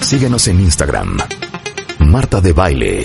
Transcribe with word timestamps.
Síguenos 0.00 0.46
en 0.48 0.60
Instagram. 0.60 1.18
Marta 1.98 2.40
de 2.40 2.52
Baile. 2.52 3.02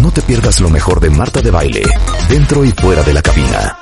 No 0.00 0.10
te 0.10 0.22
pierdas 0.22 0.60
lo 0.60 0.70
mejor 0.70 1.00
de 1.00 1.10
Marta 1.10 1.42
de 1.42 1.50
Baile, 1.50 1.82
dentro 2.28 2.64
y 2.64 2.70
fuera 2.72 3.02
de 3.02 3.12
la 3.12 3.22
cabina. 3.22 3.78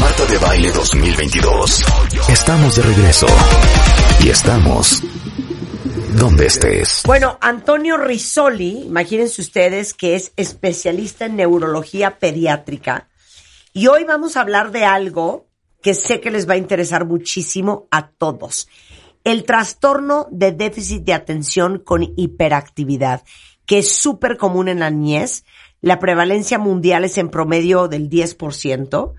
Marta 0.00 0.24
de 0.26 0.38
Baile 0.38 0.70
2022. 0.72 1.82
Estamos 2.28 2.76
de 2.76 2.82
regreso. 2.82 3.26
Y 4.20 4.28
estamos 4.30 5.02
donde 6.16 6.46
estés. 6.46 7.02
Bueno, 7.04 7.38
Antonio 7.40 7.96
Risoli, 7.96 8.84
imagínense 8.86 9.42
ustedes 9.42 9.92
que 9.94 10.14
es 10.14 10.32
especialista 10.36 11.26
en 11.26 11.36
neurología 11.36 12.18
pediátrica. 12.18 13.08
Y 13.72 13.88
hoy 13.88 14.04
vamos 14.04 14.36
a 14.36 14.40
hablar 14.40 14.70
de 14.70 14.84
algo 14.84 15.48
que 15.84 15.92
sé 15.92 16.22
que 16.22 16.30
les 16.30 16.48
va 16.48 16.54
a 16.54 16.56
interesar 16.56 17.04
muchísimo 17.04 17.88
a 17.90 18.08
todos. 18.08 18.68
El 19.22 19.44
trastorno 19.44 20.26
de 20.30 20.50
déficit 20.50 21.04
de 21.04 21.12
atención 21.12 21.78
con 21.78 22.14
hiperactividad, 22.16 23.22
que 23.66 23.80
es 23.80 23.94
súper 23.94 24.38
común 24.38 24.68
en 24.68 24.78
la 24.80 24.88
niñez. 24.88 25.44
La 25.82 25.98
prevalencia 25.98 26.58
mundial 26.58 27.04
es 27.04 27.18
en 27.18 27.28
promedio 27.28 27.86
del 27.86 28.08
10%. 28.08 29.12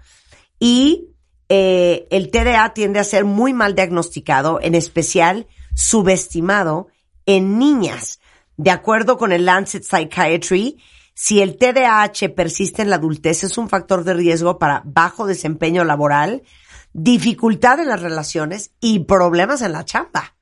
Y 0.59 1.09
eh, 1.49 2.07
el 2.09 2.31
TDA 2.31 2.73
tiende 2.73 2.99
a 2.99 3.03
ser 3.03 3.25
muy 3.25 3.53
mal 3.53 3.75
diagnosticado, 3.75 4.59
en 4.59 4.73
especial 4.73 5.45
subestimado 5.75 6.87
en 7.27 7.59
niñas. 7.59 8.19
De 8.57 8.71
acuerdo 8.71 9.19
con 9.19 9.31
el 9.31 9.45
Lancet 9.45 9.83
Psychiatry, 9.83 10.79
si 11.15 11.41
el 11.41 11.57
TDAH 11.57 12.35
persiste 12.35 12.81
en 12.81 12.89
la 12.89 12.97
adultez 12.97 13.43
es 13.45 13.57
un 13.57 13.69
factor 13.69 14.03
de 14.03 14.13
riesgo 14.13 14.59
para 14.59 14.81
bajo 14.85 15.25
desempeño 15.25 15.85
laboral, 15.85 16.43
dificultad 16.93 17.79
en 17.79 17.87
las 17.87 18.01
relaciones 18.01 18.71
y 18.81 18.99
problemas 18.99 19.61
en 19.61 19.71
la 19.71 19.85
chamba. 19.85 20.34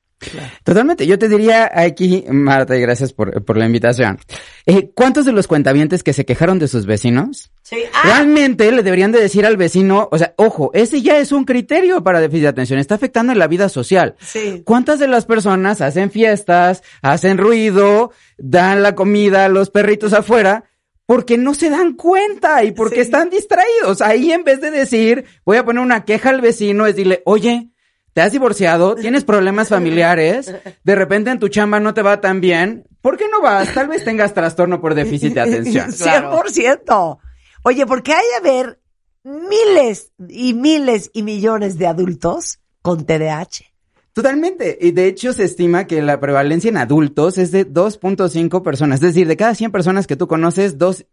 Totalmente. 0.64 1.06
Yo 1.06 1.18
te 1.18 1.28
diría 1.28 1.70
aquí, 1.74 2.24
Marta, 2.30 2.76
y 2.76 2.80
gracias 2.80 3.12
por, 3.12 3.44
por 3.44 3.56
la 3.56 3.66
invitación. 3.66 4.18
Eh, 4.66 4.90
¿Cuántos 4.94 5.24
de 5.26 5.32
los 5.32 5.46
cuentavientes 5.46 6.02
que 6.02 6.12
se 6.12 6.24
quejaron 6.24 6.58
de 6.58 6.68
sus 6.68 6.86
vecinos? 6.86 7.50
Sí. 7.62 7.76
Ah, 7.92 8.00
Realmente 8.04 8.70
le 8.72 8.82
deberían 8.82 9.12
de 9.12 9.20
decir 9.20 9.44
al 9.44 9.56
vecino, 9.56 10.08
o 10.10 10.18
sea, 10.18 10.34
ojo, 10.36 10.70
ese 10.74 11.02
ya 11.02 11.18
es 11.18 11.32
un 11.32 11.44
criterio 11.44 12.02
para 12.02 12.20
déficit 12.20 12.42
de 12.42 12.48
atención, 12.48 12.78
está 12.78 12.94
afectando 12.94 13.32
en 13.32 13.38
la 13.38 13.48
vida 13.48 13.68
social. 13.68 14.16
Sí. 14.20 14.62
¿Cuántas 14.64 14.98
de 14.98 15.08
las 15.08 15.26
personas 15.26 15.80
hacen 15.80 16.10
fiestas, 16.10 16.82
hacen 17.02 17.36
ruido, 17.38 18.10
dan 18.38 18.82
la 18.82 18.94
comida 18.94 19.44
a 19.44 19.48
los 19.48 19.70
perritos 19.70 20.12
afuera? 20.12 20.64
Porque 21.06 21.36
no 21.36 21.52
se 21.52 21.68
dan 21.68 21.92
cuenta 21.94 22.64
y 22.64 22.72
porque 22.72 22.96
Sí. 22.96 23.00
están 23.02 23.28
distraídos. 23.28 24.00
Ahí 24.00 24.32
en 24.32 24.42
vez 24.42 24.62
de 24.62 24.70
decir, 24.70 25.26
voy 25.44 25.58
a 25.58 25.64
poner 25.64 25.82
una 25.82 26.04
queja 26.06 26.30
al 26.30 26.40
vecino, 26.40 26.86
es 26.86 26.96
decirle, 26.96 27.20
oye, 27.26 27.68
te 28.14 28.22
has 28.22 28.32
divorciado, 28.32 28.94
tienes 28.94 29.24
problemas 29.24 29.68
familiares, 29.68 30.54
de 30.84 30.94
repente 30.94 31.30
en 31.30 31.40
tu 31.40 31.48
chamba 31.48 31.80
no 31.80 31.94
te 31.94 32.02
va 32.02 32.20
tan 32.20 32.40
bien, 32.40 32.86
¿por 33.02 33.18
qué 33.18 33.24
no 33.30 33.42
vas? 33.42 33.74
Tal 33.74 33.88
vez 33.88 34.04
tengas 34.04 34.32
trastorno 34.32 34.80
por 34.80 34.94
déficit 34.94 35.34
de 35.34 35.40
atención. 35.40 35.90
100%. 35.90 37.18
Oye, 37.64 37.86
porque 37.86 38.12
hay 38.12 38.24
de 38.40 38.48
haber 38.48 38.80
miles 39.24 40.12
y 40.28 40.54
miles 40.54 41.10
y 41.12 41.24
millones 41.24 41.76
de 41.76 41.88
adultos 41.88 42.60
con 42.82 43.04
TDAH. 43.04 43.74
Totalmente. 44.12 44.78
Y 44.80 44.92
de 44.92 45.08
hecho 45.08 45.32
se 45.32 45.42
estima 45.42 45.88
que 45.88 46.00
la 46.00 46.20
prevalencia 46.20 46.68
en 46.68 46.76
adultos 46.76 47.36
es 47.36 47.50
de 47.50 47.68
2.5 47.68 48.62
personas. 48.62 49.02
Es 49.02 49.12
decir, 49.12 49.26
de 49.26 49.36
cada 49.36 49.56
100 49.56 49.72
personas 49.72 50.06
que 50.06 50.14
tú 50.14 50.28
conoces, 50.28 50.78
2 50.78 51.04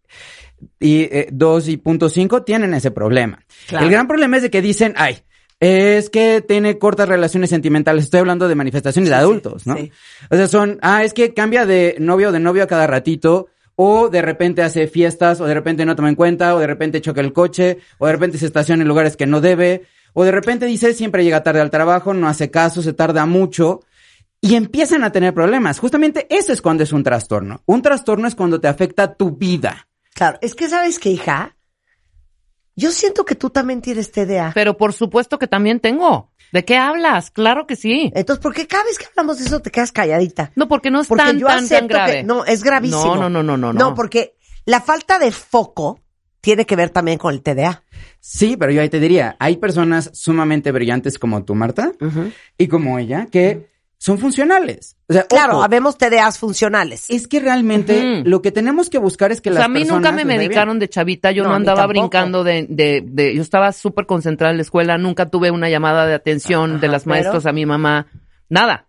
y 0.80 1.02
eh, 1.02 1.30
2 1.32 1.68
y 1.70 1.78
punto 1.78 2.10
cinco 2.10 2.44
tienen 2.44 2.76
ese 2.76 2.92
problema. 2.92 3.44
Claro. 3.68 3.86
El 3.86 3.92
gran 3.92 4.08
problema 4.08 4.38
es 4.38 4.44
de 4.44 4.52
que 4.52 4.62
dicen, 4.62 4.94
ay, 4.98 5.24
es 5.62 6.10
que 6.10 6.42
tiene 6.42 6.80
cortas 6.80 7.08
relaciones 7.08 7.52
sentimentales. 7.52 8.06
Estoy 8.06 8.22
hablando 8.22 8.48
de 8.48 8.56
manifestaciones 8.56 9.10
de 9.10 9.16
sí, 9.16 9.22
adultos, 9.22 9.68
¿no? 9.68 9.78
sí. 9.78 9.92
O 10.32 10.36
sea, 10.36 10.48
son, 10.48 10.80
ah, 10.82 11.04
es 11.04 11.14
que 11.14 11.36
cambia 11.36 11.68
de 11.68 11.96
novio 12.00 12.30
o 12.30 12.32
de 12.32 12.40
novio 12.40 12.64
a 12.64 12.68
cada 12.68 12.88
ratito. 12.88 13.48
O 13.76 14.10
de 14.10 14.22
repente 14.22 14.64
hace 14.64 14.88
fiestas, 14.88 15.40
o 15.40 15.46
de 15.46 15.54
repente 15.54 15.86
no 15.86 15.96
toma 15.96 16.10
en 16.10 16.16
cuenta, 16.16 16.56
o 16.56 16.60
de 16.60 16.68
repente 16.68 17.00
choca 17.00 17.22
el 17.22 17.32
coche, 17.32 17.78
o 18.00 18.06
de 18.06 18.12
repente 18.12 18.38
se 18.38 18.46
estaciona 18.46 18.82
en 18.82 18.88
lugares 18.88 19.16
que 19.16 19.26
no 19.26 19.40
debe, 19.40 19.84
o 20.14 20.24
de 20.24 20.32
repente 20.32 20.66
dice 20.66 20.94
siempre 20.94 21.24
llega 21.24 21.42
tarde 21.42 21.62
al 21.62 21.72
trabajo, 21.72 22.14
no 22.14 22.28
hace 22.28 22.52
caso, 22.52 22.82
se 22.82 22.94
tarda 22.94 23.26
mucho, 23.26 23.80
y 24.42 24.56
empiezan 24.56 25.04
a 25.04 25.12
tener 25.12 25.34
problemas. 25.34 25.80
Justamente 25.80 26.28
ese 26.30 26.54
es 26.54 26.62
cuando 26.62 26.84
es 26.84 26.92
un 26.92 27.02
trastorno. 27.02 27.64
Un 27.66 27.82
trastorno 27.82 28.28
es 28.28 28.36
cuando 28.36 28.60
te 28.60 28.68
afecta 28.68 29.16
tu 29.16 29.38
vida. 29.38 29.88
Claro, 30.14 30.38
es 30.42 30.54
que 30.54 30.68
sabes 30.68 31.00
que, 31.00 31.10
hija, 31.10 31.56
yo 32.82 32.92
siento 32.92 33.24
que 33.26 33.36
tú 33.36 33.50
también 33.50 33.82
tienes 33.82 34.12
TDA. 34.12 34.52
Pero 34.54 34.76
por 34.78 34.94
supuesto 34.94 35.38
que 35.40 35.48
también 35.48 35.80
tengo. 35.80 36.32
¿De 36.52 36.66
qué 36.66 36.76
hablas? 36.78 37.32
Claro 37.32 37.66
que 37.66 37.76
sí. 37.78 38.12
Entonces, 38.14 38.42
¿por 38.44 38.54
qué 38.54 38.68
cada 38.68 38.84
vez 38.84 38.98
que 38.98 39.06
hablamos 39.06 39.40
de 39.40 39.46
eso 39.46 39.62
te 39.62 39.72
quedas 39.72 39.92
calladita? 39.94 40.52
No, 40.56 40.68
porque 40.68 40.92
no 40.92 41.00
es 41.00 41.08
Porque 41.08 41.24
tan, 41.24 41.40
yo 41.40 41.48
tan, 41.48 41.70
tan 41.70 41.88
grave. 41.88 42.12
que 42.18 42.24
no, 42.24 42.44
es 42.44 42.62
gravísimo. 42.64 43.16
No, 43.16 43.30
no, 43.30 43.30
no, 43.30 43.44
no, 43.44 43.56
no, 43.58 43.72
No, 43.74 43.80
no. 43.92 43.96
porque 43.96 44.36
la 44.66 44.82
falta 44.82 45.18
de 45.18 45.32
foco 45.32 46.02
tiene 46.42 46.66
que 46.66 46.76
ver 46.76 46.90
también 46.90 47.18
con 47.20 47.34
el 47.34 47.42
TDA. 47.42 47.84
Sí, 48.20 48.58
pero 48.58 48.72
yo 48.72 48.82
ahí 48.82 48.90
te 48.90 49.00
diría, 49.00 49.36
hay 49.40 49.58
personas 49.58 50.10
sumamente 50.14 50.72
brillantes 50.74 51.18
como 51.20 51.46
tú, 51.46 51.56
Marta, 51.56 51.92
y 52.58 52.68
como 52.68 53.00
ella, 53.00 53.28
que 53.32 53.71
son 54.04 54.18
funcionales. 54.18 54.98
O 55.10 55.14
sea, 55.14 55.28
Claro, 55.28 55.58
ojo, 55.58 55.64
habemos 55.64 55.96
TDAs 55.96 56.40
funcionales. 56.40 57.06
es 57.10 57.28
que 57.28 57.40
realmente 57.40 58.24
lo 58.26 58.42
que 58.42 58.52
tenemos 58.52 58.90
que 58.90 58.98
buscar 58.98 59.32
es 59.32 59.42
que 59.42 59.50
O 59.52 59.54
las 59.54 59.60
sea, 59.60 59.66
a 59.66 59.70
mí 59.70 59.82
personas 59.82 60.02
nunca 60.02 60.12
me 60.12 60.26
medicaron 60.26 60.80
de 60.80 60.90
chavita, 60.90 61.30
yo 61.32 61.44
No, 61.44 61.54
andaba 61.54 61.86
brincando 61.86 62.44
de, 62.44 62.66
de, 62.68 63.04
de- 63.06 63.36
yo 63.36 63.44
estaba 63.44 63.72
súper 63.72 64.08
concentrada 64.08 64.50
en 64.50 64.58
la 64.58 64.64
escuela, 64.64 64.98
nunca 64.98 65.30
tuve 65.30 65.52
una 65.52 65.70
llamada 65.70 66.08
de 66.08 66.16
atención 66.16 66.80
de 66.80 66.88
las 66.88 67.04
pero- 67.04 67.12
maestras 67.12 67.46
a 67.46 67.52
mi 67.52 67.68
mamá, 67.68 68.08
nada. 68.50 68.88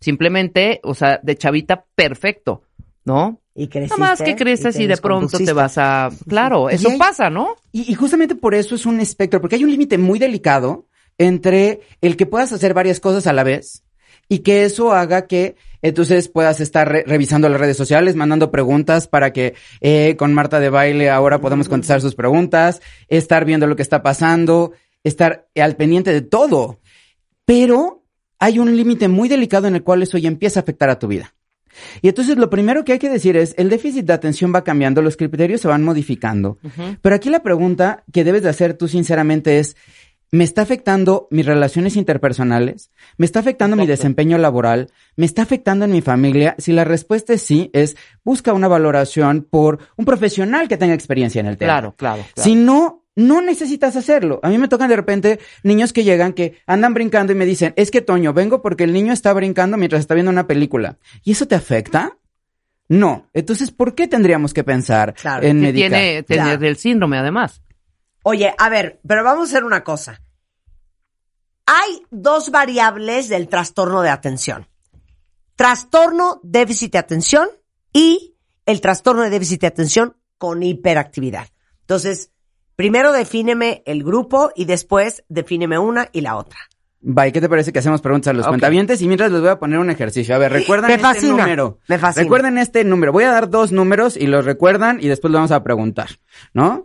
Simplemente, 0.00 0.80
o 0.82 0.92
sea, 0.94 1.20
de 1.22 1.36
chavita, 1.36 1.84
perfecto, 1.94 2.62
¿no? 3.04 3.40
Y 3.54 3.68
creciste. 3.68 3.96
Nada 4.00 4.10
más 4.12 4.22
que 4.22 4.34
creces 4.34 4.76
y, 4.80 4.88
de 4.88 4.96
pronto 4.96 5.38
te 5.38 5.52
vas 5.52 5.78
a... 5.78 6.08
Claro, 6.28 6.68
eso 6.68 6.90
hay- 6.90 6.98
pasa, 6.98 7.30
¿no? 7.30 7.54
Y, 7.70 7.90
y 7.92 7.94
justamente 7.94 8.34
por 8.34 8.56
eso 8.56 8.74
es 8.74 8.86
un 8.86 8.98
espectro, 8.98 9.40
porque 9.40 9.54
hay 9.54 9.62
un 9.62 9.70
límite 9.70 9.98
muy 9.98 10.18
delicado 10.18 10.86
entre 11.16 11.80
el 12.00 12.16
que 12.16 12.26
puedas 12.26 12.52
hacer 12.52 12.74
varias 12.74 12.98
cosas 12.98 13.28
a 13.28 13.32
la 13.32 13.44
vez 13.44 13.84
y 14.28 14.40
que 14.40 14.64
eso 14.64 14.92
haga 14.92 15.26
que 15.26 15.56
entonces 15.80 16.28
puedas 16.28 16.60
estar 16.60 16.88
re- 16.90 17.04
revisando 17.06 17.48
las 17.48 17.60
redes 17.60 17.76
sociales, 17.76 18.16
mandando 18.16 18.50
preguntas 18.50 19.06
para 19.06 19.32
que 19.32 19.54
eh, 19.80 20.16
con 20.18 20.34
Marta 20.34 20.60
de 20.60 20.70
baile 20.70 21.08
ahora 21.10 21.40
podamos 21.40 21.68
contestar 21.68 22.00
sus 22.00 22.14
preguntas, 22.14 22.82
estar 23.08 23.44
viendo 23.44 23.66
lo 23.66 23.76
que 23.76 23.82
está 23.82 24.02
pasando, 24.02 24.72
estar 25.04 25.48
al 25.54 25.76
pendiente 25.76 26.12
de 26.12 26.22
todo. 26.22 26.80
Pero 27.44 28.04
hay 28.38 28.58
un 28.58 28.76
límite 28.76 29.08
muy 29.08 29.28
delicado 29.28 29.68
en 29.68 29.76
el 29.76 29.82
cual 29.82 30.02
eso 30.02 30.18
ya 30.18 30.28
empieza 30.28 30.60
a 30.60 30.62
afectar 30.62 30.90
a 30.90 30.98
tu 30.98 31.08
vida. 31.08 31.34
Y 32.02 32.08
entonces 32.08 32.36
lo 32.36 32.50
primero 32.50 32.84
que 32.84 32.92
hay 32.92 32.98
que 32.98 33.08
decir 33.08 33.36
es, 33.36 33.54
el 33.56 33.70
déficit 33.70 34.04
de 34.04 34.12
atención 34.12 34.52
va 34.52 34.64
cambiando, 34.64 35.00
los 35.00 35.16
criterios 35.16 35.60
se 35.60 35.68
van 35.68 35.84
modificando. 35.84 36.58
Pero 37.00 37.14
aquí 37.14 37.30
la 37.30 37.42
pregunta 37.42 38.02
que 38.12 38.24
debes 38.24 38.42
de 38.42 38.48
hacer 38.48 38.74
tú 38.74 38.88
sinceramente 38.88 39.60
es, 39.60 39.76
¿me 40.30 40.44
está 40.44 40.62
afectando 40.62 41.26
mis 41.30 41.46
relaciones 41.46 41.96
interpersonales? 41.96 42.90
¿Me 43.16 43.26
está 43.26 43.40
afectando 43.40 43.76
mi 43.76 43.86
desempeño 43.86 44.38
laboral? 44.38 44.90
¿Me 45.16 45.26
está 45.26 45.42
afectando 45.42 45.84
en 45.84 45.92
mi 45.92 46.02
familia? 46.02 46.54
Si 46.58 46.72
la 46.72 46.84
respuesta 46.84 47.32
es 47.32 47.42
sí, 47.42 47.70
es 47.72 47.96
busca 48.24 48.52
una 48.52 48.68
valoración 48.68 49.46
por 49.48 49.78
un 49.96 50.04
profesional 50.04 50.68
que 50.68 50.76
tenga 50.76 50.94
experiencia 50.94 51.40
en 51.40 51.46
el 51.46 51.56
tema. 51.56 51.72
Claro, 51.72 51.94
claro, 51.96 52.22
claro. 52.34 52.48
Si 52.48 52.54
no, 52.54 53.04
no 53.16 53.40
necesitas 53.40 53.96
hacerlo. 53.96 54.38
A 54.42 54.48
mí 54.48 54.58
me 54.58 54.68
tocan 54.68 54.88
de 54.88 54.96
repente 54.96 55.38
niños 55.62 55.92
que 55.92 56.04
llegan, 56.04 56.32
que 56.34 56.58
andan 56.66 56.94
brincando 56.94 57.32
y 57.32 57.36
me 57.36 57.46
dicen, 57.46 57.72
es 57.76 57.90
que 57.90 58.00
Toño, 58.00 58.32
vengo 58.32 58.62
porque 58.62 58.84
el 58.84 58.92
niño 58.92 59.12
está 59.12 59.32
brincando 59.32 59.76
mientras 59.76 60.00
está 60.00 60.14
viendo 60.14 60.30
una 60.30 60.46
película. 60.46 60.98
¿Y 61.24 61.32
eso 61.32 61.46
te 61.48 61.54
afecta? 61.54 62.16
No. 62.88 63.26
Entonces, 63.34 63.70
¿por 63.70 63.94
qué 63.94 64.08
tendríamos 64.08 64.54
que 64.54 64.64
pensar 64.64 65.14
Claro, 65.14 65.46
en 65.46 65.56
Que 65.58 65.62
medicar? 65.62 65.90
tiene 65.90 66.24
Claro. 66.24 66.66
el 66.66 66.76
síndrome, 66.76 67.18
además. 67.18 67.60
Oye, 68.22 68.54
a 68.58 68.68
ver, 68.68 69.00
pero 69.06 69.24
vamos 69.24 69.48
a 69.48 69.52
hacer 69.52 69.64
una 69.64 69.84
cosa. 69.84 70.20
Hay 71.66 72.02
dos 72.10 72.50
variables 72.50 73.28
del 73.28 73.48
trastorno 73.48 74.02
de 74.02 74.10
atención. 74.10 74.66
Trastorno 75.56 76.40
déficit 76.42 76.92
de 76.92 76.98
atención 76.98 77.48
y 77.92 78.36
el 78.64 78.80
trastorno 78.80 79.22
de 79.22 79.30
déficit 79.30 79.60
de 79.62 79.66
atención 79.66 80.16
con 80.38 80.62
hiperactividad. 80.62 81.48
Entonces, 81.80 82.30
primero 82.76 83.12
defíneme 83.12 83.82
el 83.86 84.04
grupo 84.04 84.50
y 84.54 84.66
después 84.66 85.24
defíneme 85.28 85.78
una 85.78 86.08
y 86.12 86.20
la 86.20 86.36
otra. 86.36 86.58
Bye, 87.00 87.32
¿qué 87.32 87.40
te 87.40 87.48
parece 87.48 87.72
que 87.72 87.78
hacemos 87.78 88.00
preguntas 88.00 88.30
a 88.30 88.34
los 88.34 88.44
Ok. 88.46 88.50
cuentavientes? 88.52 89.00
Y 89.02 89.06
mientras 89.06 89.30
les 89.30 89.40
voy 89.40 89.50
a 89.50 89.58
poner 89.58 89.78
un 89.78 89.90
ejercicio. 89.90 90.34
A 90.34 90.38
ver, 90.38 90.52
recuerdan 90.52 90.88
Me 90.90 90.94
este 91.10 91.26
número. 91.28 91.78
me 91.88 91.98
fascina. 91.98 92.22
Recuerden 92.24 92.58
este 92.58 92.84
número. 92.84 93.12
Voy 93.12 93.24
a 93.24 93.30
dar 93.30 93.50
dos 93.50 93.72
números 93.72 94.16
y 94.16 94.26
los 94.26 94.44
recuerdan 94.44 94.98
y 95.00 95.08
después 95.08 95.30
lo 95.30 95.38
vamos 95.38 95.52
a 95.52 95.62
preguntar, 95.62 96.08
¿no? 96.52 96.84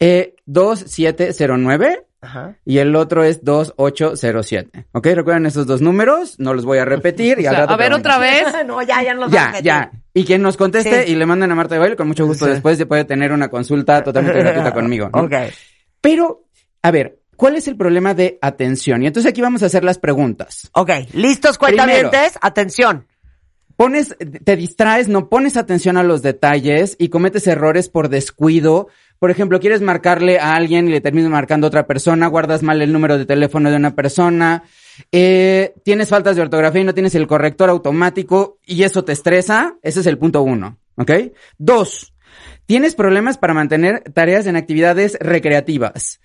Eh, 0.00 0.34
2709 0.46 2.04
Ajá. 2.20 2.56
y 2.64 2.78
el 2.78 2.96
otro 2.96 3.22
es 3.24 3.44
2807. 3.44 4.86
¿Ok? 4.92 5.06
Recuerden 5.06 5.46
esos 5.46 5.66
dos 5.66 5.80
números, 5.80 6.38
no 6.38 6.54
los 6.54 6.64
voy 6.64 6.78
a 6.78 6.84
repetir 6.84 7.38
y 7.40 7.46
O 7.46 7.50
sea, 7.50 7.64
a 7.64 7.76
ver 7.76 7.92
otra 7.92 8.18
vez. 8.18 8.44
no, 8.66 8.82
ya, 8.82 9.02
ya 9.02 9.14
no 9.14 9.22
los 9.22 9.32
Ya, 9.32 9.46
vas 9.46 9.54
a 9.56 9.60
ya. 9.60 9.92
Y 10.12 10.24
quien 10.24 10.42
nos 10.42 10.56
conteste 10.56 11.04
Sí. 11.06 11.12
y 11.12 11.14
le 11.16 11.26
manden 11.26 11.50
a 11.50 11.54
Marta 11.54 11.74
de 11.74 11.80
Baile, 11.80 11.96
con 11.96 12.08
mucho 12.08 12.26
gusto 12.26 12.44
Sí. 12.46 12.52
después 12.52 12.78
se 12.78 12.86
puede 12.86 13.04
tener 13.04 13.32
una 13.32 13.48
consulta 13.48 14.02
totalmente 14.02 14.40
gratuita 14.42 14.72
conmigo. 14.72 15.10
¿no? 15.12 15.22
Ok. 15.22 15.32
Pero, 16.00 16.44
a 16.82 16.90
ver, 16.90 17.18
¿cuál 17.36 17.56
es 17.56 17.66
el 17.68 17.76
problema 17.76 18.14
de 18.14 18.38
atención? 18.42 19.02
Y 19.02 19.06
entonces 19.06 19.30
aquí 19.30 19.40
vamos 19.40 19.62
a 19.62 19.66
hacer 19.66 19.84
las 19.84 19.98
preguntas. 19.98 20.70
Ok, 20.72 20.90
listos 21.14 21.58
cuentavientes, 21.58 22.38
atención. 22.40 23.06
Pones, 23.76 24.14
te 24.44 24.54
distraes, 24.54 25.08
no 25.08 25.28
pones 25.28 25.56
atención 25.56 25.96
a 25.96 26.04
los 26.04 26.22
detalles 26.22 26.94
y 26.96 27.08
cometes 27.08 27.46
errores 27.48 27.88
por 27.88 28.08
descuido. 28.08 28.86
Por 29.24 29.30
ejemplo, 29.30 29.58
quieres 29.58 29.80
marcarle 29.80 30.38
a 30.38 30.54
alguien 30.54 30.86
y 30.86 30.90
le 30.90 31.00
terminas 31.00 31.30
marcando 31.30 31.66
a 31.66 31.68
otra 31.68 31.86
persona, 31.86 32.26
guardas 32.26 32.62
mal 32.62 32.82
el 32.82 32.92
número 32.92 33.16
de 33.16 33.24
teléfono 33.24 33.70
de 33.70 33.76
una 33.76 33.94
persona, 33.94 34.64
eh, 35.12 35.72
tienes 35.82 36.10
faltas 36.10 36.36
de 36.36 36.42
ortografía 36.42 36.82
y 36.82 36.84
no 36.84 36.92
tienes 36.92 37.14
el 37.14 37.26
corrector 37.26 37.70
automático 37.70 38.58
y 38.66 38.82
eso 38.82 39.02
te 39.02 39.12
estresa. 39.12 39.78
Ese 39.80 40.00
es 40.00 40.06
el 40.08 40.18
punto 40.18 40.42
uno, 40.42 40.78
¿ok? 40.96 41.10
Dos, 41.56 42.12
tienes 42.66 42.94
problemas 42.94 43.38
para 43.38 43.54
mantener 43.54 44.02
tareas 44.12 44.46
en 44.46 44.56
actividades 44.56 45.16
recreativas. 45.18 46.20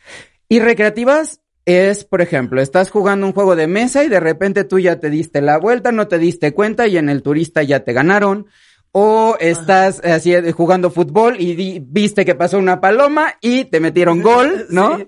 Y 0.49 0.59
recreativas 0.59 1.39
es, 1.63 2.03
por 2.03 2.19
ejemplo, 2.19 2.61
estás 2.61 2.91
jugando 2.91 3.27
un 3.27 3.31
juego 3.31 3.55
de 3.55 3.67
mesa 3.67 4.03
y 4.03 4.09
de 4.09 4.19
repente 4.19 4.65
tú 4.65 4.77
ya 4.77 4.99
te 4.99 5.09
diste 5.09 5.39
la 5.39 5.57
vuelta, 5.57 5.93
no 5.93 6.09
te 6.09 6.17
diste 6.17 6.53
cuenta 6.53 6.85
y 6.85 6.97
en 6.97 7.07
el 7.07 7.21
turista 7.23 7.63
ya 7.63 7.79
te 7.79 7.93
ganaron. 7.93 8.47
O 8.91 9.37
estás 9.39 10.01
eh, 10.03 10.11
así 10.11 10.33
eh, 10.33 10.51
jugando 10.51 10.89
fútbol 10.89 11.35
y 11.39 11.55
di- 11.55 11.79
viste 11.85 12.25
que 12.25 12.33
pasó 12.35 12.57
una 12.57 12.81
paloma 12.81 13.35
y 13.41 13.65
te 13.65 13.79
metieron 13.79 14.21
gol, 14.23 14.65
¿no? 14.69 14.97
Sí. 14.97 15.07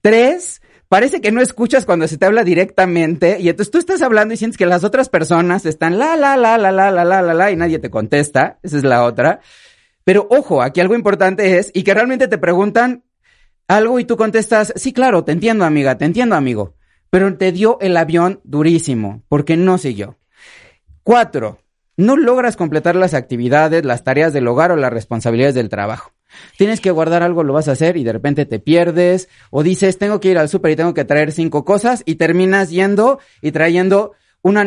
Tres, 0.00 0.62
parece 0.88 1.20
que 1.20 1.32
no 1.32 1.40
escuchas 1.40 1.84
cuando 1.84 2.06
se 2.06 2.16
te 2.16 2.26
habla 2.26 2.44
directamente 2.44 3.38
y 3.40 3.48
entonces 3.48 3.72
tú 3.72 3.78
estás 3.78 4.02
hablando 4.02 4.34
y 4.34 4.36
sientes 4.36 4.56
que 4.56 4.66
las 4.66 4.84
otras 4.84 5.08
personas 5.08 5.66
están 5.66 5.98
la, 5.98 6.16
la, 6.16 6.36
la, 6.36 6.56
la, 6.58 6.70
la, 6.70 6.90
la, 6.92 7.04
la, 7.04 7.22
la, 7.22 7.34
la 7.34 7.50
y 7.50 7.56
nadie 7.56 7.78
te 7.80 7.90
contesta. 7.90 8.58
Esa 8.62 8.76
es 8.76 8.84
la 8.84 9.02
otra. 9.04 9.40
Pero 10.04 10.28
ojo, 10.30 10.62
aquí 10.62 10.80
algo 10.80 10.94
importante 10.94 11.58
es 11.58 11.72
y 11.74 11.82
que 11.82 11.92
realmente 11.94 12.28
te 12.28 12.38
preguntan 12.38 13.02
algo 13.66 13.98
y 13.98 14.04
tú 14.04 14.16
contestas, 14.16 14.72
sí, 14.76 14.92
claro, 14.92 15.24
te 15.24 15.32
entiendo, 15.32 15.64
amiga, 15.64 15.98
te 15.98 16.04
entiendo, 16.04 16.36
amigo. 16.36 16.76
Pero 17.10 17.36
te 17.36 17.50
dio 17.50 17.78
el 17.80 17.96
avión 17.96 18.40
durísimo 18.44 19.22
porque 19.28 19.56
no 19.56 19.78
siguió. 19.78 20.18
Cuatro, 21.02 21.58
no 21.96 22.16
logras 22.16 22.56
completar 22.56 22.96
las 22.96 23.14
actividades, 23.14 23.84
las 23.84 24.04
tareas 24.04 24.32
del 24.32 24.46
hogar 24.48 24.70
o 24.72 24.76
las 24.76 24.92
responsabilidades 24.92 25.54
del 25.54 25.68
trabajo. 25.68 26.12
Tienes 26.58 26.80
que 26.80 26.90
guardar 26.90 27.22
algo, 27.22 27.42
lo 27.44 27.52
vas 27.54 27.68
a 27.68 27.72
hacer 27.72 27.96
y 27.96 28.04
de 28.04 28.12
repente 28.12 28.44
te 28.46 28.58
pierdes 28.58 29.28
o 29.50 29.62
dices, 29.62 29.96
tengo 29.98 30.20
que 30.20 30.28
ir 30.28 30.38
al 30.38 30.48
súper 30.48 30.72
y 30.72 30.76
tengo 30.76 30.92
que 30.92 31.04
traer 31.04 31.32
cinco 31.32 31.64
cosas 31.64 32.02
y 32.04 32.16
terminas 32.16 32.70
yendo 32.70 33.18
y 33.40 33.52
trayendo 33.52 34.12
una 34.42 34.62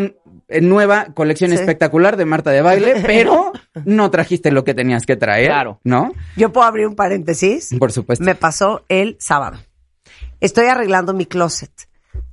eh, 0.48 0.62
nueva 0.62 1.14
colección 1.14 1.52
Sí. 1.52 1.58
espectacular 1.58 2.18
de 2.18 2.26
Marta 2.26 2.50
de 2.52 2.62
baile, 2.62 2.96
pero 3.06 3.52
no 3.86 4.10
trajiste 4.10 4.52
lo 4.52 4.64
que 4.64 4.74
tenías 4.74 5.06
que 5.06 5.16
traer, 5.16 5.48
Claro. 5.48 5.80
¿no? 5.84 6.12
Yo 6.36 6.52
puedo 6.52 6.66
abrir 6.66 6.88
un 6.88 6.96
paréntesis. 6.96 7.70
Por 7.78 7.92
supuesto. 7.92 8.26
Me 8.26 8.34
pasó 8.36 8.84
el 8.90 9.16
sábado. 9.20 9.60
Estoy 10.40 10.66
arreglando 10.68 11.14
mi 11.14 11.26
closet. 11.28 11.72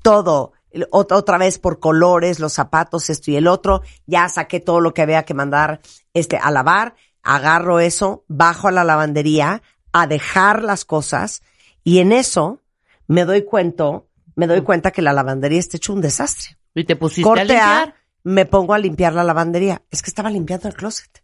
Todo. 0.03 0.53
Otra 0.91 1.39
vez 1.39 1.59
por 1.59 1.79
colores, 1.81 2.39
los 2.39 2.53
zapatos, 2.53 3.09
esto 3.11 3.31
y 3.31 3.37
el 3.37 3.47
otro. 3.47 3.83
Ya 4.07 4.29
saqué 4.29 4.61
todo 4.61 4.81
lo 4.81 4.93
que 4.93 5.03
había 5.03 5.25
que 5.25 5.35
mandar 5.35 5.81
este, 6.13 6.37
a 6.37 6.51
lavar. 6.51 6.95
Agarro 7.23 7.81
eso, 7.81 8.25
bajo 8.29 8.69
a 8.69 8.73
la 8.73 8.85
lavandería 8.85 9.63
a 9.93 10.07
dejar 10.07 10.63
las 10.63 10.85
cosas. 10.85 11.43
Y 11.83 11.99
en 12.01 12.13
eso 12.13 12.63
me 13.07 13.25
doy 13.25 13.45
cuenta, 13.45 14.03
me 14.35 14.47
doy 14.47 14.61
cuenta 14.63 14.91
que 14.91 15.03
la 15.03 15.13
lavandería 15.13 15.59
está 15.59 15.77
hecho 15.77 15.93
un 15.93 16.01
desastre. 16.01 16.57
Y 16.75 16.85
te 16.85 16.97
pusiste 16.97 17.23
a 17.23 17.33
Corte 17.33 17.59
A, 17.59 17.77
limpiar. 17.79 17.95
me 18.25 18.45
pongo 18.45 18.75
a 18.75 18.79
limpiar 18.79 19.15
la 19.15 19.25
lavandería. 19.25 19.83
Es 19.91 20.03
que 20.03 20.11
estaba 20.11 20.29
limpiando 20.29 20.69
el 20.69 20.75
closet. 20.75 21.23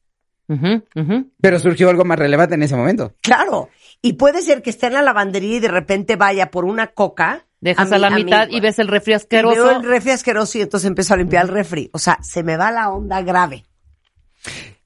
Ujú, 0.49 0.83
ujú. 0.97 1.31
Pero 1.41 1.59
surgió 1.59 1.91
algo 1.91 2.05
más 2.05 2.19
relevante 2.19 2.55
en 2.55 2.63
ese 2.63 2.77
momento. 2.77 3.15
Claro. 3.21 3.69
Y 4.01 4.15
puede 4.15 4.43
ser 4.43 4.63
que 4.63 4.71
esté 4.71 4.87
en 4.87 4.95
la 4.95 5.03
lavandería 5.03 5.57
y 5.57 5.61
de 5.61 5.69
repente 5.69 6.17
vaya 6.17 6.51
por 6.51 6.65
una 6.65 6.89
coca. 6.89 7.47
Dejas 7.63 7.91
a, 7.93 7.97
la 7.99 8.11
mi- 8.11 8.25
mitad 8.25 8.49
y 8.51 8.61
ves 8.61 8.79
el 8.79 8.89
refri 8.89 9.13
y 9.13 9.15
asqueroso. 9.15 9.55
Veo 9.65 9.71
el 9.79 9.83
refri 9.85 10.11
asqueroso 10.11 10.59
y 10.59 10.61
entonces 10.63 10.87
empiezo 10.89 11.15
a 11.15 11.17
limpiar 11.17 11.45
el 11.47 11.49
refri. 11.53 11.89
O 11.95 11.99
sea, 11.99 12.19
se 12.21 12.43
me 12.43 12.59
va 12.59 12.71
la 12.71 12.91
onda 12.91 13.23
grave. 13.23 13.65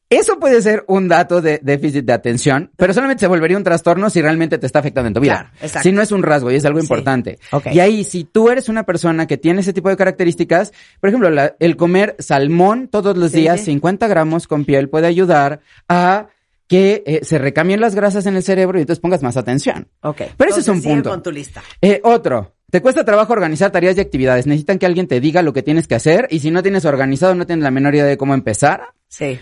Eso 0.09 0.39
puede 0.39 0.63
ser 0.63 0.85
un 0.87 1.09
dato 1.09 1.43
de 1.43 1.59
déficit 1.65 2.05
de 2.05 2.13
atención, 2.13 2.71
pero 2.77 2.95
solamente 2.95 3.21
se 3.23 3.27
volvería 3.27 3.57
un 3.57 3.65
trastorno 3.65 4.09
si 4.09 4.23
realmente 4.23 4.57
te 4.57 4.65
está 4.67 4.79
afectando 4.79 5.09
en 5.09 5.15
tu 5.15 5.21
vida. 5.21 5.35
Claro, 5.35 5.49
exacto. 5.61 5.89
Si 5.89 5.93
no 5.93 6.01
es 6.01 6.13
un 6.13 6.23
rasgo 6.23 6.49
y 6.53 6.55
es 6.55 6.65
algo 6.65 6.79
Sí. 6.79 6.85
importante. 6.85 7.41
Y 7.73 7.81
ahí, 7.81 8.05
si 8.05 8.23
tú 8.23 8.49
eres 8.49 8.69
una 8.69 8.85
persona 8.85 9.27
que 9.27 9.37
tiene 9.37 9.63
ese 9.63 9.73
tipo 9.73 9.89
de 9.89 9.97
características, 9.97 10.73
por 11.01 11.09
ejemplo, 11.09 11.29
la- 11.31 11.57
el 11.59 11.77
comer 11.77 12.15
salmón 12.21 12.87
todos 12.87 13.17
los 13.17 13.33
Sí, 13.33 13.39
días, 13.41 13.59
sí. 13.61 13.67
50 13.73 14.07
gramos 14.07 14.47
con 14.47 14.65
piel, 14.65 14.89
puede 14.89 15.09
ayudar 15.09 15.59
a 15.89 16.29
que 16.69 17.03
eh, 17.07 17.21
se 17.25 17.39
recambien 17.39 17.81
las 17.81 17.95
grasas 17.97 18.27
en 18.27 18.37
el 18.37 18.43
cerebro 18.45 18.79
y 18.79 18.83
entonces 18.83 19.01
pongas 19.01 19.23
más 19.25 19.37
atención. 19.37 19.89
Ok. 20.03 20.23
Pero 20.37 20.51
ese 20.51 20.61
es 20.61 20.69
un 20.69 20.77
Entonces, 20.77 20.93
punto. 20.95 21.11
con 21.11 21.23
tu 21.23 21.33
lista. 21.33 21.63
Eh, 21.81 22.01
otro. 22.05 22.56
Te 22.71 22.83
cuesta 22.83 23.05
trabajo 23.05 23.33
organizar 23.33 23.71
tareas 23.71 23.97
y 23.97 24.01
actividades. 24.01 24.47
Necesitan 24.47 24.79
que 24.79 24.87
alguien 24.87 25.07
te 25.07 25.21
diga 25.21 25.43
lo 25.43 25.53
que 25.53 25.63
tienes 25.63 25.87
que 25.87 25.95
hacer 25.95 26.27
y 26.31 26.41
si 26.41 26.51
no 26.51 26.63
tienes 26.63 26.85
organizado, 26.85 27.35
no 27.35 27.47
tienes 27.47 27.63
la 27.63 27.71
menor 27.71 27.95
idea 27.95 28.05
de 28.05 28.17
cómo 28.17 28.35
empezar. 28.35 28.89
Sí. 29.09 29.39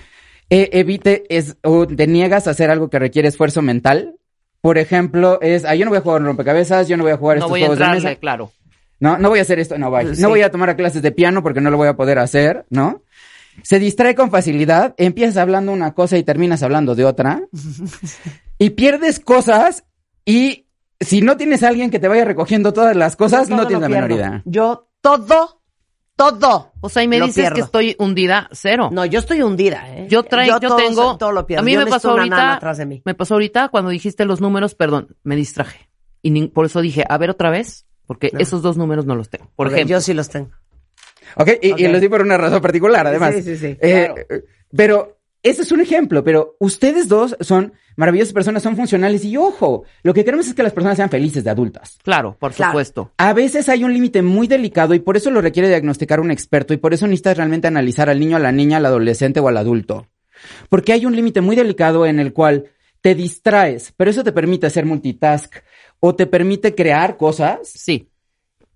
Eh, 0.51 0.69
evite 0.73 1.25
es, 1.31 1.57
o 1.63 1.87
te 1.87 2.07
niegas 2.07 2.47
a 2.47 2.51
hacer 2.51 2.71
algo 2.71 2.91
que 2.91 2.99
requiere 2.99 3.29
esfuerzo 3.29 3.63
mental. 3.63 4.17
Por 4.61 4.77
ejemplo, 4.79 5.41
es, 5.41 5.65
ah, 5.65 5.75
yo 5.75 5.85
no 5.85 5.91
voy 5.91 5.99
a 5.99 6.03
jugar 6.03 6.23
rompecabezas, 6.23 6.87
yo 6.87 6.97
no 6.97 7.03
voy 7.05 7.13
a 7.13 7.17
jugar 7.17 7.39
No 7.39 7.41
estos 7.45 7.51
voy 7.51 7.63
a 7.63 7.67
juegos 7.67 7.79
de 7.79 7.85
entrarle, 7.85 8.09
mesa. 8.11 8.21
claro. 8.21 8.53
No, 9.01 9.19
no 9.19 9.29
voy 9.31 9.39
a 9.39 9.43
hacer 9.43 9.59
esto, 9.59 9.77
no. 9.79 9.91
Sí. 10.15 10.21
No 10.23 10.29
voy 10.29 10.43
a 10.43 10.51
tomar 10.51 10.75
clases 10.77 11.03
de 11.03 11.13
piano 11.13 11.43
porque 11.43 11.61
no 11.61 11.71
lo 11.71 11.77
voy 11.77 11.89
a 11.89 11.97
poder 11.97 12.19
hacer, 12.19 12.65
¿no? 12.71 13.03
Se 13.63 13.79
distrae 13.79 14.15
con 14.15 14.31
facilidad, 14.31 14.95
empiezas 14.99 15.37
hablando 15.37 15.73
una 15.73 15.95
cosa 15.95 16.17
y 16.19 16.25
terminas 16.25 16.63
hablando 16.63 16.95
de 16.95 17.05
otra. 17.05 17.43
y 18.59 18.71
pierdes 18.71 19.21
cosas 19.21 19.85
y 20.25 20.64
si 21.01 21.21
no 21.23 21.37
tienes 21.37 21.63
a 21.63 21.69
alguien 21.69 21.91
que 21.91 21.99
te 21.99 22.09
vaya 22.09 22.25
recogiendo 22.25 22.73
todas 22.73 22.97
las 22.97 23.17
cosas, 23.17 23.49
no 23.51 23.67
tienes 23.67 23.83
la 23.83 23.89
menor 23.89 24.13
idea. 24.13 24.43
Yo 24.45 24.89
todo, 25.01 25.61
todo. 26.17 26.73
O 26.81 26.89
sea, 26.89 27.03
y 27.03 27.09
me 27.09 27.19
Lo 27.19 27.27
dices 27.27 27.43
pierdo. 27.43 27.55
que 27.57 27.61
estoy 27.63 27.97
hundida, 27.99 28.49
cero. 28.53 28.91
No, 28.93 29.05
yo 29.05 29.19
estoy 29.19 29.43
hundida, 29.43 29.85
¿eh? 29.91 30.07
Yo 30.09 30.23
traigo, 30.23 30.59
yo, 30.61 30.69
todo- 30.69 30.77
tengo. 30.79 31.17
Todo 31.19 31.33
lo 31.33 31.47
pierdo. 31.47 31.63
A 31.63 31.65
mí 31.65 31.73
Yo 31.73 31.81
me 31.81 31.87
pasó 31.87 32.11
ahorita. 32.11 32.55
atrás 32.55 32.79
de 32.79 32.87
mí. 32.87 33.03
Me 33.05 33.15
pasó 33.15 33.35
ahorita 33.35 33.69
cuando 33.69 33.91
dijiste 33.91 34.25
los 34.25 34.41
números, 34.41 34.75
perdón, 34.75 35.17
me 35.25 35.37
distraje. 35.37 35.89
Y 36.23 36.31
ni- 36.31 36.49
por 36.49 36.67
eso 36.67 36.81
dije, 36.81 37.05
a 37.09 37.19
ver 37.19 37.31
otra 37.31 37.51
vez, 37.51 37.87
porque 38.07 38.31
No. 38.33 38.39
esos 38.41 38.63
dos 38.63 38.77
números 38.77 39.07
no 39.07 39.15
los 39.17 39.29
tengo. 39.31 39.51
Por 39.57 39.67
ejemplo. 39.69 39.97
Yo 39.97 40.01
sí 40.01 40.15
los 40.15 40.29
tengo. 40.29 40.51
¿Ok? 41.37 41.49
Y, 41.63 41.73
Ok. 41.73 41.81
y 41.81 41.89
lo 41.89 41.99
di 42.01 42.09
por 42.09 42.23
una 42.23 42.37
razón 42.39 42.61
particular, 42.63 43.07
además. 43.07 43.35
Sí, 43.35 43.43
sí, 43.43 43.57
sí, 43.57 43.77
Eh, 43.81 44.11
claro. 44.15 44.45
Pero 44.77 45.14
ese 45.45 45.63
es 45.63 45.71
un 45.71 45.81
ejemplo, 45.81 46.25
pero 46.25 46.57
ustedes 46.59 47.07
dos 47.07 47.37
son 47.41 47.75
maravillosas 47.97 48.33
personas, 48.33 48.63
son 48.65 48.75
funcionales 48.75 49.25
y 49.25 49.37
ojo, 49.37 49.85
lo 50.03 50.13
que 50.13 50.25
queremos 50.25 50.49
es 50.49 50.55
que 50.55 50.65
las 50.65 50.73
personas 50.73 50.97
sean 50.97 51.11
felices 51.11 51.45
de 51.45 51.51
adultas. 51.51 51.99
Claro, 52.03 52.37
por 52.41 52.53
Claro. 52.53 52.73
supuesto. 52.73 53.13
A 53.19 53.33
veces 53.35 53.69
hay 53.69 53.85
un 53.85 53.93
límite 53.93 54.23
muy 54.23 54.49
delicado 54.49 54.95
y 54.95 54.99
por 54.99 55.17
eso 55.17 55.31
lo 55.31 55.41
requiere 55.41 55.69
diagnosticar 55.69 56.19
un 56.19 56.33
experto 56.33 56.75
y 56.75 56.79
por 56.79 56.93
eso 56.95 57.07
necesitas 57.07 57.37
realmente 57.37 57.69
analizar 57.69 58.11
al 58.11 58.19
niño, 58.19 58.37
a 58.37 58.41
la 58.41 58.51
niña, 58.51 58.79
al 58.79 58.87
adolescente 58.87 59.39
o 59.39 59.47
al 59.47 59.57
adulto. 59.57 60.09
Porque 60.69 60.93
hay 60.93 61.07
un 61.07 61.15
límite 61.15 61.41
muy 61.41 61.55
delicado 61.57 62.07
en 62.07 62.19
el 62.19 62.33
cual 62.33 62.65
te 63.01 63.15
distraes, 63.15 63.93
pero 63.97 64.11
eso 64.11 64.25
te 64.25 64.33
permite 64.33 64.67
hacer 64.67 64.87
multitask 64.87 65.55
o 66.01 66.15
te 66.17 66.27
permite 66.27 66.75
crear 66.75 67.17
cosas 67.17 67.61
Sí. 67.69 68.09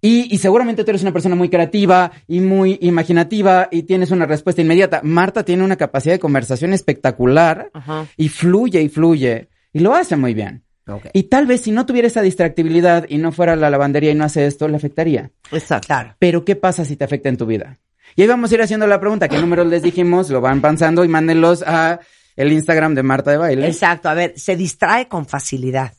Y, 0.00 0.32
y 0.34 0.38
seguramente 0.38 0.84
tú 0.84 0.90
eres 0.90 1.02
una 1.02 1.12
persona 1.12 1.34
muy 1.34 1.48
creativa 1.48 2.12
y 2.26 2.40
muy 2.40 2.78
imaginativa 2.82 3.68
y 3.70 3.82
tienes 3.82 4.10
una 4.10 4.26
respuesta 4.26 4.62
inmediata. 4.62 5.00
Marta 5.02 5.44
tiene 5.44 5.64
una 5.64 5.76
capacidad 5.76 6.14
de 6.14 6.20
conversación 6.20 6.72
espectacular 6.72 7.70
Ajá. 7.72 8.06
y 8.16 8.28
fluye 8.28 8.80
y 8.80 8.88
fluye 8.88 9.48
y 9.72 9.80
lo 9.80 9.94
hace 9.94 10.16
muy 10.16 10.34
bien. 10.34 10.64
Y 11.12 11.24
tal 11.24 11.46
vez 11.46 11.62
si 11.62 11.70
no 11.70 11.84
tuviera 11.86 12.08
esa 12.08 12.22
distractibilidad 12.22 13.04
y 13.08 13.18
no 13.18 13.32
fuera 13.32 13.52
a 13.52 13.56
la 13.56 13.70
lavandería 13.70 14.12
y 14.12 14.14
no 14.14 14.24
hace 14.24 14.46
esto, 14.46 14.68
le 14.68 14.76
afectaría. 14.76 15.30
Exacto. 15.52 15.86
Claro. 15.86 16.14
Pero 16.18 16.44
¿qué 16.44 16.56
pasa 16.56 16.84
si 16.84 16.96
te 16.96 17.04
afecta 17.04 17.28
en 17.28 17.36
tu 17.36 17.46
vida? 17.46 17.78
Y 18.16 18.22
ahí 18.22 18.28
vamos 18.28 18.50
a 18.50 18.54
ir 18.54 18.62
haciendo 18.62 18.86
la 18.86 18.98
pregunta. 18.98 19.28
¿Qué 19.28 19.38
números 19.38 19.66
les 19.66 19.82
dijimos? 19.82 20.30
Lo 20.30 20.40
van 20.40 20.62
pensando 20.62 21.04
y 21.04 21.08
mándenlos 21.08 21.62
a 21.62 22.00
el 22.36 22.52
Instagram 22.52 22.94
de 22.94 23.02
Marta 23.02 23.30
de 23.30 23.36
Baile. 23.36 23.66
Exacto. 23.66 24.08
A 24.08 24.14
ver, 24.14 24.32
se 24.38 24.56
distrae 24.56 25.08
con 25.08 25.26
facilidad. 25.26 25.92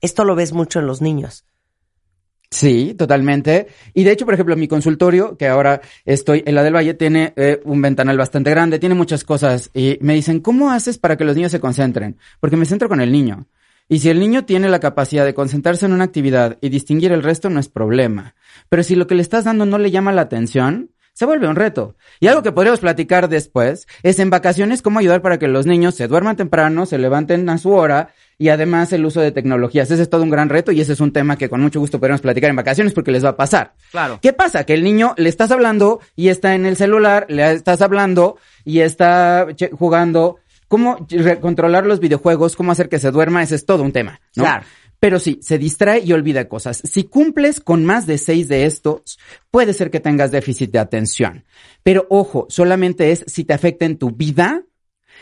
Esto 0.00 0.24
lo 0.24 0.34
ves 0.34 0.52
mucho 0.52 0.80
en 0.80 0.86
los 0.86 1.02
niños. 1.02 1.44
Sí, 2.50 2.94
totalmente. 2.98 3.68
Y 3.94 4.02
de 4.02 4.10
hecho, 4.10 4.24
por 4.24 4.34
ejemplo, 4.34 4.56
mi 4.56 4.66
consultorio, 4.66 5.36
que 5.36 5.46
ahora 5.46 5.80
estoy 6.04 6.42
en 6.44 6.56
la 6.56 6.64
del 6.64 6.74
Valle, 6.74 6.94
tiene 6.94 7.32
eh, 7.36 7.60
un 7.64 7.80
ventanal 7.80 8.18
bastante 8.18 8.50
grande, 8.50 8.80
tiene 8.80 8.96
muchas 8.96 9.22
cosas. 9.22 9.70
Y 9.72 9.98
me 10.00 10.14
dicen, 10.14 10.40
¿cómo 10.40 10.72
haces 10.72 10.98
para 10.98 11.16
que 11.16 11.24
los 11.24 11.36
niños 11.36 11.52
se 11.52 11.60
concentren? 11.60 12.18
Porque 12.40 12.56
me 12.56 12.66
centro 12.66 12.88
con 12.88 13.00
el 13.00 13.12
niño. 13.12 13.46
Y 13.88 14.00
si 14.00 14.08
el 14.08 14.18
niño 14.18 14.44
tiene 14.44 14.68
la 14.68 14.80
capacidad 14.80 15.24
de 15.24 15.34
concentrarse 15.34 15.86
en 15.86 15.92
una 15.92 16.04
actividad 16.04 16.58
y 16.60 16.70
distinguir 16.70 17.12
el 17.12 17.22
resto, 17.22 17.50
no 17.50 17.60
es 17.60 17.68
problema. 17.68 18.34
Pero 18.68 18.82
si 18.82 18.96
lo 18.96 19.06
que 19.06 19.14
le 19.14 19.22
estás 19.22 19.44
dando 19.44 19.64
no 19.64 19.78
le 19.78 19.92
llama 19.92 20.12
la 20.12 20.22
atención, 20.22 20.90
se 21.12 21.26
vuelve 21.26 21.48
un 21.48 21.56
reto. 21.56 21.96
Y 22.18 22.28
algo 22.28 22.42
que 22.42 22.52
podríamos 22.52 22.80
platicar 22.80 23.28
después 23.28 23.86
es 24.02 24.18
en 24.18 24.30
vacaciones 24.30 24.80
cómo 24.80 24.98
ayudar 24.98 25.22
para 25.22 25.38
que 25.38 25.48
los 25.48 25.66
niños 25.66 25.94
se 25.94 26.08
duerman 26.08 26.36
temprano, 26.36 26.86
se 26.86 26.98
levanten 26.98 27.48
a 27.48 27.58
su 27.58 27.72
hora 27.72 28.10
y 28.40 28.48
además 28.48 28.90
el 28.94 29.04
uso 29.04 29.20
de 29.20 29.32
tecnologías. 29.32 29.90
Ese 29.90 30.00
es 30.00 30.08
todo 30.08 30.22
un 30.22 30.30
gran 30.30 30.48
reto 30.48 30.72
y 30.72 30.80
ese 30.80 30.94
es 30.94 31.00
un 31.00 31.12
tema 31.12 31.36
que 31.36 31.50
con 31.50 31.60
mucho 31.60 31.78
gusto 31.78 32.00
podríamos 32.00 32.22
platicar 32.22 32.48
en 32.48 32.56
vacaciones 32.56 32.94
porque 32.94 33.10
les 33.10 33.22
va 33.22 33.28
a 33.28 33.36
pasar. 33.36 33.74
Claro. 33.90 34.18
¿Qué 34.22 34.32
pasa? 34.32 34.64
Que 34.64 34.72
el 34.72 34.82
niño 34.82 35.12
le 35.18 35.28
estás 35.28 35.50
hablando 35.50 36.00
y 36.16 36.28
está 36.28 36.54
en 36.54 36.64
el 36.64 36.76
celular, 36.76 37.26
le 37.28 37.52
estás 37.52 37.82
hablando 37.82 38.38
y 38.64 38.80
está 38.80 39.46
jugando. 39.72 40.38
¿Cómo 40.68 41.06
controlar 41.42 41.84
los 41.84 42.00
videojuegos? 42.00 42.56
¿Cómo 42.56 42.72
hacer 42.72 42.88
que 42.88 42.98
se 42.98 43.10
duerma? 43.10 43.42
Ese 43.42 43.56
es 43.56 43.66
todo 43.66 43.82
un 43.82 43.92
tema, 43.92 44.22
¿no? 44.34 44.44
Claro. 44.44 44.64
Pero 45.00 45.18
sí, 45.18 45.38
se 45.42 45.58
distrae 45.58 46.00
y 46.02 46.14
olvida 46.14 46.48
cosas. 46.48 46.80
Si 46.82 47.04
cumples 47.04 47.60
con 47.60 47.84
más 47.84 48.06
de 48.06 48.16
seis 48.16 48.48
de 48.48 48.64
estos, 48.64 49.18
puede 49.50 49.74
ser 49.74 49.90
que 49.90 50.00
tengas 50.00 50.30
déficit 50.30 50.70
de 50.70 50.78
atención. 50.78 51.44
Pero 51.82 52.06
ojo, 52.08 52.46
solamente 52.48 53.12
es 53.12 53.22
si 53.26 53.44
te 53.44 53.52
afecta 53.52 53.84
en 53.84 53.98
tu 53.98 54.12
vida, 54.12 54.62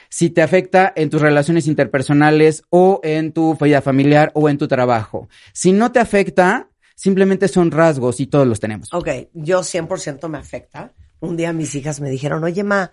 si 0.08 0.30
te 0.30 0.42
afecta 0.42 0.92
en 0.96 1.10
tus 1.10 1.20
relaciones 1.20 1.66
interpersonales 1.66 2.62
o 2.70 3.00
en 3.02 3.32
tu 3.32 3.56
vida 3.56 3.82
familiar 3.82 4.30
o 4.34 4.48
en 4.48 4.58
tu 4.58 4.68
trabajo. 4.68 5.28
Si 5.52 5.72
no 5.72 5.92
te 5.92 6.00
afecta, 6.00 6.70
simplemente 6.94 7.48
son 7.48 7.70
rasgos 7.70 8.20
y 8.20 8.26
todos 8.26 8.46
los 8.46 8.60
tenemos. 8.60 8.92
Ok, 8.92 9.08
yo 9.32 9.60
100% 9.60 10.28
me 10.28 10.38
afecta. 10.38 10.92
Un 11.20 11.36
día 11.36 11.52
mis 11.52 11.74
hijas 11.74 12.00
me 12.00 12.10
dijeron, 12.10 12.44
oye, 12.44 12.62
ma, 12.64 12.92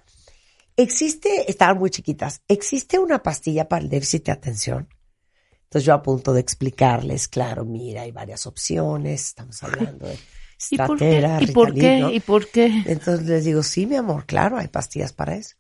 existe, 0.75 1.49
estaban 1.49 1.77
muy 1.77 1.89
chiquitas, 1.89 2.41
¿existe 2.47 2.99
una 2.99 3.21
pastilla 3.21 3.67
para 3.67 3.83
el 3.83 3.89
déficit 3.89 4.25
de 4.25 4.31
atención? 4.31 4.89
Entonces 5.63 5.85
yo 5.85 5.93
a 5.93 6.01
punto 6.01 6.33
de 6.33 6.41
explicarles, 6.41 7.27
claro, 7.27 7.65
mira, 7.65 8.03
hay 8.03 8.11
varias 8.11 8.45
opciones, 8.45 9.25
estamos 9.27 9.61
hablando 9.63 10.07
de 10.07 10.17
¿Y 10.71 10.77
por 10.77 10.97
qué? 10.97 11.17
estratera, 11.17 11.37
¿Y 11.41 11.47
por 11.47 11.73
qué? 11.73 11.79
Ritalin, 11.79 12.01
¿no? 12.01 12.11
¿Y 12.11 12.19
por 12.19 12.47
qué? 12.47 12.83
Entonces 12.85 13.27
les 13.27 13.45
digo, 13.45 13.61
sí, 13.63 13.85
mi 13.85 13.95
amor, 13.95 14.25
claro, 14.25 14.57
hay 14.57 14.67
pastillas 14.67 15.13
para 15.13 15.35
eso. 15.35 15.55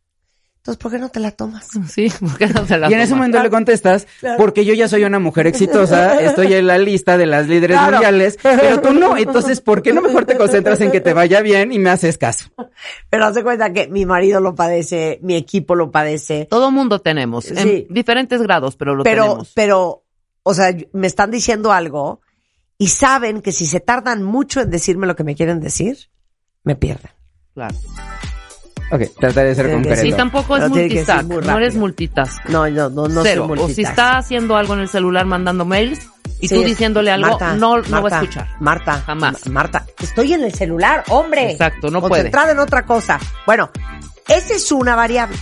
Entonces, 0.65 0.81
¿por 0.81 0.91
qué 0.91 0.97
no 0.97 1.09
te 1.09 1.19
la 1.19 1.29
tomas? 1.29 1.67
Sí, 1.87 2.11
¿por 2.19 2.37
qué 2.39 2.47
no 2.47 2.65
se 2.65 2.79
la 2.79 2.89
Y 2.89 2.93
en 2.95 2.99
ese 3.01 3.09
tomas? 3.11 3.19
momento 3.27 3.43
le 3.43 3.49
contestas, 3.51 4.07
Claro. 4.19 4.37
porque 4.37 4.65
yo 4.65 4.73
ya 4.73 4.87
soy 4.87 5.03
una 5.03 5.19
mujer 5.19 5.45
exitosa, 5.45 6.19
estoy 6.21 6.53
en 6.55 6.65
la 6.65 6.79
lista 6.79 7.17
de 7.19 7.27
las 7.27 7.47
líderes 7.47 7.77
Claro. 7.77 7.91
mundiales, 7.91 8.39
pero 8.41 8.81
tú 8.81 8.91
no. 8.93 9.15
Entonces, 9.17 9.61
¿por 9.61 9.83
qué 9.83 9.93
no 9.93 10.01
mejor 10.01 10.25
te 10.25 10.35
concentras 10.37 10.81
en 10.81 10.91
que 10.91 11.01
te 11.01 11.13
vaya 11.13 11.41
bien 11.41 11.71
y 11.71 11.77
me 11.77 11.91
haces 11.91 12.17
caso? 12.17 12.49
Pero 13.11 13.25
haz 13.25 13.35
de 13.35 13.43
cuenta 13.43 13.71
que 13.73 13.87
mi 13.89 14.07
marido 14.07 14.41
lo 14.41 14.55
padece, 14.55 15.19
mi 15.21 15.35
equipo 15.35 15.75
lo 15.75 15.91
padece, 15.91 16.47
Todo 16.49 16.71
mundo 16.71 16.99
tenemos, 16.99 17.51
en 17.51 17.57
Sí. 17.57 17.87
diferentes 17.91 18.41
grados, 18.41 18.75
pero 18.75 18.95
lo 18.95 19.03
pero, 19.03 19.23
tenemos. 19.23 19.51
pero, 19.53 20.03
o 20.41 20.53
sea, 20.55 20.75
me 20.93 21.05
están 21.05 21.29
diciendo 21.29 21.71
algo 21.73 22.21
y 22.79 22.87
saben 22.87 23.41
que 23.43 23.51
si 23.51 23.67
se 23.67 23.81
tardan 23.81 24.23
mucho 24.23 24.61
en 24.61 24.71
decirme 24.71 25.05
lo 25.05 25.15
que 25.15 25.23
me 25.23 25.35
quieren 25.35 25.59
decir, 25.59 26.09
me 26.63 26.75
pierden. 26.75 27.11
Claro. 27.53 27.75
Ok, 28.91 29.01
trataré 29.19 29.49
de 29.49 29.55
ser 29.55 29.71
concreto. 29.71 30.01
Sí, 30.01 30.13
tampoco 30.13 30.57
es 30.57 30.69
multitask, 30.69 31.23
no 31.27 31.57
eres 31.57 31.75
multitask. 31.75 32.45
No, 32.49 32.69
no, 32.69 32.89
no, 32.89 33.07
no 33.07 33.23
Cero. 33.23 33.45
soy 33.47 33.57
O 33.57 33.61
si 33.61 33.61
multitask. 33.67 33.89
está 33.91 34.17
haciendo 34.17 34.55
algo 34.57 34.73
en 34.75 34.81
el 34.81 34.89
celular 34.89 35.25
mandando 35.25 35.65
mails 35.65 36.07
y 36.39 36.47
Sí, 36.47 36.55
tú 36.55 36.61
diciéndole 36.63 37.09
algo, 37.11 37.29
Marta, 37.31 37.55
no, 37.55 37.77
no 37.81 38.01
va 38.03 38.09
a 38.09 38.21
escuchar. 38.21 38.47
Marta. 38.59 39.01
Jamás. 39.05 39.45
Ma- 39.47 39.51
Marta, 39.53 39.85
estoy 39.99 40.33
en 40.33 40.43
el 40.43 40.53
celular, 40.53 41.03
hombre. 41.09 41.51
Exacto, 41.51 41.89
no 41.89 41.99
puede. 41.99 42.23
Concentrada 42.23 42.51
en 42.51 42.59
otra 42.59 42.85
cosa. 42.85 43.19
Bueno, 43.47 43.69
esa 44.27 44.53
es 44.53 44.71
una 44.71 44.95
variable. 44.95 45.35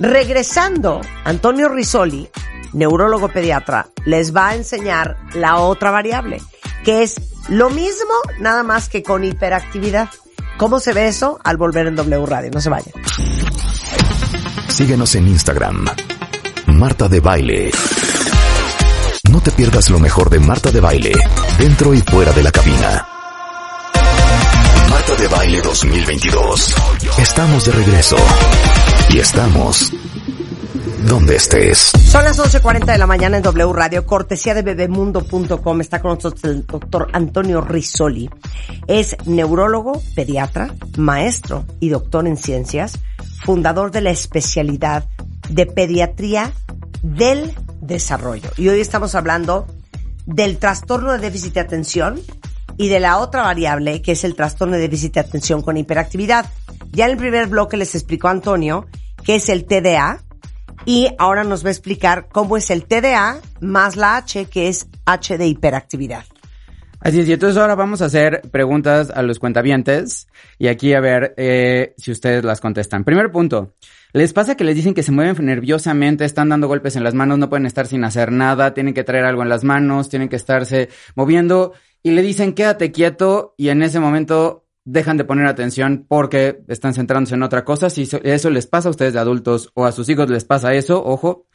Regresando, 0.00 1.00
Antonio 1.24 1.68
Risoli, 1.68 2.28
neurólogo 2.72 3.28
pediatra, 3.28 3.88
les 4.04 4.34
va 4.34 4.48
a 4.48 4.54
enseñar 4.54 5.16
la 5.34 5.56
otra 5.56 5.90
variable, 5.90 6.40
que 6.84 7.02
es 7.02 7.14
lo 7.48 7.70
mismo, 7.70 8.12
nada 8.40 8.62
más 8.62 8.88
que 8.88 9.02
con 9.02 9.24
hiperactividad. 9.24 10.08
¿Cómo 10.56 10.80
se 10.80 10.92
ve 10.92 11.08
eso? 11.08 11.38
Al 11.44 11.56
volver 11.56 11.86
en 11.86 11.96
W 11.96 12.26
Radio. 12.26 12.50
No 12.52 12.60
se 12.60 12.70
vayan. 12.70 12.92
Síguenos 14.68 15.14
en 15.14 15.28
Instagram. 15.28 15.86
Marta 16.66 17.08
de 17.08 17.20
Baile. 17.20 17.70
No 19.30 19.40
te 19.40 19.50
pierdas 19.50 19.90
lo 19.90 19.98
mejor 19.98 20.30
de 20.30 20.40
Marta 20.40 20.70
de 20.70 20.80
Baile, 20.80 21.12
dentro 21.58 21.92
y 21.92 22.00
fuera 22.00 22.32
de 22.32 22.42
la 22.42 22.50
cabina. 22.50 23.06
Marta 24.90 25.14
de 25.16 25.28
Baile 25.28 25.60
2022. 25.60 26.74
Estamos 27.18 27.66
de 27.66 27.72
regreso. 27.72 28.16
Y 29.10 29.18
estamos 29.18 29.92
donde 31.06 31.36
estés. 31.36 31.92
Son 32.04 32.24
las 32.24 32.38
11.40 32.38 32.84
de 32.84 32.98
la 32.98 33.06
mañana 33.06 33.36
en 33.36 33.42
W 33.42 33.72
Radio, 33.72 34.04
cortesía 34.04 34.54
de 34.54 34.62
bebemundo.com. 34.62 35.80
Está 35.80 36.00
con 36.00 36.14
nosotros 36.14 36.42
el 36.44 36.66
doctor 36.66 37.08
Antonio 37.12 37.60
Risoli. 37.60 38.28
Es 38.86 39.16
neurólogo, 39.24 40.02
pediatra, 40.14 40.74
maestro 40.96 41.64
y 41.80 41.90
doctor 41.90 42.26
en 42.26 42.36
ciencias, 42.36 42.98
fundador 43.44 43.90
de 43.92 44.00
la 44.00 44.10
especialidad 44.10 45.04
de 45.48 45.66
pediatría 45.66 46.52
del 47.02 47.54
desarrollo. 47.80 48.50
Y 48.56 48.68
hoy 48.68 48.80
estamos 48.80 49.14
hablando 49.14 49.66
del 50.26 50.58
trastorno 50.58 51.12
de 51.12 51.18
déficit 51.18 51.54
de 51.54 51.60
atención 51.60 52.20
y 52.76 52.88
de 52.88 53.00
la 53.00 53.18
otra 53.18 53.42
variable 53.42 54.02
que 54.02 54.12
es 54.12 54.24
el 54.24 54.34
trastorno 54.34 54.74
de 54.74 54.82
déficit 54.82 55.14
de 55.14 55.20
atención 55.20 55.62
con 55.62 55.76
hiperactividad. 55.76 56.46
Ya 56.90 57.04
en 57.04 57.12
el 57.12 57.16
primer 57.16 57.46
bloque 57.46 57.76
les 57.76 57.94
explicó 57.94 58.28
Antonio 58.28 58.86
que 59.26 59.34
es 59.34 59.48
el 59.48 59.64
TDA, 59.64 60.22
y 60.86 61.08
ahora 61.18 61.44
nos 61.44 61.64
va 61.64 61.68
a 61.68 61.72
explicar 61.72 62.28
cómo 62.32 62.56
es 62.56 62.70
el 62.70 62.86
TDA 62.86 63.40
más 63.60 63.96
la 63.96 64.16
H, 64.16 64.46
que 64.46 64.68
es 64.68 64.88
H 65.04 65.36
de 65.36 65.48
hiperactividad. 65.48 66.24
Así 67.00 67.20
es, 67.20 67.28
y 67.28 67.32
entonces 67.32 67.58
ahora 67.58 67.74
vamos 67.74 68.00
a 68.00 68.06
hacer 68.06 68.40
preguntas 68.50 69.10
a 69.10 69.22
los 69.22 69.38
cuentavientes 69.38 70.28
y 70.58 70.68
aquí 70.68 70.94
a 70.94 71.00
ver 71.00 71.34
eh, 71.36 71.94
si 71.98 72.10
ustedes 72.10 72.42
las 72.42 72.60
contestan. 72.60 73.04
Primer 73.04 73.30
punto, 73.30 73.74
¿les 74.12 74.32
pasa 74.32 74.56
que 74.56 74.64
les 74.64 74.74
dicen 74.74 74.94
que 74.94 75.02
se 75.02 75.12
mueven 75.12 75.44
nerviosamente, 75.44 76.24
están 76.24 76.48
dando 76.48 76.68
golpes 76.68 76.96
en 76.96 77.04
las 77.04 77.14
manos, 77.14 77.38
no 77.38 77.50
pueden 77.50 77.66
estar 77.66 77.86
sin 77.86 78.02
hacer 78.04 78.32
nada, 78.32 78.72
tienen 78.72 78.94
que 78.94 79.04
traer 79.04 79.24
algo 79.24 79.42
en 79.42 79.50
las 79.50 79.62
manos, 79.62 80.08
tienen 80.08 80.28
que 80.28 80.36
estarse 80.36 80.88
moviendo 81.14 81.74
y 82.02 82.12
le 82.12 82.22
dicen 82.22 82.54
quédate 82.54 82.92
quieto 82.92 83.54
y 83.58 83.68
en 83.68 83.82
ese 83.82 84.00
momento 84.00 84.65
dejan 84.86 85.18
de 85.18 85.24
poner 85.24 85.46
atención 85.46 86.06
porque 86.08 86.60
están 86.68 86.94
centrándose 86.94 87.34
en 87.34 87.42
otra 87.42 87.64
cosa? 87.64 87.90
Si 87.90 88.08
eso- 88.22 88.50
les 88.50 88.66
pasa 88.66 88.88
a 88.88 88.90
ustedes 88.92 89.12
de 89.12 89.18
adultos 89.18 89.70
o 89.74 89.84
a 89.84 89.92
sus 89.92 90.08
hijos 90.08 90.30
les 90.30 90.44
pasa 90.44 90.72
eso, 90.72 91.04
ojo, 91.04 91.46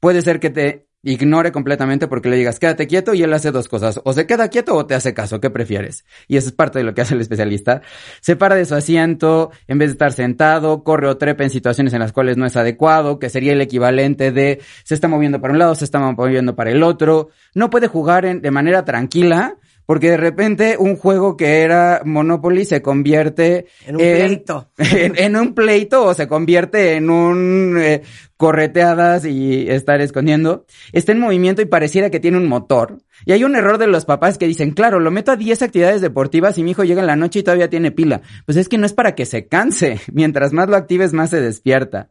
puede 0.00 0.20
ser 0.20 0.40
que 0.40 0.50
te 0.50 0.88
ignore 1.04 1.50
completamente 1.50 2.06
porque 2.06 2.28
le 2.28 2.36
digas 2.36 2.60
quédate 2.60 2.86
quieto 2.86 3.12
y 3.12 3.22
él 3.24 3.32
hace 3.32 3.50
dos 3.50 3.66
cosas, 3.68 4.00
o 4.04 4.12
se 4.12 4.24
queda 4.24 4.48
quieto 4.48 4.76
o 4.76 4.86
te 4.86 4.94
hace 4.94 5.14
caso, 5.14 5.40
¿qué 5.40 5.50
prefieres? 5.50 6.04
Y 6.28 6.36
eso 6.36 6.48
es 6.48 6.54
parte 6.54 6.78
de 6.78 6.84
lo 6.84 6.94
que 6.94 7.00
hace 7.00 7.14
el 7.14 7.20
especialista. 7.20 7.82
Se 8.20 8.36
para 8.36 8.54
de 8.54 8.64
su 8.64 8.74
asiento 8.76 9.50
en 9.66 9.78
vez 9.78 9.88
de 9.88 9.92
estar 9.92 10.12
sentado, 10.12 10.84
corre 10.84 11.08
o 11.08 11.16
trepa 11.16 11.42
en 11.42 11.50
situaciones 11.50 11.92
en 11.92 12.00
las 12.00 12.12
cuales 12.12 12.36
no 12.36 12.46
es 12.46 12.56
adecuado, 12.56 13.18
que 13.18 13.30
sería 13.30 13.52
el 13.52 13.60
equivalente 13.60 14.30
de 14.30 14.60
se 14.84 14.94
está 14.94 15.08
moviendo 15.08 15.40
para 15.40 15.52
un 15.52 15.58
lado, 15.58 15.74
se 15.74 15.84
está 15.84 15.98
moviendo 15.98 16.54
para 16.54 16.70
el 16.70 16.82
otro, 16.84 17.30
no 17.54 17.68
puede 17.70 17.88
jugar 17.88 18.24
en- 18.24 18.40
de 18.40 18.50
manera 18.52 18.84
tranquila. 18.84 19.56
Porque 19.92 20.12
de 20.12 20.16
repente 20.16 20.76
un 20.78 20.96
juego 20.96 21.36
que 21.36 21.60
era 21.60 22.00
Monopoly 22.06 22.64
se 22.64 22.80
convierte 22.80 23.66
En 23.84 23.96
un 23.96 24.00
pleito. 24.00 24.70
en, 24.78 25.18
en 25.18 25.36
un 25.36 25.54
pleito 25.54 26.06
o 26.06 26.14
se 26.14 26.26
convierte 26.26 26.94
en 26.94 27.10
un 27.10 27.76
eh, 27.78 28.00
correteadas 28.38 29.26
y 29.26 29.68
estar 29.68 30.00
escondiendo, 30.00 30.64
está 30.92 31.12
en 31.12 31.20
movimiento 31.20 31.60
y 31.60 31.66
pareciera 31.66 32.08
que 32.08 32.20
tiene 32.20 32.38
un 32.38 32.48
motor. 32.48 33.02
Y 33.26 33.32
hay 33.32 33.44
un 33.44 33.54
error 33.54 33.76
de 33.76 33.86
los 33.86 34.06
papás 34.06 34.38
que 34.38 34.46
dicen, 34.46 34.70
claro, 34.70 34.98
lo 34.98 35.10
meto 35.10 35.30
a 35.30 35.36
10 35.36 35.60
actividades 35.60 36.00
deportivas 36.00 36.56
y 36.56 36.62
mi 36.62 36.70
hijo 36.70 36.84
llega 36.84 37.02
en 37.02 37.08
la 37.08 37.16
noche 37.16 37.40
y 37.40 37.42
todavía 37.42 37.68
tiene 37.68 37.90
pila. 37.90 38.22
Pues 38.46 38.56
es 38.56 38.70
que 38.70 38.78
no 38.78 38.86
es 38.86 38.94
para 38.94 39.14
que 39.14 39.26
se 39.26 39.46
canse. 39.46 40.00
Mientras 40.10 40.54
más 40.54 40.70
lo 40.70 40.76
actives, 40.76 41.12
más 41.12 41.28
se 41.28 41.42
despierta. 41.42 42.08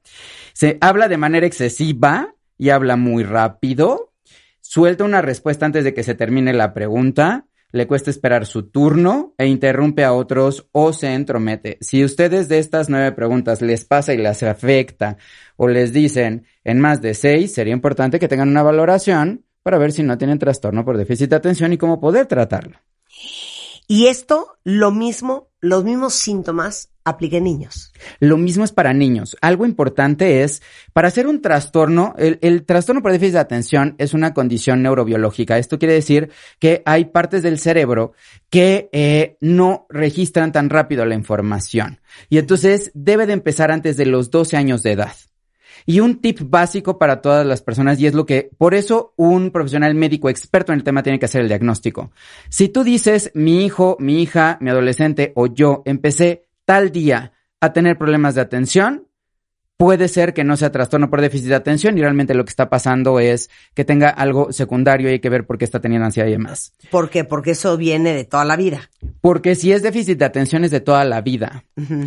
Se 0.54 0.78
habla 0.82 1.08
de 1.08 1.18
manera 1.18 1.48
excesiva 1.48 2.36
y 2.60 2.70
habla 2.70 2.96
muy 2.96 3.24
rápido. 3.24 4.14
Suelta 4.60 5.04
una 5.04 5.24
respuesta 5.24 5.66
antes 5.66 5.84
de 5.84 5.96
que 5.96 6.04
se 6.04 6.14
termine 6.14 6.54
la 6.54 6.76
pregunta 6.76 7.48
le 7.72 7.88
cuesta 7.88 8.10
esperar 8.10 8.46
su 8.46 8.70
turno 8.70 9.34
e 9.38 9.48
interrumpe 9.48 10.04
a 10.04 10.14
otros 10.14 10.68
o 10.72 10.94
se 10.94 11.14
entromete. 11.14 11.78
Si 11.82 12.04
ustedes 12.04 12.48
de 12.50 12.60
estas 12.60 12.90
nueve 12.90 13.12
preguntas 13.14 13.62
les 13.62 13.86
pasa 13.86 14.14
y 14.14 14.18
les 14.18 14.44
afecta 14.44 15.18
o 15.56 15.68
les 15.68 15.94
dicen 15.94 16.46
en 16.64 16.80
más 16.80 17.02
de 17.02 17.14
seis, 17.14 17.54
sería 17.54 17.74
importante 17.74 18.20
que 18.20 18.28
tengan 18.28 18.50
una 18.50 18.64
valoración 18.64 19.46
para 19.64 19.78
ver 19.78 19.92
si 19.92 20.04
no 20.04 20.18
tienen 20.18 20.40
trastorno 20.40 20.84
por 20.86 20.98
déficit 20.98 21.30
de 21.30 21.36
atención 21.36 21.74
y 21.74 21.78
cómo 21.78 22.00
poder 22.00 22.26
tratarlo. 22.26 22.78
Y 23.88 24.08
esto, 24.08 24.58
lo 24.64 24.92
mismo, 24.92 25.50
los 25.60 25.84
mismos 25.84 26.14
síntomas 26.14 26.91
aplica 27.04 27.38
en 27.38 27.46
niños. 27.46 27.92
Lo 28.20 28.38
mismo 28.38 28.64
es 28.64 28.72
para 28.72 28.94
niños. 28.94 29.38
Algo 29.42 29.66
importante 29.66 30.44
es, 30.44 30.62
para 30.94 31.08
hacer 31.08 31.28
un 31.28 31.42
trastorno, 31.42 32.14
el, 32.18 32.40
el 32.42 32.66
trastorno 32.66 33.02
por 33.02 33.12
déficit 33.12 33.34
de 33.34 33.40
atención 33.40 33.96
es 33.98 34.14
una 34.14 34.34
condición 34.34 34.82
neurobiológica. 34.82 35.58
Esto 35.58 35.80
quiere 35.80 35.94
decir 35.94 36.30
que 36.60 36.82
hay 36.86 37.06
partes 37.06 37.44
del 37.44 37.60
cerebro 37.60 38.14
que 38.50 38.90
eh, 38.92 39.38
no 39.42 39.86
registran 39.90 40.52
tan 40.52 40.70
rápido 40.70 41.06
la 41.06 41.16
información. 41.16 42.02
Y 42.30 42.38
entonces 42.38 42.92
debe 42.94 43.26
de 43.26 43.34
empezar 43.34 43.72
antes 43.72 43.98
de 43.98 44.06
los 44.06 44.30
12 44.30 44.58
años 44.58 44.84
de 44.84 44.92
edad. 44.92 45.14
Y 45.86 46.00
un 46.00 46.22
tip 46.22 46.40
básico 46.44 47.00
para 47.00 47.22
todas 47.22 47.46
las 47.46 47.62
personas, 47.62 48.00
y 48.00 48.06
es 48.06 48.14
lo 48.14 48.26
que, 48.26 48.52
por 48.58 48.76
eso 48.76 49.14
un 49.18 49.52
profesional 49.52 49.96
médico 49.96 50.30
experto 50.30 50.72
en 50.72 50.80
el 50.80 50.84
tema 50.84 51.02
tiene 51.02 51.18
que 51.18 51.26
hacer 51.26 51.42
el 51.42 51.48
diagnóstico. 51.48 52.12
Si 52.50 52.70
tú 52.70 52.84
dices, 52.84 53.32
mi 53.34 53.66
hijo, 53.66 53.98
mi 54.00 54.22
hija, 54.22 54.58
mi 54.62 54.70
adolescente 54.70 55.32
o 55.36 55.48
yo 55.48 55.82
empecé 55.86 56.46
tal 56.72 56.94
día 56.94 57.34
a 57.60 57.74
tener 57.74 57.98
problemas 57.98 58.34
de 58.34 58.40
atención, 58.40 59.06
puede 59.76 60.08
ser 60.08 60.34
que 60.34 60.46
no 60.46 60.56
sea 60.56 60.72
trastorno 60.72 61.10
por 61.10 61.20
déficit 61.20 61.50
de 61.50 61.56
atención 61.56 61.98
y 61.98 62.02
realmente 62.02 62.34
lo 62.34 62.46
que 62.46 62.50
está 62.50 62.70
pasando 62.70 63.20
es 63.20 63.50
que 63.74 63.84
tenga 63.84 64.08
algo 64.08 64.54
secundario 64.54 65.10
y 65.10 65.12
hay 65.12 65.20
que 65.20 65.28
ver 65.28 65.46
por 65.46 65.58
qué 65.58 65.66
está 65.66 65.82
teniendo 65.82 66.06
ansiedad 66.06 66.30
y 66.30 66.32
demás. 66.32 66.72
¿Por 66.90 67.10
qué? 67.10 67.26
Porque 67.26 67.52
eso 67.52 67.76
viene 67.76 68.14
de 68.14 68.24
toda 68.24 68.46
la 68.46 68.56
vida. 68.56 68.90
Porque 69.20 69.56
si 69.56 69.74
es 69.74 69.84
déficit 69.84 70.18
de 70.18 70.24
atención 70.24 70.64
es 70.64 70.72
de 70.72 70.80
toda 70.80 71.04
la 71.04 71.20
vida. 71.20 71.66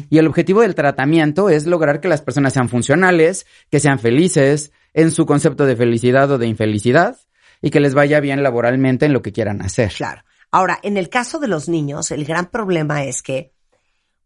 Y 0.08 0.16
el 0.16 0.28
objetivo 0.28 0.62
del 0.62 0.74
tratamiento 0.74 1.50
es 1.50 1.66
lograr 1.66 2.00
que 2.00 2.08
las 2.08 2.22
personas 2.22 2.54
sean 2.54 2.70
funcionales, 2.70 3.44
que 3.70 3.80
sean 3.80 3.98
felices 3.98 4.72
en 4.94 5.10
su 5.10 5.26
concepto 5.26 5.66
de 5.66 5.76
felicidad 5.76 6.30
o 6.30 6.38
de 6.38 6.46
infelicidad 6.46 7.18
y 7.60 7.68
que 7.68 7.80
les 7.80 7.92
vaya 7.92 8.18
bien 8.20 8.42
laboralmente 8.42 9.04
en 9.04 9.12
lo 9.12 9.20
que 9.20 9.32
quieran 9.32 9.60
hacer. 9.60 9.92
Claro. 9.92 10.22
Ahora, 10.50 10.78
en 10.82 10.96
el 10.96 11.10
caso 11.10 11.38
de 11.38 11.48
los 11.48 11.68
niños, 11.68 12.12
el 12.12 12.24
gran 12.24 12.46
problema 12.46 13.04
es 13.04 13.22
que 13.22 13.53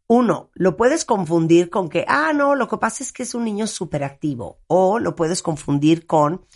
uno, 0.09 0.51
lo 0.55 0.77
puedes 0.77 1.05
confundir 1.05 1.69
con 1.69 1.91
que, 1.91 2.05
ah, 2.09 2.33
no, 2.35 2.55
lo 2.55 2.67
que 2.67 2.79
pasa 2.79 3.05
es 3.05 3.13
que 3.13 3.23
es 3.23 3.35
un 3.35 3.45
niño 3.45 3.67
súper 3.67 4.05
activo. 4.05 4.59
O 4.67 4.99
lo 4.99 5.15
puedes 5.15 5.43
confundir 5.43 6.07
con, 6.07 6.47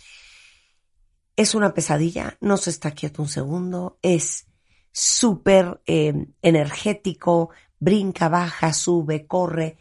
es 1.35 1.53
una 1.53 1.73
pesadilla, 1.75 2.35
no 2.41 2.57
se 2.57 2.71
está 2.71 2.91
quieto 2.91 3.21
un 3.21 3.27
segundo, 3.27 3.99
es 4.01 4.47
súper 4.91 5.81
eh, 5.85 6.27
energético, 6.41 7.51
brinca, 7.79 8.27
baja, 8.27 8.73
sube, 8.73 9.27
corre, 9.27 9.77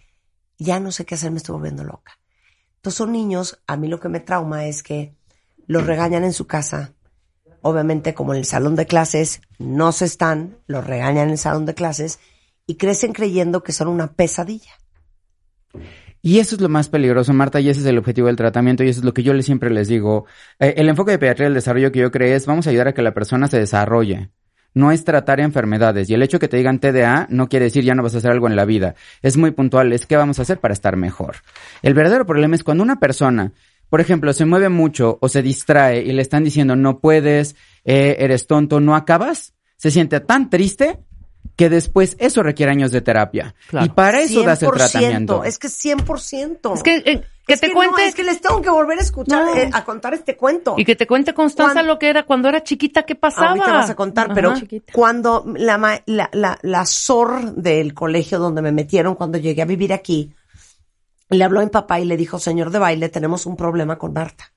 ya 0.59 0.79
no 0.79 0.93
sé 0.93 1.07
qué 1.07 1.15
hacer, 1.15 1.31
me 1.31 1.39
estoy 1.39 1.55
volviendo 1.55 1.83
loca. 1.83 2.19
Entonces 2.77 2.99
son 2.99 3.13
niños, 3.13 3.63
a 3.67 3.79
mí 3.79 3.89
lo 3.89 4.01
que 4.01 4.11
me 4.11 4.21
trauma 4.21 4.67
es 4.67 4.83
que 4.83 5.17
los 5.67 5.87
regañan 5.87 6.25
en 6.25 6.35
su 6.35 6.47
casa, 6.47 6.93
obviamente 7.63 8.13
como 8.13 8.35
en 8.35 8.41
el 8.41 8.45
salón 8.45 8.77
de 8.77 8.87
clases 8.87 9.41
no 9.59 9.93
se 9.93 10.05
están, 10.05 10.59
los 10.67 10.87
regañan 10.87 11.29
en 11.29 11.31
el 11.31 11.39
salón 11.39 11.65
de 11.65 11.75
clases 11.75 12.19
y 12.73 12.77
crecen 12.77 13.13
creyendo 13.13 13.63
que 13.63 13.73
son 13.73 13.89
una 13.89 14.15
pesadilla. 14.15 14.73
Y 16.23 16.39
eso 16.39 16.55
es 16.55 16.61
lo 16.63 16.71
más 16.71 16.89
peligroso, 16.89 17.35
Marta, 17.35 17.61
y 17.61 17.69
ese 17.69 17.81
es 17.81 17.87
el 17.87 17.99
objetivo 17.99 18.29
del 18.29 18.37
tratamiento, 18.37 18.83
y 18.83 18.89
eso 18.89 19.01
es 19.01 19.05
lo 19.05 19.13
que 19.13 19.23
yo 19.23 19.39
siempre 19.43 19.69
les 19.69 19.89
digo. 19.89 20.25
Eh, 20.59 20.73
el 20.79 20.89
enfoque 20.89 21.11
de 21.11 21.19
pediatría 21.19 21.49
del 21.49 21.55
desarrollo 21.55 21.93
que 21.93 21.99
yo 21.99 22.11
creo 22.11 22.35
es 22.35 22.47
vamos 22.47 22.67
a 22.67 22.71
ayudar 22.71 22.89
a 22.89 22.95
que 22.95 23.03
la 23.03 23.13
persona 23.13 23.47
se 23.47 23.59
desarrolle. 23.59 24.31
No 24.73 24.91
es 24.91 25.05
tratar 25.05 25.39
enfermedades. 25.41 26.09
Y 26.09 26.15
el 26.15 26.23
hecho 26.23 26.39
que 26.39 26.49
te 26.49 26.57
digan 26.57 26.79
TDA 26.79 27.27
no 27.29 27.51
quiere 27.51 27.67
decir 27.67 27.85
ya 27.85 27.95
no 27.95 28.03
vas 28.03 28.15
a 28.15 28.19
hacer 28.19 28.31
algo 28.31 28.47
en 28.47 28.57
la 28.57 28.65
vida. 28.65 28.95
Es 29.21 29.37
muy 29.37 29.51
puntual, 29.51 29.93
es 29.93 30.07
qué 30.07 30.17
vamos 30.17 30.39
a 30.39 30.43
hacer 30.43 30.61
para 30.61 30.73
estar 30.73 30.97
mejor. 30.97 31.37
El 31.83 31.93
verdadero 31.93 32.25
problema 32.25 32.55
es 32.55 32.65
cuando 32.65 32.83
una 32.83 32.99
persona, 32.99 33.53
por 33.91 34.01
ejemplo, 34.01 34.33
se 34.33 34.47
mueve 34.47 34.71
mucho 34.71 35.19
o 35.21 35.29
se 35.29 35.43
distrae 35.43 36.01
y 36.01 36.13
le 36.13 36.23
están 36.23 36.43
diciendo 36.43 36.75
no 36.75 37.01
puedes, 37.01 37.55
eh, 37.85 38.17
eres 38.21 38.47
tonto, 38.47 38.81
no 38.81 38.97
acabas, 38.97 39.53
se 39.77 39.91
siente 39.91 40.21
tan 40.21 40.49
triste 40.49 41.01
que 41.63 41.69
después 41.71 42.17
eso 42.19 42.43
requiere 42.43 42.73
años 42.73 42.91
de 42.91 43.01
terapia. 43.03 43.55
Claro. 43.69 43.87
Y 43.87 43.91
para 43.91 44.21
eso 44.21 44.43
das 44.43 44.61
el 44.63 44.71
100%, 44.71 44.75
tratamiento. 44.75 45.45
Es 45.45 45.59
que 45.61 45.69
100%. 45.69 46.75
Es 46.75 46.83
que, 46.83 46.97
eh, 46.97 47.23
que 47.47 47.53
Es 47.55 47.61
te 47.61 47.69
que 47.69 47.73
cuente. 47.73 48.03
No, 48.03 48.09
es 48.09 48.15
que 48.17 48.25
les 48.25 48.41
tengo 48.41 48.61
que 48.61 48.69
volver 48.71 48.99
a 48.99 49.03
escuchar, 49.03 49.45
No. 49.45 49.55
eh, 49.55 49.71
a 49.73 49.85
contar 49.85 50.13
este 50.15 50.37
cuento. 50.37 50.75
Y 50.77 50.85
que 50.85 50.97
te 50.97 51.07
cuente 51.07 51.33
Constanza 51.35 51.75
Cuando- 51.75 51.93
lo 51.93 51.99
que 52.01 52.09
era 52.09 52.25
cuando 52.25 52.49
era 52.49 52.65
chiquita, 52.65 53.05
¿qué 53.05 53.15
pasaba? 53.15 53.51
Ahorita 53.51 53.73
vas 53.73 53.91
a 53.91 53.95
contar, 53.95 54.27
Ajá. 54.27 54.35
pero 54.35 54.55
cuando 54.93 55.45
la, 55.57 55.79
ma- 55.79 56.01
la, 56.07 56.29
la, 56.33 56.59
la 56.63 56.85
SOR 56.85 57.55
del 57.55 57.95
colegio 57.95 58.41
donde 58.41 58.61
me 58.61 58.73
metieron 58.73 59.15
cuando 59.15 59.39
llegué 59.39 59.63
a 59.63 59.67
vivir 59.67 59.93
aquí, 59.93 60.33
le 61.31 61.45
habló 61.45 61.61
a 61.61 61.65
mi 61.65 61.71
papá 61.71 62.01
y 62.01 62.05
le 62.05 62.17
dijo, 62.17 62.39
señor 62.39 62.71
de 62.71 62.79
baile, 62.81 63.09
tenemos 63.09 63.47
un 63.47 63.57
problema 63.57 63.99
con 63.99 64.13
Marta. 64.13 64.53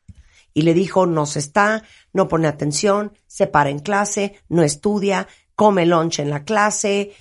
Y 0.53 0.63
le 0.63 0.73
dijo, 0.73 1.05
no 1.05 1.25
se 1.25 1.39
está, 1.39 1.83
no 2.13 2.27
pone 2.27 2.47
atención, 2.47 3.11
se 3.27 3.45
para 3.45 3.69
en 3.69 3.79
clase, 3.79 4.39
no 4.49 4.63
estudia, 4.63 5.27
come 5.55 5.85
lunch 5.85 6.19
en 6.19 6.29
la 6.29 6.43
clase. 6.43 7.13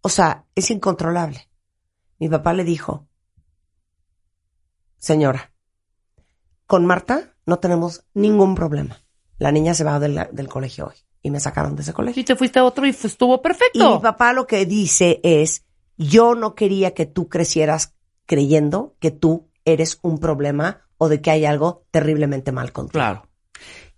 O 0.00 0.08
sea, 0.08 0.46
es 0.54 0.70
incontrolable. 0.70 1.48
Mi 2.18 2.28
papá 2.28 2.52
le 2.52 2.64
dijo, 2.64 3.06
señora, 4.98 5.52
con 6.66 6.86
Marta 6.86 7.34
no 7.46 7.58
tenemos 7.58 8.04
ningún 8.14 8.54
problema. 8.54 9.02
La 9.38 9.52
niña 9.52 9.74
se 9.74 9.84
va 9.84 9.98
del, 9.98 10.28
del 10.32 10.48
colegio 10.48 10.88
hoy 10.88 10.94
y 11.22 11.30
me 11.30 11.40
sacaron 11.40 11.76
de 11.76 11.82
ese 11.82 11.92
colegio. 11.92 12.20
Sí, 12.20 12.24
te 12.24 12.36
fuiste 12.36 12.58
a 12.58 12.64
otro 12.64 12.86
y 12.86 12.90
estuvo 12.90 13.34
Y 13.34 13.36
mi 13.38 13.42
perfecto. 13.42 14.00
papá 14.00 14.32
lo 14.32 14.46
que 14.46 14.66
dice 14.66 15.20
es, 15.22 15.64
yo 15.96 16.34
no 16.34 16.54
quería 16.54 16.94
que 16.94 17.06
tú 17.06 17.28
crecieras 17.28 17.94
creyendo 18.26 18.96
que 19.00 19.10
tú 19.10 19.50
eres 19.64 19.98
un 20.02 20.18
problema 20.18 20.82
o 20.98 21.08
de 21.08 21.20
que 21.20 21.30
hay 21.30 21.44
algo 21.46 21.86
terriblemente 21.90 22.52
mal 22.52 22.72
contigo. 22.72 22.92
Claro. 22.92 23.29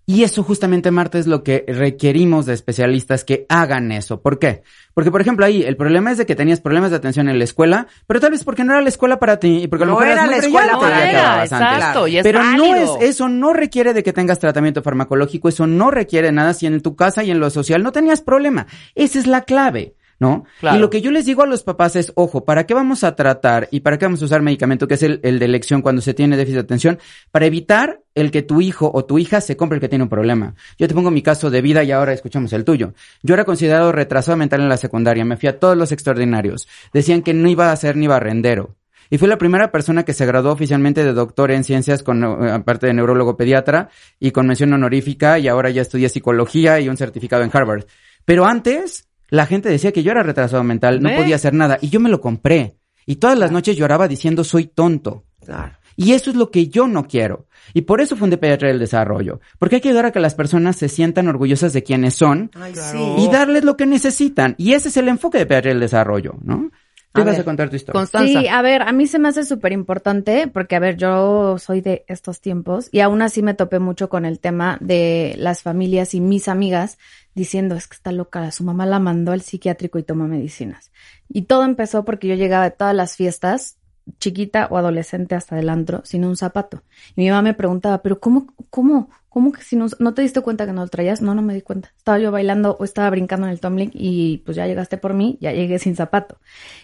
Y 0.05 0.25
eso 0.25 0.43
justamente, 0.43 0.91
Marta, 0.91 1.19
es 1.19 1.29
lo 1.29 1.45
que 1.45 1.65
requerimos 1.69 2.45
de 2.45 2.55
especialistas 2.55 3.25
que 3.25 3.47
hagan 3.49 3.93
eso. 3.93 4.21
¿Por 4.21 4.41
qué? 4.41 4.63
Porque, 4.95 5.13
por 5.13 5.21
ejemplo, 5.21 5.47
ahí 5.47 5.63
el 5.63 5.77
problema 5.77 6.11
es 6.11 6.19
de 6.19 6.27
que 6.27 6.35
tenías 6.35 6.61
problemas 6.61 6.91
de 6.91 6.97
atención 6.97 7.29
en 7.29 7.39
la 7.39 7.45
escuela, 7.45 7.87
pero 8.09 8.19
tal 8.19 8.33
vez 8.33 8.43
porque 8.43 8.65
no 8.65 8.73
era 8.73 8.83
la 8.83 8.89
escuela 8.89 9.21
para 9.21 9.39
ti 9.39 9.63
y 9.63 9.69
porque 9.69 9.85
a 9.85 9.87
lo 9.87 9.93
No 9.95 10.01
mejor 10.01 10.13
era 10.13 10.25
eras 10.25 10.27
muy 10.27 10.35
la 10.35 10.47
escuela 10.47 10.79
para 10.81 10.97
ti. 10.97 11.09
Era, 11.09 11.45
exacto, 11.45 12.09
y 12.09 12.19
es 12.19 12.25
pero 12.25 12.43
no 12.43 12.75
es, 12.75 12.91
eso 13.01 13.29
no 13.29 13.53
requiere 13.53 13.95
de 13.95 14.03
que 14.03 14.13
tengas 14.13 14.41
tratamiento 14.41 14.83
farmacológico, 14.83 15.49
eso 15.49 15.69
no 15.69 15.93
requiere 15.93 16.33
nada 16.33 16.53
si 16.53 16.67
en 16.67 16.81
tu 16.81 16.97
casa 16.97 17.23
y 17.23 17.31
en 17.31 17.39
lo 17.39 17.49
social 17.51 17.83
no 17.85 17.93
tenías 17.93 18.23
problema. 18.23 18.67
Esa 18.97 19.21
es 19.21 19.29
la 19.29 19.43
clave. 19.43 19.95
¿No? 20.23 20.45
Claro. 20.61 20.77
Y 20.77 20.81
lo 20.81 20.89
que 20.89 21.01
yo 21.01 21.11
les 21.11 21.27
digo 21.27 21.43
a 21.43 21.47
los 21.47 21.65
papás 21.65 21.97
es, 21.97 22.13
ojo, 22.15 22.45
¿para 22.45 22.65
qué 22.65 22.75
vamos 22.75 23.03
a 23.03 23.17
tratar 23.17 23.67
y 23.73 23.81
para 23.81 23.99
qué 23.99 24.05
vamos 24.05 24.23
a 24.23 24.27
usar 24.27 24.41
medicamento 24.41 24.87
que 24.87 24.95
es 24.95 25.03
el, 25.03 25.19
el 25.25 25.41
de 25.41 25.47
elección 25.47 25.83
cuando 25.83 26.01
se 26.01 26.15
tiene 26.15 26.37
déficit 26.37 26.55
de 26.55 26.61
atención? 26.61 26.99
Para 27.33 27.47
evitar 27.47 28.03
el 28.15 28.31
que 28.31 28.43
tu 28.43 28.61
hijo 28.61 28.89
o 28.95 29.05
tu 29.05 29.19
hija 29.19 29.41
se 29.41 29.57
compre 29.57 29.77
el 29.77 29.81
que 29.81 29.89
tiene 29.89 30.05
un 30.05 30.09
problema. 30.09 30.55
Yo 30.79 30.87
te 30.87 30.95
pongo 30.95 31.11
mi 31.11 31.23
caso 31.23 31.51
de 31.51 31.61
vida 31.61 31.83
y 31.83 31.91
ahora 31.91 32.13
escuchamos 32.13 32.53
el 32.53 32.65
tuyo. 32.65 32.95
Yo 33.23 33.35
era 33.35 33.45
considerado 33.45 33.91
retrasado 33.91 34.37
mental 34.37 34.61
en 34.61 34.69
la 34.69 34.77
secundaria, 34.77 35.25
me 35.25 35.37
fui 35.37 35.49
a 35.49 35.59
todos 35.59 35.77
los 35.77 35.91
extraordinarios. 35.91 36.69
Decían 36.93 37.23
que 37.23 37.35
no 37.35 37.49
iba 37.49 37.73
a 37.73 37.77
ser 37.77 37.97
ni 37.97 38.07
barrendero. 38.07 38.77
Y 39.11 39.19
fui 39.19 39.29
la 39.29 39.37
primera 39.37 39.71
persona 39.71 40.05
que 40.05 40.15
se 40.15 40.25
graduó 40.25 40.53
oficialmente 40.53 41.05
de 41.05 41.13
doctor 41.13 41.51
en 41.51 41.65
ciencias 41.65 42.03
con, 42.03 42.25
eh, 42.25 42.51
aparte 42.51 42.87
de 42.87 42.95
neurólogo 42.95 43.37
pediatra 43.37 43.91
y 44.19 44.31
con 44.31 44.47
mención 44.47 44.73
honorífica 44.73 45.39
y 45.39 45.49
ahora 45.49 45.69
ya 45.69 45.83
estudié 45.83 46.09
psicología 46.09 46.81
y 46.81 46.89
un 46.89 46.97
certificado 46.97 47.43
en 47.43 47.51
Harvard. 47.53 47.85
Pero 48.25 48.47
antes, 48.47 49.09
la 49.33 49.47
gente 49.47 49.71
decía 49.71 49.93
que 49.93 50.03
yo 50.03 50.13
era 50.13 50.23
retrasado 50.23 50.63
mental, 50.63 51.01
no 51.01 51.09
podía 51.17 51.37
hacer 51.37 51.55
nada 51.55 51.79
y 51.81 51.89
yo 51.89 52.01
me 52.01 52.11
lo 52.11 52.21
compré. 52.21 52.77
Y 53.07 53.17
todas 53.17 53.39
las 53.39 53.51
noches 53.51 53.79
lloraba 53.79 54.07
diciendo 54.07 54.45
soy 54.45 54.67
tonto. 54.67 55.25
Claro. 55.43 55.73
Y 55.97 56.13
eso 56.13 56.29
es 56.29 56.37
lo 56.37 56.51
que 56.51 56.69
yo 56.69 56.87
no 56.87 57.07
quiero. 57.07 57.47
Y 57.73 57.83
por 57.83 58.03
eso 58.03 58.15
fundé 58.15 58.37
Pediatría 58.37 58.69
del 58.69 58.79
Desarrollo. 58.79 59.41
Porque 59.59 59.77
hay 59.77 59.81
que 59.81 59.89
ayudar 59.89 60.05
a 60.05 60.11
que 60.13 60.21
las 60.21 60.35
personas 60.35 60.77
se 60.77 60.91
sientan 60.91 61.29
orgullosas 61.29 61.73
de 61.73 61.83
quienes 61.83 62.15
son 62.15 62.51
Ay, 62.55 62.75
Claro. 62.75 63.17
y 63.19 63.29
darles 63.31 63.65
lo 63.65 63.79
que 63.79 63.87
necesitan. 63.87 64.55
Y 64.59 64.75
ese 64.75 64.89
es 64.89 64.99
el 64.99 65.09
enfoque 65.09 65.39
de 65.39 65.47
Pediatría 65.47 65.73
del 65.73 65.81
Desarrollo, 65.81 66.35
¿no? 66.43 66.71
Te 67.13 67.21
A 67.21 67.25
vas 67.25 67.35
ver. 67.35 67.43
a 67.43 67.45
contar 67.45 67.69
tu 67.69 67.77
historia. 67.77 68.01
Constanza. 68.01 68.41
Sí, 68.41 68.49
a 68.49 68.63
ver, 68.63 68.83
a 68.83 68.93
mí 68.93 69.07
se 69.07 69.19
me 69.19 69.29
hace 69.29 69.45
súper 69.45 69.73
importante 69.73 70.49
porque, 70.49 70.77
a 70.77 70.79
ver, 70.79 70.97
yo 70.97 71.59
soy 71.59 71.83
de 71.83 72.05
estos 72.09 72.41
tiempos 72.41 72.89
y 72.91 73.01
aún 73.01 73.21
así 73.21 73.43
me 73.43 73.53
topé 73.53 73.79
mucho 73.79 74.09
con 74.09 74.25
el 74.25 74.41
tema 74.41 74.79
de 74.81 75.35
las 75.37 75.63
familias 75.63 76.15
y 76.15 76.21
mis 76.21 76.49
amigas 76.49 76.99
diciendo, 77.35 77.75
es 77.75 77.87
que 77.87 77.97
está 77.97 78.13
loca, 78.13 78.51
su 78.51 78.65
mamá 78.65 78.87
la 78.87 78.99
mandó 78.99 79.33
al 79.33 79.43
psiquiátrico 79.43 79.99
y 79.99 80.03
toma 80.05 80.27
medicinas. 80.27 80.91
Y 81.29 81.43
todo 81.43 81.65
empezó 81.65 82.05
porque 82.05 82.29
yo 82.29 82.35
llegaba 82.35 82.65
de 82.65 82.71
todas 82.71 82.95
las 82.95 83.17
fiestas, 83.17 83.77
chiquita 84.19 84.67
o 84.71 84.79
adolescente 84.79 85.35
hasta 85.35 85.57
del 85.57 85.69
antro, 85.69 86.01
sin 86.05 86.25
un 86.25 86.37
zapato. 86.37 86.83
Y 87.15 87.23
mi 87.23 87.29
mamá 87.31 87.43
me 87.43 87.55
preguntaba, 87.55 88.03
pero 88.03 88.21
¿cómo, 88.21 88.47
cómo, 88.71 89.11
cómo 89.33 89.51
que 89.51 89.63
si 89.63 89.77
no, 89.77 89.87
no 89.99 90.13
te 90.13 90.21
diste 90.21 90.43
cuenta 90.43 90.67
que 90.67 90.73
no 90.75 90.83
lo 90.83 90.89
traías? 90.89 91.23
No, 91.23 91.35
no 91.35 91.41
me 91.41 91.55
di 91.55 91.63
cuenta. 91.63 91.91
Estaba 91.97 92.19
yo 92.19 92.31
bailando 92.31 92.77
o 92.79 92.85
estaba 92.85 93.09
brincando 93.09 93.47
en 93.47 93.53
el 93.53 93.61
tumbling 93.61 93.91
y 93.95 94.39
pues 94.45 94.59
ya 94.59 94.67
llegaste 94.67 94.99
por 94.99 95.15
mí, 95.15 95.39
ya 95.41 95.53
llegué 95.53 95.79
sin 95.79 95.97
zapato. 95.97 96.37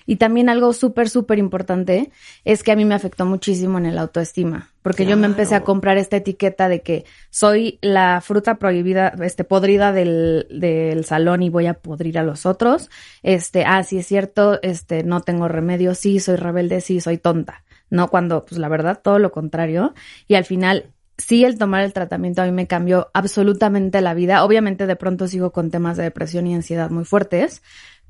Y 0.06 0.16
también 0.16 0.48
algo 0.48 0.72
súper, 0.72 1.10
súper 1.10 1.38
importante 1.38 2.10
es 2.46 2.62
que 2.62 2.72
a 2.72 2.76
mí 2.76 2.86
me 2.86 2.94
afectó 2.94 3.26
muchísimo 3.26 3.76
en 3.76 3.84
el 3.84 3.98
autoestima, 3.98 4.70
porque 4.80 5.04
yo 5.04 5.18
me 5.18 5.26
empecé 5.26 5.56
a 5.56 5.62
comprar 5.62 5.98
esta 5.98 6.16
etiqueta 6.16 6.70
de 6.70 6.80
que 6.80 7.04
soy 7.28 7.78
la 7.82 8.22
fruta 8.22 8.54
prohibida, 8.54 9.12
este, 9.22 9.44
podrida 9.44 9.92
del, 9.92 10.46
del 10.50 11.04
salón 11.04 11.42
y 11.42 11.50
voy 11.50 11.66
a 11.66 11.74
podrir 11.74 12.18
a 12.18 12.22
los 12.22 12.46
otros. 12.46 12.88
Este, 13.22 13.64
ah, 13.66 13.82
sí 13.82 13.98
es 13.98 14.06
cierto, 14.06 14.58
este, 14.62 15.04
no 15.04 15.20
tengo 15.20 15.48
remedio, 15.48 15.94
sí, 15.94 16.18
soy 16.18 16.36
rebelde, 16.36 16.80
sí, 16.80 17.02
soy 17.02 17.18
tonta. 17.18 17.62
No, 17.90 18.08
cuando, 18.08 18.46
pues 18.46 18.58
la 18.58 18.68
verdad, 18.68 19.00
todo 19.02 19.18
lo 19.18 19.32
contrario. 19.32 19.94
Y 20.26 20.34
al 20.34 20.44
final, 20.44 20.92
sí, 21.18 21.44
el 21.44 21.58
tomar 21.58 21.82
el 21.82 21.92
tratamiento 21.92 22.40
a 22.40 22.46
mí 22.46 22.52
me 22.52 22.66
cambió 22.66 23.10
absolutamente 23.12 24.00
la 24.00 24.14
vida. 24.14 24.44
Obviamente, 24.44 24.86
de 24.86 24.96
pronto 24.96 25.28
sigo 25.28 25.52
con 25.52 25.70
temas 25.70 25.96
de 25.96 26.04
depresión 26.04 26.46
y 26.46 26.54
ansiedad 26.54 26.88
muy 26.90 27.04
fuertes, 27.04 27.62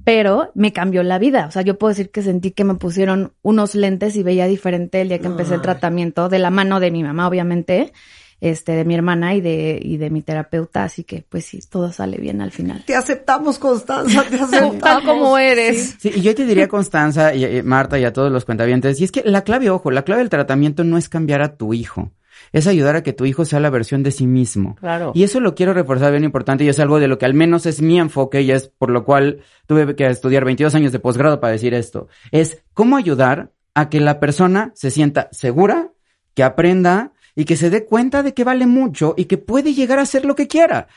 pero 0.04 0.52
me 0.54 0.72
cambió 0.72 1.02
la 1.02 1.18
vida. 1.18 1.46
O 1.46 1.50
sea, 1.50 1.62
yo 1.62 1.78
puedo 1.78 1.88
decir 1.88 2.10
que 2.10 2.22
sentí 2.22 2.52
que 2.52 2.64
me 2.64 2.76
pusieron 2.76 3.32
unos 3.42 3.74
lentes 3.74 4.14
y 4.14 4.22
veía 4.22 4.46
diferente 4.46 5.00
el 5.00 5.08
día 5.08 5.18
que 5.18 5.26
empecé 5.26 5.54
el 5.54 5.62
tratamiento, 5.62 6.28
de 6.28 6.38
la 6.38 6.50
mano 6.50 6.78
de 6.78 6.90
mi 6.90 7.02
mamá, 7.02 7.26
obviamente. 7.26 7.92
este, 8.40 8.72
de 8.72 8.84
mi 8.84 8.94
hermana 8.94 9.34
y 9.34 9.40
de, 9.40 9.80
y 9.82 9.96
de 9.96 10.10
mi 10.10 10.22
terapeuta, 10.22 10.84
así 10.84 11.02
que 11.02 11.24
pues 11.28 11.44
sí, 11.44 11.58
todo 11.68 11.92
sale 11.92 12.18
bien 12.18 12.40
al 12.40 12.52
final. 12.52 12.84
Te 12.84 12.94
aceptamos, 12.94 13.58
Constanza, 13.58 14.22
te 14.28 14.36
aceptamos. 14.40 14.78
Tal 14.78 15.02
como 15.04 15.36
eres. 15.38 15.96
Sí, 15.98 16.12
y 16.14 16.20
yo 16.20 16.34
te 16.34 16.46
diría, 16.46 16.68
Constanza 16.68 17.34
y, 17.34 17.44
y 17.44 17.62
Marta 17.62 17.98
y 17.98 18.04
a 18.04 18.12
todos 18.12 18.30
los 18.30 18.44
cuentavientes, 18.44 19.00
y 19.00 19.04
es 19.04 19.10
que 19.12 19.22
la 19.24 19.42
clave, 19.42 19.70
ojo, 19.70 19.90
la 19.90 20.02
clave 20.02 20.20
del 20.20 20.30
tratamiento 20.30 20.84
no 20.84 20.98
es 20.98 21.08
cambiar 21.08 21.42
a 21.42 21.56
tu 21.56 21.74
hijo, 21.74 22.12
es 22.52 22.66
ayudar 22.66 22.96
a 22.96 23.02
que 23.02 23.12
tu 23.12 23.24
hijo 23.24 23.44
sea 23.44 23.60
la 23.60 23.70
versión 23.70 24.02
de 24.02 24.10
sí 24.10 24.26
mismo. 24.26 24.76
Claro. 24.76 25.12
Y 25.14 25.22
eso 25.22 25.40
lo 25.40 25.54
quiero 25.54 25.74
reforzar 25.74 26.10
bien 26.12 26.24
importante 26.24 26.64
y 26.64 26.68
es 26.68 26.80
algo 26.80 27.00
de 27.00 27.08
lo 27.08 27.18
que 27.18 27.26
al 27.26 27.34
menos 27.34 27.66
es 27.66 27.82
mi 27.82 27.98
enfoque 27.98 28.42
y 28.42 28.50
es 28.50 28.68
por 28.68 28.90
lo 28.90 29.04
cual 29.04 29.40
tuve 29.66 29.94
que 29.94 30.06
estudiar 30.06 30.44
22 30.44 30.74
años 30.74 30.92
de 30.92 30.98
posgrado 30.98 31.40
para 31.40 31.52
decir 31.52 31.74
esto. 31.74 32.08
Es 32.32 32.62
cómo 32.74 32.96
ayudar 32.96 33.52
a 33.74 33.88
que 33.88 34.00
la 34.00 34.20
persona 34.20 34.72
se 34.74 34.90
sienta 34.90 35.28
segura, 35.32 35.92
que 36.34 36.42
aprenda 36.42 37.12
y 37.34 37.44
que 37.44 37.56
se 37.56 37.70
dé 37.70 37.84
cuenta 37.84 38.22
de 38.22 38.34
que 38.34 38.44
vale 38.44 38.66
mucho 38.66 39.14
y 39.16 39.26
que 39.26 39.38
puede 39.38 39.74
llegar 39.74 39.98
a 39.98 40.02
hacer 40.02 40.24
lo 40.24 40.34
que 40.34 40.48
quiera. 40.48 40.88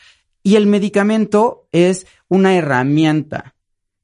Y 0.44 0.56
el 0.56 0.66
medicamento 0.66 1.68
es 1.72 2.08
una 2.28 2.56
herramienta 2.56 3.54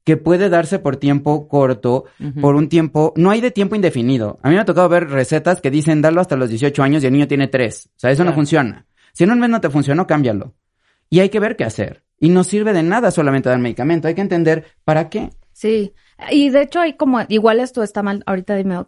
que 0.08 0.16
puede 0.16 0.48
darse 0.48 0.78
por 0.78 0.96
tiempo 0.96 1.48
corto, 1.48 2.06
por 2.40 2.54
un 2.54 2.70
tiempo, 2.70 3.12
no 3.14 3.30
hay 3.30 3.42
de 3.42 3.50
tiempo 3.50 3.76
indefinido. 3.76 4.38
A 4.42 4.48
mí 4.48 4.54
me 4.54 4.60
ha 4.62 4.64
tocado 4.64 4.88
ver 4.88 5.10
recetas 5.10 5.60
que 5.60 5.70
dicen 5.70 6.00
darlo 6.00 6.22
hasta 6.22 6.34
los 6.34 6.48
18 6.48 6.82
años 6.82 7.04
y 7.04 7.08
el 7.08 7.12
niño 7.12 7.28
tiene 7.28 7.46
3. 7.46 7.90
O 7.94 8.00
sea, 8.00 8.10
eso 8.10 8.24
no 8.24 8.32
funciona. 8.32 8.86
Si 9.12 9.24
en 9.24 9.32
un 9.32 9.38
mes 9.38 9.50
no 9.50 9.60
te 9.60 9.68
funcionó, 9.68 10.06
cámbialo. 10.06 10.54
Y 11.10 11.20
hay 11.20 11.28
que 11.28 11.40
ver 11.40 11.56
qué 11.56 11.64
hacer. 11.64 12.04
Y 12.18 12.30
no 12.30 12.42
sirve 12.42 12.72
de 12.72 12.82
nada 12.82 13.10
solamente 13.10 13.50
dar 13.50 13.58
medicamento, 13.58 14.08
hay 14.08 14.14
que 14.14 14.22
entender 14.22 14.64
para 14.82 15.10
qué. 15.10 15.28
Sí, 15.52 15.92
y 16.30 16.48
de 16.48 16.62
hecho 16.62 16.80
hay 16.80 16.96
como, 16.96 17.20
igual 17.28 17.60
esto 17.60 17.82
está 17.82 18.02
mal, 18.02 18.22
ahorita 18.24 18.56
dime. 18.56 18.82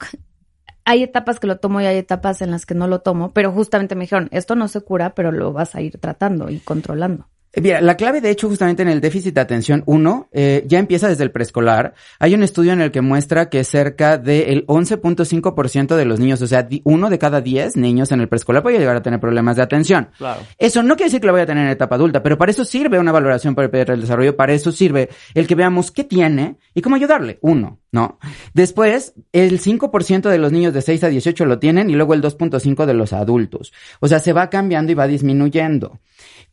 Hay 0.87 1.03
etapas 1.03 1.39
que 1.39 1.49
lo 1.49 1.59
tomo 1.59 1.83
y 1.83 1.85
hay 1.85 1.99
etapas 1.99 2.41
en 2.41 2.51
las 2.51 2.65
que 2.65 2.75
no 2.75 2.89
lo 2.89 3.03
tomo, 3.03 3.35
pero 3.35 3.53
justamente 3.53 3.95
me 3.95 4.05
dijeron, 4.05 4.31
esto 4.33 4.55
no 4.55 4.69
se 4.69 4.81
cura, 4.81 5.15
pero 5.15 5.33
lo 5.33 5.53
vas 5.53 5.75
a 5.75 5.83
ir 5.83 5.99
tratando 5.99 6.49
y 6.49 6.61
controlando. 6.61 7.29
Eh, 7.53 7.61
Mira, 7.61 7.81
la 7.81 7.97
clave 7.97 8.21
de 8.21 8.31
hecho 8.31 8.49
justamente 8.49 8.83
en 8.83 8.89
el 8.89 9.01
déficit 9.01 9.35
de 9.35 9.41
atención 9.41 9.83
1 9.87 10.29
ya 10.67 10.79
empieza 10.79 11.09
desde 11.09 11.25
el 11.25 11.31
preescolar. 11.31 11.95
Hay 12.19 12.35
un 12.35 12.43
estudio 12.43 12.73
en 12.73 12.81
el 12.81 12.91
que 12.91 13.01
muestra 13.01 13.49
que 13.49 13.65
cerca 13.65 14.19
del 14.19 14.67
11.5% 14.67 15.97
de 15.97 16.05
los 16.05 16.21
niños, 16.21 16.41
o 16.43 16.47
sea, 16.47 16.69
uno 16.85 17.11
de 17.11 17.19
cada 17.19 17.41
10 17.41 17.77
niños 17.77 18.13
en 18.13 18.21
el 18.21 18.29
preescolar 18.29 18.63
puede 18.63 18.79
llegar 18.79 18.97
a 18.97 19.03
tener 19.03 19.21
problemas 19.21 19.57
de 19.57 19.63
atención. 19.63 20.11
Claro. 20.17 20.43
Eso 20.59 20.83
no 20.83 20.97
quiere 20.97 21.09
decir 21.09 21.21
que 21.21 21.27
lo 21.27 21.33
vaya 21.33 21.45
a 21.45 21.47
tener 21.47 21.65
en 21.65 21.71
etapa 21.71 21.97
adulta, 21.97 22.23
pero 22.23 22.39
para 22.39 22.51
eso 22.51 22.65
sirve 22.65 22.99
una 22.99 23.13
valoración 23.13 23.55
para 23.55 23.69
el 23.69 24.01
desarrollo, 24.01 24.37
para 24.37 24.53
eso 24.53 24.73
sirve 24.73 25.09
el 25.35 25.47
que 25.47 25.55
veamos 25.55 25.91
qué 25.91 26.05
tiene 26.05 26.57
y 26.75 26.83
cómo 26.83 26.97
ayudarle. 26.97 27.39
Uno, 27.43 27.81
¿no? 27.93 28.19
Después, 28.55 29.15
el 29.33 29.61
5% 29.61 30.29
de 30.29 30.39
los 30.39 30.53
niños 30.53 30.75
de 30.75 30.83
6 30.83 31.05
a 31.05 31.09
18 31.09 31.45
lo 31.47 31.59
tienen 31.59 31.91
y 31.91 31.95
luego 31.95 32.15
el 32.15 32.23
2.5% 32.23 32.87
de 32.87 32.95
los 32.95 33.13
adultos. 33.13 33.73
O 34.01 34.09
sea, 34.09 34.19
se 34.19 34.33
va 34.33 34.51
cambiando 34.51 34.93
y 34.93 34.95
va 34.95 35.07
disminuyendo. 35.07 36.01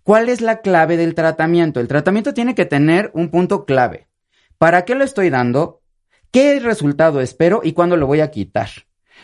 ¿Cuál 0.08 0.30
es 0.30 0.40
la 0.40 0.62
clave 0.62 0.96
del 0.96 1.16
tratamiento? 1.16 1.82
El 1.82 1.90
tratamiento 1.90 2.34
tiene 2.34 2.56
que 2.56 2.64
tener 2.64 3.12
un 3.14 3.28
punto 3.28 3.66
clave. 3.66 4.08
¿Para 4.58 4.86
qué 4.86 4.96
lo 4.96 5.04
estoy 5.04 5.30
dando? 5.30 5.82
¿Qué 6.32 6.62
resultado 6.62 7.20
espero 7.20 7.60
y 7.62 7.74
cuándo 7.74 7.98
lo 7.98 8.08
voy 8.08 8.22
a 8.22 8.32
quitar? 8.32 8.70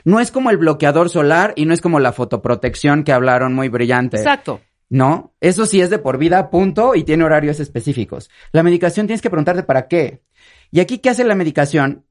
No 0.04 0.20
es 0.20 0.30
como 0.30 0.50
el 0.50 0.58
bloqueador 0.58 1.10
solar 1.10 1.54
y 1.56 1.66
no 1.66 1.74
es 1.74 1.80
como 1.80 2.02
la 2.02 2.12
fotoprotección 2.12 3.06
que 3.06 3.14
hablaron 3.14 3.54
muy 3.54 3.70
brillante. 3.70 4.18
Exacto. 4.18 4.60
No, 4.90 5.34
eso 5.40 5.66
sí 5.66 5.80
es 5.80 5.90
de 5.90 6.00
por 6.00 6.18
vida, 6.18 6.50
punto, 6.50 6.96
y 6.96 7.06
tiene 7.06 7.24
horarios 7.24 7.62
específicos. 7.62 8.30
La 8.52 8.62
medicación 8.62 9.08
tienes 9.08 9.22
que 9.22 9.30
preguntarte 9.30 9.64
para 9.64 9.88
qué. 9.88 10.22
Y 10.70 10.82
aquí, 10.82 10.98
¿qué 10.98 11.12
hace 11.12 11.24
la 11.24 11.36
medicación? 11.36 12.04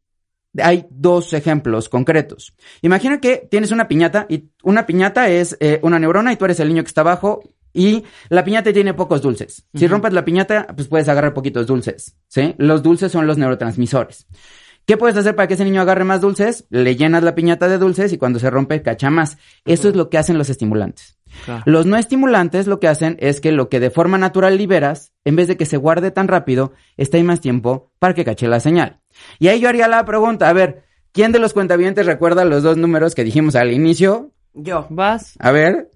Hay 0.57 0.87
dos 0.89 1.35
ejemplos 1.35 1.91
concretos. 1.91 2.55
Imagina 2.81 3.21
que 3.21 3.47
tienes 3.51 3.71
una 3.71 3.87
piñata 3.87 4.25
y 4.31 4.49
una 4.63 4.87
piñata 4.87 5.29
es 5.29 5.59
eh, 5.61 5.79
una 5.83 5.99
neurona 5.99 6.33
y 6.33 6.37
tú 6.37 6.47
eres 6.47 6.59
el 6.61 6.69
niño 6.69 6.83
que 6.83 6.89
está 6.89 7.03
abajo 7.03 7.43
y 7.73 8.05
la 8.29 8.45
piñata 8.45 8.73
tiene 8.73 8.95
pocos 8.95 9.23
dulces. 9.23 9.67
Si 9.75 9.87
rompes 9.87 10.13
la 10.13 10.25
piñata, 10.25 10.67
pues 10.75 10.89
puedes 10.89 11.09
agarrar 11.09 11.35
poquitos 11.35 11.67
dulces, 11.67 12.17
¿sí? 12.29 12.55
Los 12.59 12.83
dulces 12.83 13.13
son 13.13 13.27
los 13.27 13.39
neurotransmisores. 13.39 14.27
¿Qué 14.85 14.97
puedes 14.97 15.17
hacer 15.17 15.37
para 15.37 15.47
que 15.47 15.55
ese 15.55 15.65
niño 15.65 15.81
agarre 15.81 16.05
más 16.05 16.21
dulces? 16.21 16.67
Le 16.71 16.97
llenas 16.97 17.23
la 17.23 17.35
piñata 17.35 17.69
de 17.69 17.79
dulces 17.79 18.13
y 18.13 18.19
cuando 18.19 18.41
se 18.41 18.51
rompe, 18.51 18.83
cacha 18.83 19.11
más. 19.11 19.39
Eso 19.65 19.89
es 19.89 19.95
lo 19.95 20.11
que 20.11 20.19
hacen 20.19 20.39
los 20.39 20.51
estimulantes. 20.51 21.19
Claro. 21.45 21.63
Los 21.67 21.87
no 21.87 21.97
estimulantes 21.97 22.67
lo 22.67 22.81
que 22.81 22.89
hacen 22.89 23.17
es 23.21 23.41
que 23.41 23.53
lo 23.53 23.69
que 23.69 23.81
de 23.81 23.91
forma 23.91 24.19
natural 24.19 24.59
liberas, 24.59 25.13
en 25.25 25.37
vez 25.37 25.49
de 25.49 25.57
que 25.57 25.67
se 25.67 25.77
guarde 25.77 26.11
tan 26.11 26.29
rápido, 26.29 26.73
está 26.97 27.17
ahí 27.17 27.23
más 27.23 27.41
tiempo 27.41 27.93
para 28.01 28.15
que 28.15 28.25
cache 28.25 28.49
la 28.49 28.61
señal. 28.61 29.01
Y 29.39 29.49
ahí 29.49 29.61
yo 29.61 29.69
haría 29.69 29.89
la 29.89 30.05
pregunta, 30.05 30.49
a 30.49 30.53
ver, 30.53 30.85
¿quién 31.13 31.33
de 31.33 31.39
los 31.39 31.55
cuentavientes 31.55 32.05
recuerda 32.05 32.45
los 32.45 32.63
dos 32.63 32.77
números 32.77 33.15
que 33.15 33.25
dijimos 33.25 33.55
al 33.55 33.73
inicio? 33.73 34.33
Yo, 34.53 34.87
Vas. 34.91 35.35
A 35.39 35.53
ver, 35.53 35.91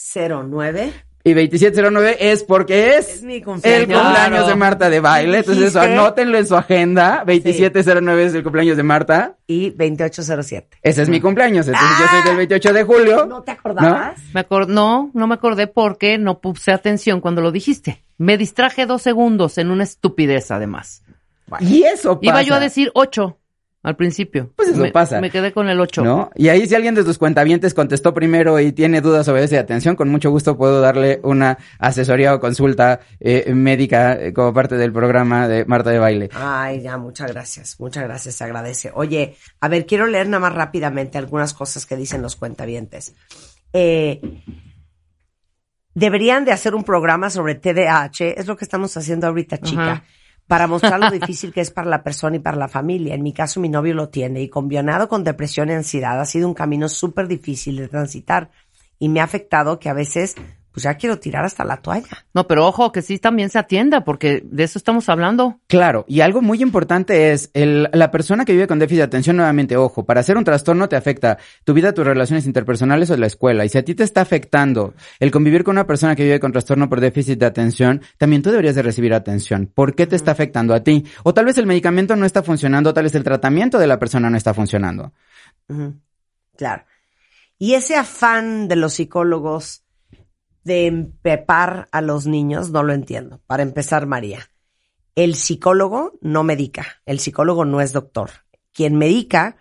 2709. 0.00 0.92
y 1.22 1.34
2709 1.34 2.16
es 2.32 2.42
porque 2.44 2.96
es, 2.96 3.16
Es 3.16 3.22
mi 3.22 3.36
el 3.36 3.44
cumpleaños. 3.44 4.00
cumpleaños 4.00 4.28
Claro. 4.30 4.46
de 4.46 4.54
Marta 4.56 4.88
de 4.90 5.00
baile, 5.00 5.38
entonces 5.38 5.64
eso 5.68 5.80
anótenlo 5.80 6.38
en 6.38 6.46
su 6.46 6.56
agenda, 6.56 7.22
2709 7.26 8.24
es 8.24 8.34
el 8.34 8.42
cumpleaños 8.42 8.76
de 8.78 8.82
Marta, 8.82 9.36
Y 9.46 9.70
2807. 9.70 10.78
ese 10.82 11.02
es 11.02 11.08
mi 11.10 11.20
cumpleaños, 11.20 11.68
entonces 11.68 11.90
yo 12.00 12.06
soy 12.08 12.22
del 12.28 12.36
28 12.38 12.72
de 12.72 12.84
julio. 12.84 13.26
¿No 13.26 13.42
te 13.42 13.50
acordabas? 13.50 14.18
Me 14.32 14.46
acor- 14.46 14.66
no, 14.68 15.10
no 15.12 15.26
me 15.26 15.34
acordé 15.34 15.66
porque 15.66 16.16
no 16.16 16.38
puse 16.40 16.72
atención 16.72 17.20
cuando 17.20 17.42
lo 17.42 17.52
dijiste. 17.52 18.02
Me 18.16 18.38
distraje 18.38 18.86
dos 18.86 19.02
segundos 19.02 19.58
en 19.58 19.70
una 19.70 19.84
estupidez, 19.84 20.50
además. 20.50 21.02
Y 21.60 21.82
eso 21.82 22.20
pasa. 22.20 22.30
Iba 22.30 22.42
yo 22.42 22.54
a 22.54 22.60
decir 22.60 22.90
ocho 22.94 23.36
al 23.82 23.96
principio. 23.96 24.52
Pues 24.56 24.68
eso 24.68 24.78
me, 24.78 24.90
pasa. 24.90 25.20
Me 25.20 25.30
quedé 25.30 25.52
con 25.52 25.68
el 25.68 25.80
ocho. 25.80 26.02
¿No? 26.02 26.30
Y 26.34 26.48
ahí 26.48 26.66
si 26.66 26.74
alguien 26.74 26.94
de 26.94 27.02
tus 27.02 27.16
cuentavientes 27.16 27.72
contestó 27.72 28.12
primero 28.12 28.60
y 28.60 28.72
tiene 28.72 29.00
dudas 29.00 29.24
sobre 29.24 29.44
esa 29.44 29.58
atención, 29.58 29.96
con 29.96 30.08
mucho 30.10 30.30
gusto 30.30 30.56
puedo 30.56 30.80
darle 30.80 31.20
una 31.22 31.56
asesoría 31.78 32.34
o 32.34 32.40
consulta 32.40 33.00
eh, 33.20 33.52
médica 33.54 34.20
eh, 34.20 34.32
como 34.34 34.52
parte 34.52 34.76
del 34.76 34.92
programa 34.92 35.48
de 35.48 35.64
Marta 35.64 35.90
de 35.90 35.98
Baile. 35.98 36.28
Ay, 36.34 36.82
ya, 36.82 36.98
muchas 36.98 37.32
gracias, 37.32 37.80
muchas 37.80 38.04
gracias, 38.04 38.34
se 38.34 38.44
agradece. 38.44 38.90
Oye, 38.94 39.36
a 39.60 39.68
ver, 39.68 39.86
quiero 39.86 40.06
leer 40.06 40.28
nada 40.28 40.40
más 40.40 40.54
rápidamente 40.54 41.16
algunas 41.16 41.54
cosas 41.54 41.86
que 41.86 41.96
dicen 41.96 42.20
los 42.20 42.36
cuentavientes. 42.36 43.14
Eh, 43.72 44.20
deberían 45.94 46.44
de 46.44 46.52
hacer 46.52 46.74
un 46.74 46.84
programa 46.84 47.30
sobre 47.30 47.54
TDAH, 47.54 48.34
es 48.36 48.46
lo 48.46 48.56
que 48.56 48.64
estamos 48.64 48.94
haciendo 48.96 49.26
ahorita, 49.26 49.58
chica, 49.58 49.92
Ajá. 49.92 50.04
Para 50.50 50.66
mostrar 50.66 50.98
lo 50.98 51.10
difícil 51.12 51.52
que 51.52 51.60
es 51.60 51.70
para 51.70 51.88
la 51.88 52.02
persona 52.02 52.34
y 52.34 52.40
para 52.40 52.56
la 52.56 52.66
familia. 52.66 53.14
En 53.14 53.22
mi 53.22 53.32
caso, 53.32 53.60
mi 53.60 53.68
novio 53.68 53.94
lo 53.94 54.08
tiene 54.08 54.42
y 54.42 54.48
combinado 54.48 55.08
con 55.08 55.22
depresión 55.22 55.68
y 55.68 55.74
ansiedad 55.74 56.20
ha 56.20 56.24
sido 56.24 56.48
un 56.48 56.54
camino 56.54 56.88
súper 56.88 57.28
difícil 57.28 57.76
de 57.76 57.86
transitar 57.86 58.50
y 58.98 59.08
me 59.08 59.20
ha 59.20 59.24
afectado 59.24 59.78
que 59.78 59.88
a 59.88 59.92
veces, 59.92 60.34
pues 60.72 60.84
ya 60.84 60.94
quiero 60.94 61.18
tirar 61.18 61.44
hasta 61.44 61.64
la 61.64 61.78
toalla. 61.78 62.24
No, 62.32 62.46
pero 62.46 62.66
ojo, 62.66 62.92
que 62.92 63.02
sí 63.02 63.18
también 63.18 63.50
se 63.50 63.58
atienda, 63.58 64.04
porque 64.04 64.42
de 64.44 64.64
eso 64.64 64.78
estamos 64.78 65.08
hablando. 65.08 65.60
Claro, 65.66 66.04
y 66.08 66.20
algo 66.20 66.42
muy 66.42 66.62
importante 66.62 67.32
es 67.32 67.50
el, 67.54 67.88
la 67.92 68.10
persona 68.10 68.44
que 68.44 68.52
vive 68.52 68.66
con 68.66 68.78
déficit 68.78 68.98
de 68.98 69.04
atención, 69.04 69.36
nuevamente, 69.36 69.76
ojo, 69.76 70.04
para 70.04 70.20
hacer 70.20 70.36
un 70.36 70.44
trastorno 70.44 70.88
te 70.88 70.96
afecta 70.96 71.38
tu 71.64 71.74
vida, 71.74 71.92
tus 71.92 72.04
relaciones 72.04 72.46
interpersonales 72.46 73.10
o 73.10 73.16
la 73.16 73.26
escuela. 73.26 73.64
Y 73.64 73.68
si 73.68 73.78
a 73.78 73.84
ti 73.84 73.94
te 73.94 74.04
está 74.04 74.20
afectando 74.20 74.94
el 75.18 75.30
convivir 75.30 75.64
con 75.64 75.74
una 75.74 75.86
persona 75.86 76.14
que 76.14 76.24
vive 76.24 76.40
con 76.40 76.52
trastorno 76.52 76.88
por 76.88 77.00
déficit 77.00 77.38
de 77.38 77.46
atención, 77.46 78.02
también 78.18 78.42
tú 78.42 78.50
deberías 78.50 78.74
de 78.74 78.82
recibir 78.82 79.14
atención. 79.14 79.70
¿Por 79.72 79.94
qué 79.94 80.06
te 80.06 80.16
está 80.16 80.30
afectando 80.32 80.74
a 80.74 80.80
ti? 80.80 81.04
O 81.24 81.34
tal 81.34 81.46
vez 81.46 81.58
el 81.58 81.66
medicamento 81.66 82.16
no 82.16 82.26
está 82.26 82.42
funcionando, 82.42 82.90
o 82.90 82.94
tal 82.94 83.04
vez 83.04 83.14
el 83.14 83.24
tratamiento 83.24 83.78
de 83.78 83.86
la 83.86 83.98
persona 83.98 84.30
no 84.30 84.36
está 84.36 84.54
funcionando. 84.54 85.12
Claro. 86.56 86.84
Y 87.58 87.74
ese 87.74 87.96
afán 87.96 88.68
de 88.68 88.76
los 88.76 88.94
psicólogos 88.94 89.84
de 90.64 90.86
empepar 90.86 91.88
a 91.92 92.00
los 92.00 92.26
niños, 92.26 92.70
no 92.70 92.82
lo 92.82 92.92
entiendo. 92.92 93.40
Para 93.46 93.62
empezar, 93.62 94.06
María, 94.06 94.50
el 95.14 95.34
psicólogo 95.34 96.18
no 96.20 96.42
medica, 96.42 96.86
el 97.06 97.20
psicólogo 97.20 97.64
no 97.64 97.80
es 97.80 97.92
doctor. 97.92 98.30
Quien 98.72 98.96
medica 98.96 99.56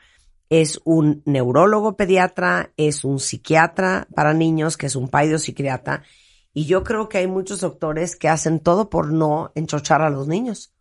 es 0.49 0.81
un 0.83 1.21
neurólogo 1.25 1.95
pediatra, 1.95 2.73
es 2.75 3.03
un 3.03 3.19
psiquiatra 3.19 4.07
para 4.13 4.33
niños, 4.33 4.77
que 4.77 4.88
es 4.88 4.95
un 4.95 5.09
psiquiatra. 5.38 6.03
Y 6.53 6.65
yo 6.65 6.83
creo 6.83 7.07
que 7.07 7.19
hay 7.19 7.27
muchos 7.27 7.62
doctores 7.62 8.15
que 8.15 8.27
hacen 8.27 8.59
todo 8.59 8.89
por 8.89 9.12
no 9.12 9.51
enchochar 9.55 10.01
a 10.01 10.09
los 10.09 10.27
niños. 10.27 10.73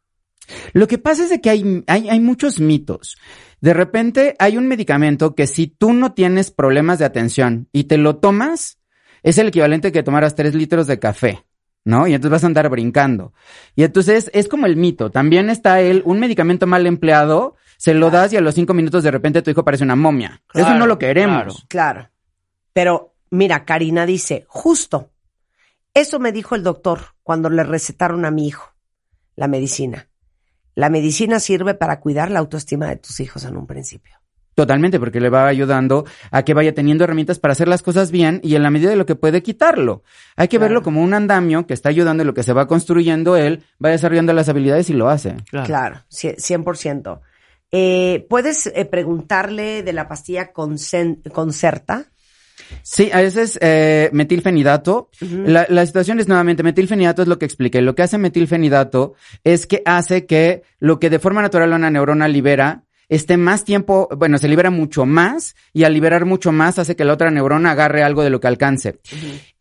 Lo 0.72 0.88
que 0.88 0.96
pasa 0.96 1.24
es 1.24 1.30
de 1.30 1.40
que 1.40 1.50
hay, 1.50 1.84
hay, 1.86 2.08
hay 2.08 2.20
muchos 2.20 2.58
mitos. 2.58 3.18
De 3.60 3.74
repente 3.74 4.34
hay 4.38 4.56
un 4.56 4.66
medicamento 4.66 5.34
que 5.34 5.46
si 5.46 5.66
tú 5.66 5.92
no 5.92 6.14
tienes 6.14 6.50
problemas 6.50 6.98
de 6.98 7.04
atención 7.04 7.68
y 7.72 7.84
te 7.84 7.98
lo 7.98 8.16
tomas, 8.16 8.77
es 9.22 9.38
el 9.38 9.48
equivalente 9.48 9.92
que 9.92 10.02
tomaras 10.02 10.34
tres 10.34 10.54
litros 10.54 10.86
de 10.86 10.98
café, 10.98 11.44
¿no? 11.84 12.06
Y 12.06 12.14
entonces 12.14 12.32
vas 12.32 12.44
a 12.44 12.48
andar 12.48 12.68
brincando. 12.68 13.32
Y 13.74 13.84
entonces 13.84 14.30
es 14.34 14.48
como 14.48 14.66
el 14.66 14.76
mito. 14.76 15.10
También 15.10 15.50
está 15.50 15.80
el, 15.80 16.02
un 16.04 16.20
medicamento 16.20 16.66
mal 16.66 16.86
empleado, 16.86 17.56
se 17.76 17.94
lo 17.94 18.10
das 18.10 18.32
y 18.32 18.36
a 18.36 18.40
los 18.40 18.54
cinco 18.54 18.74
minutos 18.74 19.04
de 19.04 19.10
repente 19.10 19.42
tu 19.42 19.50
hijo 19.50 19.64
parece 19.64 19.84
una 19.84 19.96
momia. 19.96 20.42
Eso 20.54 20.74
no 20.74 20.86
lo 20.86 20.98
queremos. 20.98 21.64
claro. 21.68 22.00
Claro. 22.00 22.10
Pero 22.72 23.14
mira, 23.30 23.64
Karina 23.64 24.06
dice, 24.06 24.44
justo, 24.46 25.10
eso 25.94 26.20
me 26.20 26.30
dijo 26.30 26.54
el 26.54 26.62
doctor 26.62 27.16
cuando 27.24 27.50
le 27.50 27.64
recetaron 27.64 28.24
a 28.24 28.30
mi 28.30 28.46
hijo 28.46 28.72
la 29.34 29.48
medicina. 29.48 30.08
La 30.74 30.90
medicina 30.90 31.40
sirve 31.40 31.74
para 31.74 31.98
cuidar 32.00 32.30
la 32.30 32.38
autoestima 32.38 32.86
de 32.86 32.96
tus 32.96 33.18
hijos 33.20 33.44
en 33.44 33.56
un 33.56 33.66
principio. 33.66 34.20
Totalmente, 34.58 34.98
porque 34.98 35.20
le 35.20 35.28
va 35.30 35.46
ayudando 35.46 36.04
a 36.32 36.42
que 36.42 36.52
vaya 36.52 36.74
teniendo 36.74 37.04
herramientas 37.04 37.38
para 37.38 37.52
hacer 37.52 37.68
las 37.68 37.80
cosas 37.80 38.10
bien 38.10 38.40
y 38.42 38.56
en 38.56 38.64
la 38.64 38.70
medida 38.70 38.90
de 38.90 38.96
lo 38.96 39.06
que 39.06 39.14
puede 39.14 39.40
quitarlo. 39.40 40.02
Hay 40.34 40.48
que 40.48 40.58
verlo 40.58 40.82
como 40.82 41.00
un 41.00 41.14
andamio 41.14 41.64
que 41.64 41.74
está 41.74 41.90
ayudando 41.90 42.24
en 42.24 42.26
lo 42.26 42.34
que 42.34 42.42
se 42.42 42.52
va 42.52 42.66
construyendo 42.66 43.36
él, 43.36 43.62
va 43.82 43.90
desarrollando 43.90 44.32
las 44.32 44.48
habilidades 44.48 44.90
y 44.90 44.94
lo 44.94 45.10
hace. 45.10 45.36
Claro, 45.64 46.00
cie- 46.10 46.34
100%. 46.36 47.20
Eh, 47.70 48.26
¿Puedes 48.28 48.66
eh, 48.66 48.84
preguntarle 48.84 49.84
de 49.84 49.92
la 49.92 50.08
pastilla 50.08 50.50
Concerta? 50.52 52.06
Sí, 52.82 53.10
a 53.12 53.18
veces 53.20 53.56
eh, 53.62 54.10
metilfenidato. 54.12 55.10
la, 55.20 55.66
la 55.68 55.86
situación 55.86 56.18
es 56.18 56.26
nuevamente, 56.26 56.64
metilfenidato 56.64 57.22
es 57.22 57.28
lo 57.28 57.38
que 57.38 57.44
expliqué. 57.46 57.80
Lo 57.80 57.94
que 57.94 58.02
hace 58.02 58.18
metilfenidato 58.18 59.14
es 59.44 59.68
que 59.68 59.82
hace 59.84 60.26
que 60.26 60.62
lo 60.80 60.98
que 60.98 61.10
de 61.10 61.20
forma 61.20 61.42
natural 61.42 61.72
una 61.72 61.90
neurona 61.90 62.26
libera 62.26 62.82
esté 63.08 63.36
más 63.36 63.64
tiempo, 63.64 64.08
bueno, 64.16 64.38
se 64.38 64.48
libera 64.48 64.70
mucho 64.70 65.06
más 65.06 65.56
y 65.72 65.84
al 65.84 65.94
liberar 65.94 66.24
mucho 66.24 66.52
más 66.52 66.78
hace 66.78 66.96
que 66.96 67.04
la 67.04 67.14
otra 67.14 67.30
neurona 67.30 67.72
agarre 67.72 68.02
algo 68.02 68.22
de 68.22 68.30
lo 68.30 68.40
que 68.40 68.48
alcance. 68.48 68.98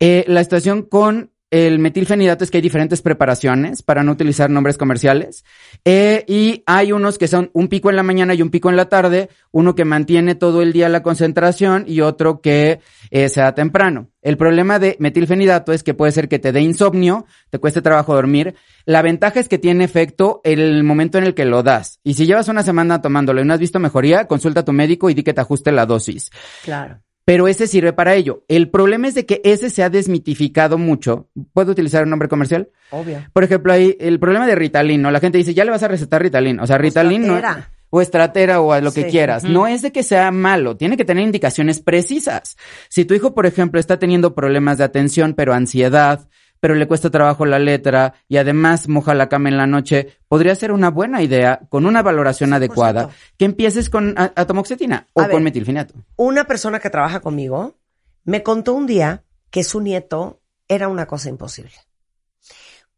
Eh, 0.00 0.24
la 0.28 0.42
situación 0.42 0.82
con 0.82 1.32
el 1.50 1.78
metilfenidato 1.78 2.44
es 2.44 2.50
que 2.50 2.58
hay 2.58 2.62
diferentes 2.62 3.00
preparaciones 3.00 3.82
para 3.82 4.02
no 4.02 4.12
utilizar 4.12 4.50
nombres 4.50 4.76
comerciales. 4.76 5.44
Eh, 5.84 6.24
y 6.26 6.62
hay 6.66 6.92
unos 6.92 7.16
que 7.16 7.28
son 7.28 7.50
un 7.54 7.68
pico 7.68 7.90
en 7.90 7.96
la 7.96 8.02
mañana 8.02 8.34
y 8.34 8.42
un 8.42 8.50
pico 8.50 8.68
en 8.68 8.76
la 8.76 8.88
tarde, 8.88 9.30
uno 9.50 9.74
que 9.74 9.84
mantiene 9.84 10.34
todo 10.34 10.60
el 10.60 10.72
día 10.72 10.88
la 10.88 11.02
concentración 11.02 11.84
y 11.86 12.02
otro 12.02 12.40
que 12.40 12.80
eh, 13.10 13.28
sea 13.28 13.54
temprano. 13.54 14.10
El 14.20 14.36
problema 14.36 14.78
de 14.78 14.96
metilfenidato 14.98 15.72
es 15.72 15.82
que 15.82 15.94
puede 15.94 16.12
ser 16.12 16.28
que 16.28 16.38
te 16.38 16.52
dé 16.52 16.60
insomnio, 16.60 17.24
te 17.50 17.58
cueste 17.58 17.80
trabajo 17.80 18.14
dormir. 18.14 18.54
La 18.84 19.00
ventaja 19.00 19.40
es 19.40 19.48
que 19.48 19.58
tiene 19.58 19.84
efecto 19.84 20.42
el 20.44 20.84
momento 20.84 21.16
en 21.16 21.24
el 21.24 21.34
que 21.34 21.46
lo 21.46 21.62
das. 21.62 22.00
Y 22.04 22.14
si 22.14 22.26
llevas 22.26 22.48
una 22.48 22.62
semana 22.62 23.00
tomándolo 23.00 23.40
y 23.40 23.44
no 23.44 23.54
has 23.54 23.60
visto 23.60 23.78
mejoría, 23.78 24.26
consulta 24.26 24.60
a 24.60 24.64
tu 24.64 24.72
médico 24.72 25.08
y 25.08 25.14
di 25.14 25.22
que 25.22 25.32
te 25.32 25.40
ajuste 25.40 25.72
la 25.72 25.86
dosis 25.86 26.30
Claro. 26.64 27.00
Pero 27.28 27.46
ese 27.46 27.66
sirve 27.66 27.92
para 27.92 28.14
ello. 28.14 28.42
El 28.48 28.70
problema 28.70 29.06
es 29.06 29.14
de 29.14 29.26
que 29.26 29.42
ese 29.44 29.68
se 29.68 29.82
ha 29.82 29.90
desmitificado 29.90 30.78
mucho. 30.78 31.28
¿Puedo 31.52 31.72
utilizar 31.72 32.04
un 32.04 32.08
nombre 32.08 32.26
comercial? 32.26 32.70
Obvio. 32.88 33.22
Por 33.34 33.44
ejemplo, 33.44 33.70
hay 33.70 33.98
el 34.00 34.18
problema 34.18 34.46
de 34.46 34.54
Ritalin, 34.54 35.02
¿no? 35.02 35.10
La 35.10 35.20
gente 35.20 35.36
dice, 35.36 35.52
ya 35.52 35.66
le 35.66 35.70
vas 35.70 35.82
a 35.82 35.88
recetar 35.88 36.22
Ritalin. 36.22 36.58
O 36.58 36.66
sea, 36.66 36.78
Ritalin 36.78 37.26
no... 37.26 37.36
estratera. 37.36 37.70
O 37.90 38.00
estratera 38.00 38.60
o 38.62 38.72
a 38.72 38.80
lo 38.80 38.92
que 38.92 39.08
quieras. 39.08 39.44
No 39.44 39.66
es 39.66 39.82
de 39.82 39.92
que 39.92 40.02
sea 40.02 40.30
malo, 40.30 40.78
tiene 40.78 40.96
que 40.96 41.04
tener 41.04 41.22
indicaciones 41.22 41.80
precisas. 41.80 42.56
Si 42.88 43.04
tu 43.04 43.12
hijo, 43.12 43.34
por 43.34 43.44
ejemplo, 43.44 43.78
está 43.78 43.98
teniendo 43.98 44.34
problemas 44.34 44.78
de 44.78 44.84
atención, 44.84 45.34
pero 45.34 45.52
ansiedad, 45.52 46.28
pero 46.60 46.74
le 46.74 46.86
cuesta 46.88 47.10
trabajo 47.10 47.46
la 47.46 47.58
letra 47.58 48.14
y 48.28 48.36
además 48.36 48.88
moja 48.88 49.14
la 49.14 49.28
cama 49.28 49.48
en 49.48 49.56
la 49.56 49.66
noche, 49.66 50.18
podría 50.28 50.54
ser 50.54 50.72
una 50.72 50.90
buena 50.90 51.22
idea, 51.22 51.60
con 51.68 51.86
una 51.86 52.02
valoración 52.02 52.52
adecuada, 52.52 53.10
que 53.36 53.44
empieces 53.44 53.90
con 53.90 54.14
atomoxetina 54.16 55.06
o 55.12 55.20
A 55.20 55.24
ver. 55.24 55.32
con 55.32 55.42
metilfenidato. 55.42 55.94
Una 56.16 56.44
persona 56.44 56.80
que 56.80 56.90
trabaja 56.90 57.20
conmigo 57.20 57.76
me 58.24 58.42
contó 58.42 58.74
un 58.74 58.86
día 58.86 59.24
que 59.50 59.64
su 59.64 59.80
nieto 59.80 60.40
era 60.68 60.88
una 60.88 61.06
cosa 61.06 61.28
imposible. 61.28 61.72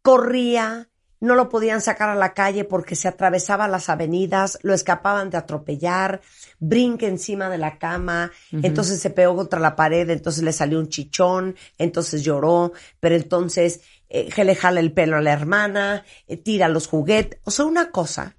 Corría, 0.03 0.88
no 1.20 1.35
lo 1.35 1.49
podían 1.49 1.81
sacar 1.81 2.09
a 2.09 2.14
la 2.14 2.35
calle 2.35 2.64
porque 2.64 2.96
se 2.96 3.09
atravesaba 3.09 3.68
las 3.68 3.88
avenidas, 3.88 4.59
lo 4.62 4.75
escapaban 4.75 5.31
de 5.31 5.37
atropellar, 5.37 6.20
brinca 6.61 7.07
encima 7.07 7.49
de 7.49 7.59
la 7.59 7.79
cama, 7.79 8.31
entonces 8.53 9.01
se 9.01 9.11
pegó 9.11 9.35
contra 9.35 9.59
la 9.59 9.75
pared, 9.75 10.09
entonces 10.11 10.44
le 10.44 10.53
salió 10.53 10.79
un 10.79 10.88
chichón, 10.88 11.57
entonces 11.79 12.23
lloró, 12.23 12.73
pero 13.01 13.16
entonces 13.16 13.81
eh, 14.11 14.31
le 14.44 14.55
jala 14.55 14.81
el 14.81 14.92
pelo 14.92 15.16
a 15.16 15.23
la 15.23 15.33
hermana, 15.33 16.05
eh, 16.29 16.37
tira 16.37 16.68
los 16.68 16.87
juguetes, 16.87 17.40
o 17.44 17.51
sea, 17.51 17.64
una 17.64 17.90
cosa. 17.90 18.37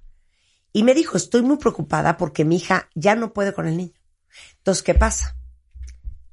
Y 0.72 0.84
me 0.84 0.94
dijo, 0.94 1.16
estoy 1.16 1.42
muy 1.42 1.58
preocupada 1.58 2.16
porque 2.16 2.44
mi 2.44 2.56
hija 2.56 2.88
ya 2.94 3.14
no 3.14 3.32
puede 3.32 3.52
con 3.52 3.66
el 3.66 3.76
niño. 3.76 4.00
Entonces, 4.58 4.82
¿qué 4.82 4.94
pasa? 4.94 5.36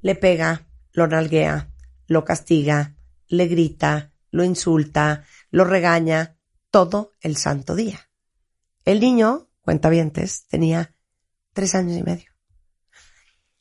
Le 0.00 0.14
pega, 0.14 0.66
lo 0.92 1.06
nalguea, 1.06 1.70
lo 2.06 2.24
castiga, 2.24 2.94
le 3.28 3.46
grita, 3.48 4.12
lo 4.30 4.44
insulta, 4.44 5.24
lo 5.50 5.64
regaña, 5.64 6.36
todo 6.70 7.12
el 7.20 7.36
santo 7.36 7.74
día. 7.74 8.08
El 8.84 9.00
niño, 9.00 9.48
cuentavientes, 9.60 10.46
tenía 10.46 10.94
tres 11.52 11.74
años 11.74 11.96
y 11.96 12.02
medio. 12.02 12.30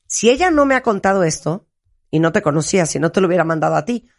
Si 0.07 0.29
ella 0.29 0.49
no 0.49 0.65
me 0.65 0.75
ha 0.75 0.81
contado 0.81 1.23
esto, 1.23 1.67
y 2.11 2.19
no 2.19 2.31
te 2.31 2.41
conocía, 2.41 2.85
si 2.85 2.99
no 2.99 3.11
te 3.11 3.21
lo 3.21 3.27
hubiera 3.27 3.43
mandado 3.43 3.75
a 3.75 3.85
ti, 3.85 4.09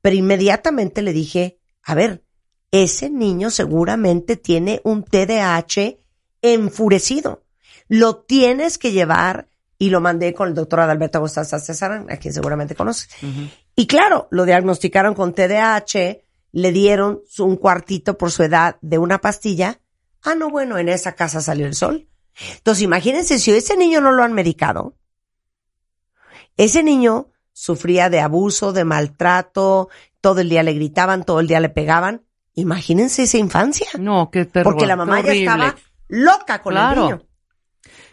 pero 0.00 0.16
inmediatamente 0.16 1.02
le 1.02 1.12
dije, 1.12 1.60
a 1.82 1.94
ver, 1.94 2.24
ese 2.70 3.10
niño 3.10 3.50
seguramente 3.50 4.36
tiene 4.36 4.80
un 4.84 5.04
TDAH 5.04 5.98
enfurecido. 6.42 7.44
Lo 7.88 8.16
tienes 8.16 8.78
que 8.78 8.92
llevar 8.92 9.48
y 9.78 9.90
lo 9.90 10.00
mandé 10.00 10.34
con 10.34 10.48
el 10.48 10.54
doctor 10.54 10.80
Adalberto 10.80 11.18
Agustín 11.18 11.44
César, 11.44 12.06
a 12.08 12.16
quien 12.16 12.34
seguramente 12.34 12.74
conoces. 12.74 13.08
Y 13.74 13.86
claro, 13.86 14.28
lo 14.30 14.44
diagnosticaron 14.44 15.14
con 15.14 15.34
TDAH, 15.34 16.20
le 16.52 16.72
dieron 16.72 17.20
un 17.38 17.56
cuartito 17.56 18.18
por 18.18 18.30
su 18.30 18.42
edad 18.42 18.76
de 18.80 18.98
una 18.98 19.18
pastilla. 19.18 19.80
Ah, 20.22 20.34
no, 20.34 20.50
bueno, 20.50 20.78
en 20.78 20.88
esa 20.88 21.14
casa 21.14 21.40
salió 21.40 21.66
el 21.66 21.74
sol. 21.74 22.07
Entonces, 22.56 22.82
imagínense 22.82 23.38
si 23.38 23.50
ese 23.52 23.76
niño 23.76 24.00
no 24.00 24.12
lo 24.12 24.22
han 24.22 24.32
medicado. 24.32 24.94
Ese 26.56 26.82
niño 26.82 27.28
sufría 27.52 28.10
de 28.10 28.20
abuso, 28.20 28.72
de 28.72 28.84
maltrato, 28.84 29.88
todo 30.20 30.40
el 30.40 30.48
día 30.48 30.62
le 30.62 30.72
gritaban, 30.74 31.24
todo 31.24 31.40
el 31.40 31.46
día 31.48 31.60
le 31.60 31.68
pegaban. 31.68 32.24
Imagínense 32.54 33.22
esa 33.24 33.38
infancia. 33.38 33.86
No, 33.98 34.30
qué 34.30 34.44
terror. 34.44 34.72
Porque 34.72 34.86
la 34.86 34.96
mamá 34.96 35.20
ya 35.20 35.32
estaba 35.32 35.76
loca 36.08 36.60
con 36.62 36.72
Claro. 36.72 37.02
el 37.04 37.10
niño. 37.14 37.27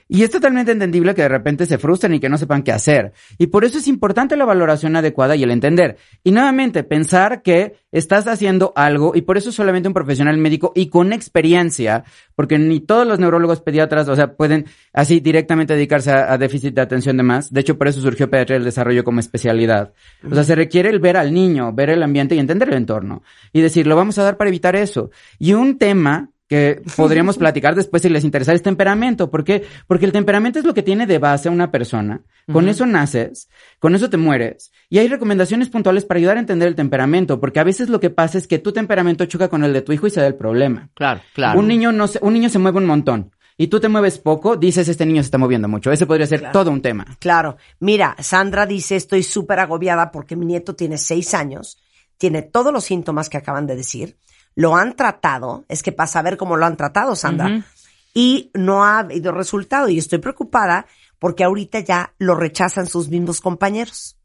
Y 0.07 0.21
es 0.21 0.29
totalmente 0.29 0.71
entendible 0.71 1.15
que 1.15 1.23
de 1.23 1.29
repente 1.29 1.65
se 1.65 1.79
frustren 1.79 2.13
y 2.13 2.19
que 2.19 2.29
no 2.29 2.37
sepan 2.37 2.61
qué 2.61 2.71
hacer. 2.71 3.13
Y 3.39 3.47
por 3.47 3.65
eso 3.65 3.79
es 3.79 3.87
importante 3.87 4.37
la 4.37 4.45
valoración 4.45 4.95
adecuada 4.95 5.35
y 5.35 5.41
el 5.41 5.49
entender. 5.49 5.97
Y 6.23 6.31
nuevamente, 6.31 6.83
pensar 6.83 7.41
que 7.41 7.73
estás 7.91 8.27
haciendo 8.27 8.71
algo 8.75 9.13
y 9.15 9.21
por 9.21 9.37
eso 9.37 9.51
solamente 9.51 9.87
un 9.87 9.95
profesional 9.95 10.37
médico 10.37 10.73
y 10.75 10.89
con 10.89 11.11
experiencia, 11.11 12.03
porque 12.35 12.59
ni 12.59 12.81
todos 12.81 13.07
los 13.07 13.17
neurólogos 13.17 13.61
pediatras, 13.61 14.07
o 14.07 14.15
sea, 14.15 14.35
pueden 14.35 14.65
así 14.93 15.21
directamente 15.21 15.73
dedicarse 15.73 16.11
a, 16.11 16.37
déficit 16.37 16.75
de 16.75 16.81
atención 16.81 17.17
de 17.17 17.23
más. 17.23 17.51
De 17.51 17.61
hecho, 17.61 17.75
por 17.77 17.87
eso 17.87 17.99
surgió 17.99 18.29
pediatría 18.29 18.57
del 18.57 18.65
desarrollo 18.65 19.03
como 19.03 19.19
especialidad. 19.19 19.93
O 20.29 20.35
sea, 20.35 20.43
se 20.43 20.53
requiere 20.53 20.89
el 20.89 20.99
ver 20.99 21.17
al 21.17 21.33
niño, 21.33 21.73
ver 21.73 21.89
el 21.89 22.03
ambiente 22.03 22.35
y 22.35 22.39
entender 22.39 22.69
el 22.69 22.75
entorno. 22.75 23.23
Y 23.53 23.61
decir, 23.61 23.87
lo 23.87 23.95
vamos 23.95 24.19
a 24.19 24.23
dar 24.23 24.37
para 24.37 24.49
evitar 24.49 24.75
eso. 24.75 25.09
Y 25.39 25.53
un 25.53 25.79
tema 25.79 26.29
que 26.47 26.81
podríamos 26.95 27.37
platicar 27.39 27.75
después 27.75 28.01
si 28.01 28.09
les 28.09 28.23
interesa 28.23 28.53
es 28.53 28.61
temperamento. 28.61 29.29
¿Por 29.29 29.43
qué? 29.43 29.63
Porque 29.87 30.05
el 30.05 30.11
temperamento 30.11 30.59
es 30.59 30.65
lo 30.65 30.73
que 30.73 30.83
tiene 30.83 31.07
de 31.07 31.19
base 31.19 31.49
a 31.49 31.51
una 31.51 31.71
persona. 31.71 32.21
Con 32.51 32.69
eso 32.69 32.85
naces, 32.85 33.49
con 33.79 33.95
eso 33.95 34.09
te 34.09 34.17
mueres. 34.17 34.71
Y 34.89 34.99
hay 34.99 35.07
recomendaciones 35.07 35.69
puntuales 35.69 36.05
para 36.05 36.19
ayudar 36.19 36.37
a 36.37 36.41
entender 36.41 36.67
el 36.67 36.75
temperamento, 36.75 37.39
porque 37.39 37.59
a 37.59 37.63
veces 37.63 37.89
lo 37.89 37.99
que 37.99 38.11
pasa 38.11 38.37
es 38.37 38.47
que 38.47 38.59
tu 38.59 38.71
temperamento 38.71 39.25
choca 39.25 39.47
con 39.47 39.63
el 39.63 39.73
de 39.73 39.81
tu 39.81 39.93
hijo 39.93 40.05
y 40.05 40.11
se 40.11 40.21
da 40.21 40.27
el 40.27 40.35
problema. 40.35 40.89
Claro, 40.93 41.21
claro. 41.33 41.59
Un 41.59 41.67
niño 41.67 41.91
no 41.91 42.07
se, 42.07 42.19
un 42.21 42.33
niño 42.33 42.49
se 42.49 42.59
mueve 42.59 42.77
un 42.77 42.85
montón. 42.85 43.31
Y 43.57 43.67
tú 43.67 43.79
te 43.79 43.87
mueves 43.87 44.19
poco, 44.19 44.57
dices, 44.57 44.89
este 44.89 45.05
niño 45.05 45.21
se 45.21 45.27
está 45.27 45.37
moviendo 45.37 45.69
mucho. 45.69 45.91
Ese 45.91 46.05
podría 46.05 46.27
ser 46.27 46.51
todo 46.51 46.71
un 46.71 46.81
tema. 46.81 47.05
Claro. 47.19 47.55
Mira, 47.79 48.15
Sandra 48.19 48.65
dice, 48.65 48.97
estoy 48.97 49.23
súper 49.23 49.59
agobiada 49.59 50.11
porque 50.11 50.35
mi 50.35 50.45
nieto 50.45 50.75
tiene 50.75 50.97
seis 50.97 51.33
años, 51.33 51.77
tiene 52.17 52.41
todos 52.41 52.73
los 52.73 52.83
síntomas 52.83 53.29
que 53.29 53.37
acaban 53.37 53.65
de 53.65 53.77
decir, 53.77 54.17
lo 54.55 54.75
han 54.75 54.95
tratado, 54.95 55.65
es 55.67 55.83
que 55.83 55.91
para 55.91 56.07
saber 56.07 56.37
cómo 56.37 56.57
lo 56.57 56.65
han 56.65 56.77
tratado, 56.77 57.15
Sandra, 57.15 57.65
y 58.13 58.51
no 58.53 58.85
ha 58.85 58.99
habido 58.99 59.31
resultado. 59.31 59.89
Y 59.89 59.97
estoy 59.97 60.19
preocupada 60.19 60.87
porque 61.19 61.43
ahorita 61.43 61.79
ya 61.79 62.13
lo 62.17 62.35
rechazan 62.35 62.87
sus 62.87 63.09
mismos 63.09 63.41
compañeros. 63.41 64.17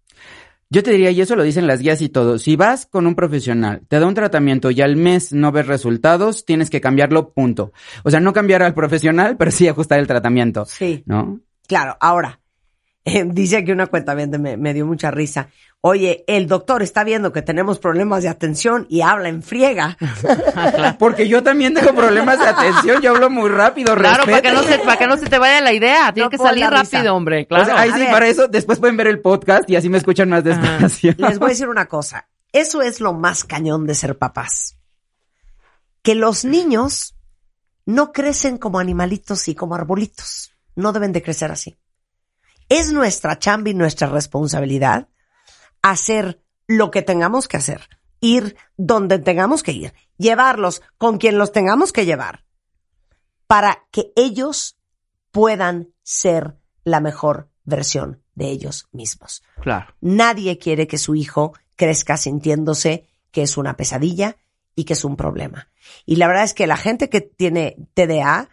Yo 0.73 0.85
te 0.85 0.93
diría, 0.93 1.11
y 1.11 1.21
eso 1.21 1.35
lo 1.35 1.43
dicen 1.43 1.67
las 1.67 1.81
guías 1.81 2.01
y 2.01 2.09
todo, 2.09 2.39
si 2.39 2.55
vas 2.55 2.87
con 2.87 3.09
un 3.09 3.17
profesional, 3.17 3.83
te 3.89 3.99
da 3.99 4.07
un 4.07 4.15
tratamiento 4.15 4.71
y 4.71 4.81
al 4.81 4.95
mes 4.95 5.33
no 5.33 5.51
ves 5.51 5.67
resultados, 5.67 6.45
tienes 6.45 6.71
que 6.71 6.81
cambiarlo, 6.81 7.33
punto. 7.33 7.73
O 8.05 8.11
sea, 8.11 8.21
no 8.21 8.33
cambiar 8.33 8.63
al 8.63 8.73
profesional, 8.73 9.37
pero 9.37 9.51
sí 9.51 9.67
ajustar 9.67 9.99
el 9.99 10.07
tratamiento. 10.07 10.65
Sí. 10.67 11.03
¿No? 11.07 11.41
Claro, 11.67 11.97
ahora, 12.01 12.39
eh, 13.05 13.25
dice 13.33 13.57
aquí 13.57 13.73
una 13.73 13.89
cuenta 13.89 14.15
me, 14.15 14.57
me 14.57 14.73
dio 14.73 14.87
mucha 14.87 15.11
risa. 15.11 15.49
Oye, 15.83 16.25
el 16.27 16.47
doctor 16.47 16.83
está 16.83 17.05
viendo 17.05 17.33
que 17.33 17.41
tenemos 17.41 17.79
problemas 17.79 18.23
de 18.23 18.29
atención 18.29 18.85
y 18.91 19.01
habla 19.01 19.31
en 19.31 19.43
friega. 19.43 19.97
Porque 20.99 21.27
yo 21.27 21.43
también 21.43 21.73
tengo 21.73 21.95
problemas 21.95 22.39
de 22.39 22.47
atención, 22.49 23.01
yo 23.01 23.13
hablo 23.15 23.31
muy 23.31 23.49
rápido, 23.49 23.95
Claro, 23.95 24.25
para 24.25 24.43
que, 24.43 24.53
no 24.53 24.63
se, 24.63 24.79
para 24.81 24.99
que 24.99 25.07
no 25.07 25.17
se 25.17 25.27
te 25.27 25.39
vaya 25.39 25.63
la 25.63 25.73
idea. 25.73 26.13
Tiene 26.13 26.27
No 26.27 26.31
que 26.31 26.37
salir 26.37 26.67
rápido, 26.67 27.15
hombre. 27.15 27.43
O 27.45 27.49
Claro. 27.49 27.65
sea, 27.65 27.81
ahí 27.81 27.93
sí, 27.93 27.99
ver. 28.01 28.11
para 28.11 28.29
eso 28.29 28.47
después 28.47 28.79
pueden 28.79 28.99
ver 28.99 29.07
el 29.07 29.21
podcast 29.21 29.71
y 29.71 29.77
así 29.77 29.89
me 29.89 29.97
escuchan 29.97 30.29
más 30.29 30.45
despacio. 30.45 31.15
Les 31.17 31.39
voy 31.39 31.47
a 31.47 31.51
decir 31.51 31.69
una 31.69 31.87
cosa. 31.87 32.29
Eso 32.53 32.83
es 32.83 33.01
lo 33.01 33.15
más 33.15 33.45
cañón 33.45 33.87
de 33.87 33.95
ser 33.95 34.19
papás. 34.19 34.77
Que 36.03 36.15
los 36.15 36.45
niños 36.45 37.15
no 37.87 38.13
crecen 38.13 38.59
como 38.59 38.81
animalitos 38.81 39.49
y 39.49 39.55
como 39.55 39.75
arbolitos. 39.77 40.53
No 40.77 40.93
deben 40.93 41.13
de 41.13 41.23
crecer 41.23 41.51
así. 41.51 41.79
Es 42.69 42.93
nuestra 42.93 43.39
chamba 43.39 43.71
y 43.71 43.75
nuestra 43.75 44.09
responsabilidad 44.09 45.09
hacer 45.83 46.43
lo 46.67 46.91
que 46.91 47.03
tengamos 47.03 47.49
que 47.49 47.57
hacer. 47.57 47.89
Ir 48.21 48.57
donde 48.77 49.19
tengamos 49.19 49.63
que 49.63 49.73
ir. 49.73 49.95
Llevarlos 50.19 50.83
con 50.99 51.19
quien 51.19 51.39
los 51.39 51.53
tengamos 51.53 51.93
que 51.93 52.05
llevar. 52.05 52.45
Para 53.47 53.87
que 53.91 54.13
ellos 54.17 54.77
puedan 55.31 55.89
ser 56.03 56.57
la 56.85 57.01
mejor 57.01 57.51
versión 57.65 58.23
de 58.35 58.51
ellos 58.51 58.89
mismos. 58.93 59.43
Claro. 59.61 59.95
Nadie 60.01 60.59
quiere 60.59 60.87
que 60.87 60.99
su 60.99 61.15
hijo 61.15 61.55
crezca 61.77 62.17
sintiéndose 62.17 63.07
que 63.31 63.43
es 63.43 63.57
una 63.57 63.77
pesadilla 63.77 64.37
y 64.75 64.85
que 64.85 64.95
es 64.95 65.05
un 65.05 65.17
problema. 65.17 65.69
Y 66.07 66.17
la 66.17 66.27
verdad 66.27 66.45
es 66.45 66.55
que 66.55 66.67
la 66.67 66.77
gente 66.77 67.09
que 67.09 67.21
tiene 67.21 67.77
TDA 67.95 68.49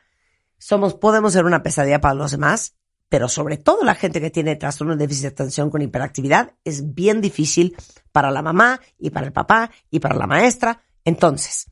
somos 0.58 0.96
podemos 0.96 1.34
ser 1.34 1.46
una 1.46 1.64
pesadilla 1.64 2.02
para 2.02 2.16
los 2.16 2.32
demás, 2.32 2.76
pero 3.10 3.30
sobre 3.30 3.58
todo 3.58 3.84
la 3.84 3.96
gente 3.96 4.20
que 4.20 4.30
tiene 4.30 4.56
trastorno 4.56 4.96
de 4.96 5.06
déficit 5.06 5.24
de 5.24 5.28
atención 5.30 5.70
con 5.70 5.82
hiperactividad 5.82 6.54
es 6.64 6.94
bien 6.94 7.22
difícil 7.22 7.76
para 8.12 8.32
la 8.32 8.42
mamá 8.42 8.82
y 8.98 9.10
para 9.10 9.28
el 9.28 9.34
papá 9.34 9.72
y 9.90 10.00
para 10.00 10.16
la 10.16 10.28
maestra. 10.28 10.82
Entonces, 11.06 11.72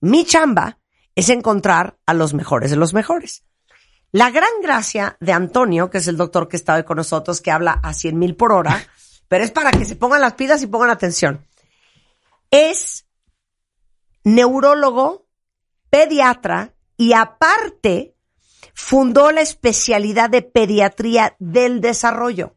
mi 0.00 0.24
chamba 0.24 0.78
es 1.14 1.28
encontrar 1.28 1.98
a 2.06 2.14
los 2.14 2.34
mejores 2.34 2.70
de 2.70 2.76
los 2.76 2.94
mejores. 2.94 3.44
La 4.10 4.30
gran 4.30 4.50
gracia 4.62 5.16
de 5.20 5.32
Antonio, 5.32 5.88
que 5.88 5.98
es 5.98 6.08
el 6.08 6.16
doctor 6.16 6.48
que 6.48 6.56
está 6.56 6.74
hoy 6.74 6.84
con 6.84 6.96
nosotros, 6.96 7.40
que 7.40 7.50
habla 7.50 7.80
a 7.82 7.94
100 7.94 8.18
mil 8.18 8.36
por 8.36 8.52
hora, 8.52 8.84
pero 9.28 9.44
es 9.44 9.50
para 9.50 9.70
que 9.70 9.84
se 9.84 9.96
pongan 9.96 10.20
las 10.20 10.34
pilas 10.34 10.62
y 10.62 10.66
pongan 10.66 10.90
atención, 10.90 11.46
es 12.50 13.06
neurólogo, 14.24 15.26
pediatra 15.88 16.74
y 16.96 17.14
aparte 17.14 18.14
fundó 18.74 19.30
la 19.32 19.40
especialidad 19.40 20.30
de 20.30 20.42
pediatría 20.42 21.36
del 21.38 21.80
desarrollo, 21.80 22.56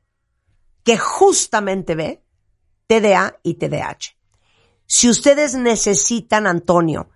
que 0.84 0.98
justamente 0.98 1.96
ve 1.96 2.24
TDA 2.88 3.40
y 3.44 3.56
TDAH. 3.56 4.16
Si 4.86 5.10
ustedes 5.10 5.56
necesitan, 5.56 6.48
Antonio, 6.48 7.10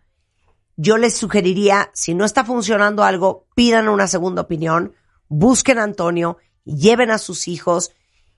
yo 0.75 0.97
les 0.97 1.15
sugeriría, 1.15 1.91
si 1.93 2.13
no 2.15 2.25
está 2.25 2.45
funcionando 2.45 3.03
algo, 3.03 3.47
pidan 3.55 3.89
una 3.89 4.07
segunda 4.07 4.41
opinión, 4.41 4.93
busquen 5.27 5.77
a 5.77 5.83
Antonio, 5.83 6.37
lleven 6.63 7.11
a 7.11 7.17
sus 7.17 7.47
hijos 7.47 7.91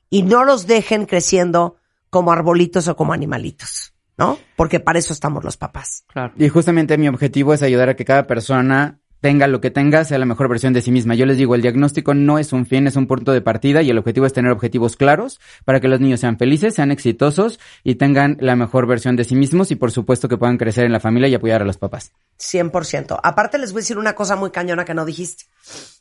y 0.09 0.23
no 0.23 0.43
los 0.43 0.67
dejen 0.67 1.05
creciendo 1.05 1.77
como 2.09 2.31
arbolitos 2.31 2.87
o 2.87 2.95
como 2.95 3.13
animalitos, 3.13 3.93
¿no? 4.17 4.37
Porque 4.57 4.79
para 4.79 4.99
eso 4.99 5.13
estamos 5.13 5.43
los 5.43 5.55
papás. 5.55 6.03
Claro. 6.07 6.33
Y 6.35 6.49
justamente 6.49 6.97
mi 6.97 7.07
objetivo 7.07 7.53
es 7.53 7.63
ayudar 7.63 7.89
a 7.89 7.95
que 7.95 8.05
cada 8.05 8.27
persona 8.27 9.00
tenga 9.21 9.47
lo 9.47 9.61
que 9.61 9.69
tenga, 9.69 10.03
sea 10.03 10.17
la 10.17 10.25
mejor 10.25 10.49
versión 10.49 10.73
de 10.73 10.81
sí 10.81 10.91
misma. 10.91 11.13
Yo 11.15 11.25
les 11.25 11.37
digo, 11.37 11.53
el 11.55 11.61
diagnóstico 11.61 12.13
no 12.13 12.39
es 12.39 12.51
un 12.51 12.65
fin, 12.65 12.87
es 12.87 12.95
un 12.95 13.07
punto 13.07 13.31
de 13.31 13.41
partida 13.41 13.83
y 13.83 13.89
el 13.89 13.97
objetivo 13.99 14.25
es 14.25 14.33
tener 14.33 14.51
objetivos 14.51 14.97
claros 14.97 15.39
para 15.63 15.79
que 15.79 15.87
los 15.87 16.01
niños 16.01 16.19
sean 16.19 16.37
felices, 16.37 16.73
sean 16.73 16.91
exitosos 16.91 17.59
y 17.83 17.95
tengan 17.95 18.37
la 18.39 18.55
mejor 18.55 18.87
versión 18.87 19.15
de 19.15 19.23
sí 19.23 19.35
mismos 19.35 19.69
y 19.71 19.75
por 19.75 19.91
supuesto 19.91 20.27
que 20.27 20.37
puedan 20.37 20.57
crecer 20.57 20.85
en 20.85 20.91
la 20.91 20.99
familia 20.99 21.29
y 21.29 21.35
apoyar 21.35 21.61
a 21.61 21.65
los 21.65 21.77
papás. 21.77 22.11
100%. 22.39 23.19
Aparte 23.21 23.59
les 23.59 23.71
voy 23.71 23.79
a 23.79 23.83
decir 23.83 23.99
una 23.99 24.15
cosa 24.15 24.35
muy 24.35 24.49
cañona 24.49 24.85
que 24.85 24.95
no 24.95 25.05
dijiste. 25.05 25.45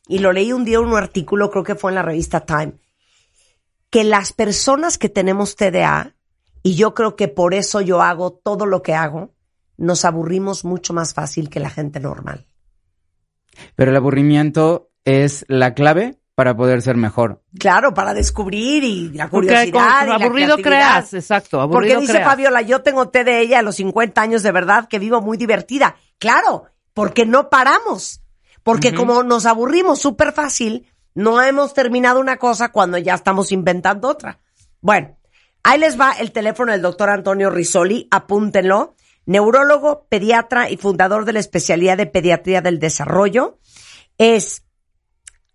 Y 0.09 0.19
lo 0.19 0.33
leí 0.33 0.53
un 0.53 0.65
día 0.65 0.79
en 0.79 0.85
un 0.85 0.97
artículo, 0.97 1.51
creo 1.51 1.63
que 1.63 1.75
fue 1.75 1.91
en 1.91 1.97
la 1.97 2.03
revista 2.03 2.41
Time, 2.41 2.73
que 3.91 4.03
las 4.03 4.33
personas 4.33 4.97
que 4.97 5.11
tenemos 5.11 5.57
TDA, 5.57 6.15
y 6.63 6.75
yo 6.75 6.95
creo 6.95 7.17
que 7.17 7.29
por 7.29 7.53
eso 7.53 7.83
yo 7.83 8.01
hago 8.01 8.33
todo 8.33 8.65
lo 8.65 8.83
que 8.83 8.95
hago, 8.95 9.35
nos 9.77 10.05
aburrimos 10.05 10.65
mucho 10.65 10.93
más 10.95 11.15
fácil 11.15 11.51
que 11.51 11.61
la 11.61 11.71
gente 11.71 12.01
normal. 12.01 12.47
Pero 13.77 13.91
el 13.91 13.97
aburrimiento 13.97 14.91
es 15.05 15.45
la 15.49 15.75
clave 15.75 16.17
para 16.35 16.57
poder 16.57 16.81
ser 16.81 16.97
mejor. 16.97 17.43
Claro, 17.59 17.93
para 17.93 18.15
descubrir 18.15 18.83
y 18.83 19.09
la 19.11 19.29
Porque 19.29 19.49
curiosidad. 19.49 19.73
con- 19.73 20.07
y 20.07 20.09
la 20.09 20.15
aburrido 20.15 20.57
creatividad. 20.57 20.63
creas, 20.63 21.15
exacto, 21.15 21.61
aburrido 21.61 21.81
Porque 21.95 22.01
dice 22.01 22.13
creas. 22.15 22.29
Fabiola, 22.29 22.63
yo 22.63 22.81
tengo 22.83 23.09
té 23.11 23.25
de 23.25 23.41
ella 23.41 23.59
a 23.59 23.63
los 23.63 23.77
50 23.77 24.23
años 24.23 24.43
de 24.43 24.53
verdad 24.53 24.89
que 24.89 24.99
vivo 24.99 25.21
muy 25.21 25.37
divertida. 25.37 25.97
Claro, 26.19 26.65
porque 26.95 27.27
no 27.27 27.51
paramos. 27.51 28.23
Porque 28.63 28.95
como 28.95 29.23
nos 29.23 29.47
aburrimos 29.47 30.01
súper 30.01 30.33
fácil, 30.33 30.87
no 31.15 31.43
hemos 31.43 31.75
terminado 31.75 32.21
una 32.21 32.37
cosa 32.37 32.71
cuando 32.71 32.97
ya 32.99 33.15
estamos 33.15 33.53
inventando 33.53 34.09
otra. 34.09 34.39
Bueno, 34.81 35.17
ahí 35.63 35.79
les 35.79 35.99
va 36.01 36.13
el 36.13 36.31
teléfono 36.33 36.73
del 36.73 36.83
doctor 36.83 37.11
Antonio 37.11 37.51
Risoli, 37.51 38.07
apúntenlo. 38.11 38.95
Neurólogo, 39.31 40.09
pediatra 40.09 40.71
y 40.71 40.77
fundador 40.77 41.25
de 41.25 41.33
la 41.33 41.39
especialidad 41.39 41.97
de 41.97 42.07
pediatría 42.07 42.63
del 42.63 42.81
desarrollo. 42.81 43.61
Es 44.19 44.65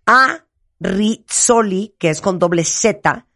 A. 0.06 0.46
Rizzoli, 0.80 1.94
que 1.98 2.08
es 2.08 2.22
con 2.22 2.38
doble 2.38 2.64
Z, 2.64 3.26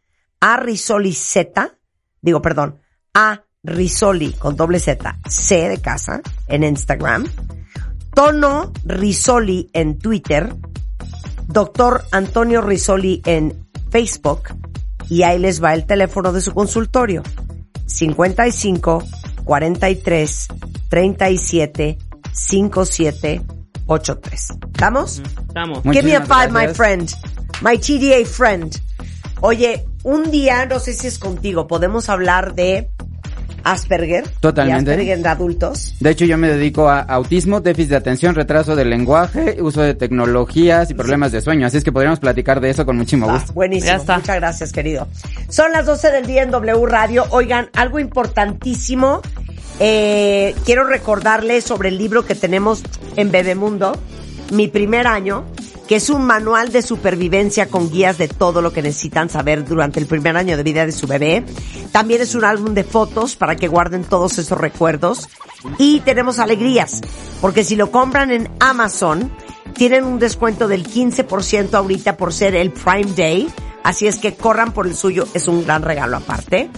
A. 0.41 0.57
Rizzoli 0.57 1.13
Z, 1.13 1.77
digo, 2.23 2.41
perdón, 2.41 2.81
A. 3.13 3.45
Rizzoli 3.63 4.33
con 4.33 4.57
doble 4.57 4.81
Z, 4.81 5.19
C 5.29 5.69
de 5.69 5.83
casa, 5.83 6.23
en 6.49 6.65
Instagram, 6.65 7.27
Tono 8.15 8.73
Rizzoli 8.87 9.69
en 9.75 9.99
Twitter, 9.99 10.55
Doctor 11.49 12.03
Antonio 12.13 12.63
Rizzoli 12.63 13.21
en 13.27 13.69
Facebook, 13.91 14.55
y 15.11 15.23
ahí 15.23 15.39
les 15.39 15.63
va 15.63 15.75
el 15.75 15.85
teléfono 15.85 16.33
de 16.33 16.41
su 16.41 16.55
consultorio, 16.55 17.23
55 17.85 19.05
43 19.51 20.47
37 20.89 21.99
57 22.33 23.43
83. 23.87 24.51
¿Estamos? 24.73 25.23
Estamos. 25.49 25.83
Give 25.83 26.05
me 26.05 26.15
a 26.15 26.21
five, 26.21 26.53
my 26.53 26.73
friend. 26.73 27.11
My 27.61 27.77
TDA 27.77 28.25
friend. 28.25 28.77
Oye, 29.41 29.85
un 30.05 30.31
día, 30.31 30.67
no 30.67 30.79
sé 30.79 30.93
si 30.93 31.09
es 31.09 31.19
contigo, 31.19 31.67
podemos 31.67 32.09
hablar 32.09 32.55
de 32.55 32.91
Asperger. 33.65 34.29
Totalmente. 34.41 34.91
Y 34.91 34.95
Asperger 34.95 35.23
de 35.23 35.29
adultos. 35.29 35.95
De 36.01 36.11
hecho, 36.11 36.25
yo 36.25 36.39
me 36.39 36.49
dedico 36.49 36.89
a 36.89 37.01
autismo, 37.01 37.61
déficit 37.61 37.91
de 37.91 37.97
atención, 37.97 38.35
retraso 38.35 38.77
del 38.77 38.91
lenguaje, 38.91 39.59
uso 39.61 39.83
de 39.83 39.95
tecnologías 39.95 40.91
y 40.91 40.95
problemas 40.95 41.33
de 41.33 41.41
sueño. 41.41 41.67
Así 41.67 41.77
es 41.77 41.85
que 41.85 41.93
podríamos 41.93 42.21
platicar 42.21 42.61
de 42.61 42.71
eso 42.71 42.87
con 42.87 42.97
muchísimo 42.97 43.29
Ah, 43.29 43.35
gusto. 43.35 43.53
buenísimo. 43.53 43.87
Ya 43.93 43.97
está. 43.97 44.17
Muchas 44.19 44.37
gracias, 44.37 44.73
querido. 44.73 45.09
Son 45.49 45.73
las 45.73 45.87
12 45.87 46.11
del 46.11 46.27
día 46.27 46.43
en 46.43 46.51
W 46.51 46.87
Radio. 46.87 47.25
Oigan, 47.31 47.69
algo 47.75 47.99
importantísimo. 47.99 49.21
Eh, 49.83 50.55
quiero 50.67 50.85
recordarles 50.85 51.65
sobre 51.65 51.89
el 51.89 51.97
libro 51.97 52.27
que 52.27 52.35
tenemos 52.35 52.83
en 53.17 53.31
Bebemundo, 53.31 53.97
mi 54.53 54.69
primer 54.69 55.07
año, 55.07 55.47
que 55.89 55.97
es 55.97 56.11
un 56.11 56.25
manual 56.25 56.71
de 56.71 56.83
supervivencia 56.83 57.67
con 57.67 57.91
guías 57.91 58.19
de 58.19 58.29
todo 58.29 58.61
lo 58.61 58.73
que 58.73 58.83
necesitan 58.83 59.31
saber 59.31 59.65
durante 59.65 59.99
el 59.99 60.07
primer 60.07 60.37
año 60.37 60.57
de 60.59 60.63
vida 60.63 60.85
de 60.85 60.93
su 60.93 61.07
bebé. 61.07 61.45
También 61.93 62.21
es 62.21 62.35
un 62.35 62.45
álbum 62.45 62.75
de 62.75 62.85
fotos 62.85 63.37
para 63.37 63.57
que 63.57 63.69
guarden 63.69 64.05
todos 64.05 64.39
esos 64.39 64.57
recuerdos. 64.57 65.29
Y 65.79 66.01
tenemos 66.01 66.39
alegrías, 66.39 67.01
porque 67.41 67.65
si 67.65 67.75
lo 67.75 67.91
compran 67.91 68.31
en 68.31 68.51
Amazon, 68.61 69.33
tienen 69.75 70.05
un 70.05 70.19
descuento 70.19 70.69
del 70.69 70.87
15% 70.87 71.75
ahorita 71.75 72.19
por 72.19 72.35
ser 72.35 72.55
el 72.55 72.71
Prime 72.71 73.13
Day. 73.17 73.49
Así 73.83 74.07
es 74.07 74.19
que 74.19 74.35
corran 74.35 74.73
por 74.73 74.87
el 74.87 74.95
suyo, 74.95 75.27
es 75.33 75.49
un 75.49 75.65
gran 75.65 75.83
regalo 75.83 76.19
aparte. 76.19 76.71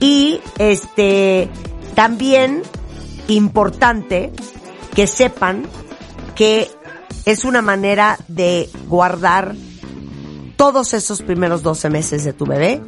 Y 0.00 0.40
este, 0.58 1.48
también 1.94 2.62
importante 3.28 4.32
que 4.94 5.06
sepan 5.06 5.66
que 6.34 6.70
es 7.24 7.44
una 7.44 7.62
manera 7.62 8.18
de 8.28 8.68
guardar 8.88 9.54
todos 10.56 10.94
esos 10.94 11.22
primeros 11.22 11.62
12 11.62 11.90
meses 11.90 12.24
de 12.24 12.32
tu 12.32 12.46
bebé. 12.46 12.80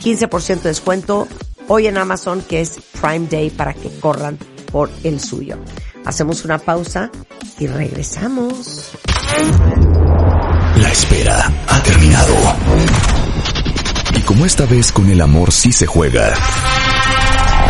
15% 0.00 0.62
de 0.62 0.68
descuento 0.68 1.28
hoy 1.68 1.86
en 1.86 1.98
Amazon 1.98 2.42
que 2.42 2.60
es 2.60 2.78
Prime 3.00 3.26
Day 3.28 3.50
para 3.50 3.74
que 3.74 3.90
corran 4.00 4.38
por 4.70 4.90
el 5.04 5.20
suyo. 5.20 5.56
Hacemos 6.04 6.44
una 6.44 6.58
pausa 6.58 7.10
y 7.58 7.66
regresamos. 7.66 8.92
La 10.76 10.90
espera 10.92 11.52
ha 11.66 11.82
terminado. 11.82 12.34
Y 14.16 14.20
como 14.22 14.46
esta 14.46 14.64
vez 14.66 14.92
con 14.92 15.10
el 15.10 15.20
amor 15.20 15.52
sí 15.52 15.72
se 15.72 15.86
juega. 15.86 16.34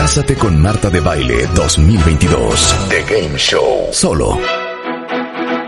Cásate 0.00 0.34
con 0.34 0.58
Marta 0.58 0.88
de 0.88 0.98
Baile 1.00 1.46
2022. 1.54 2.88
The 2.88 3.02
Game 3.02 3.36
Show. 3.36 3.88
Solo 3.92 4.38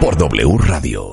por 0.01 0.17
W 0.17 0.57
Radio. 0.57 1.11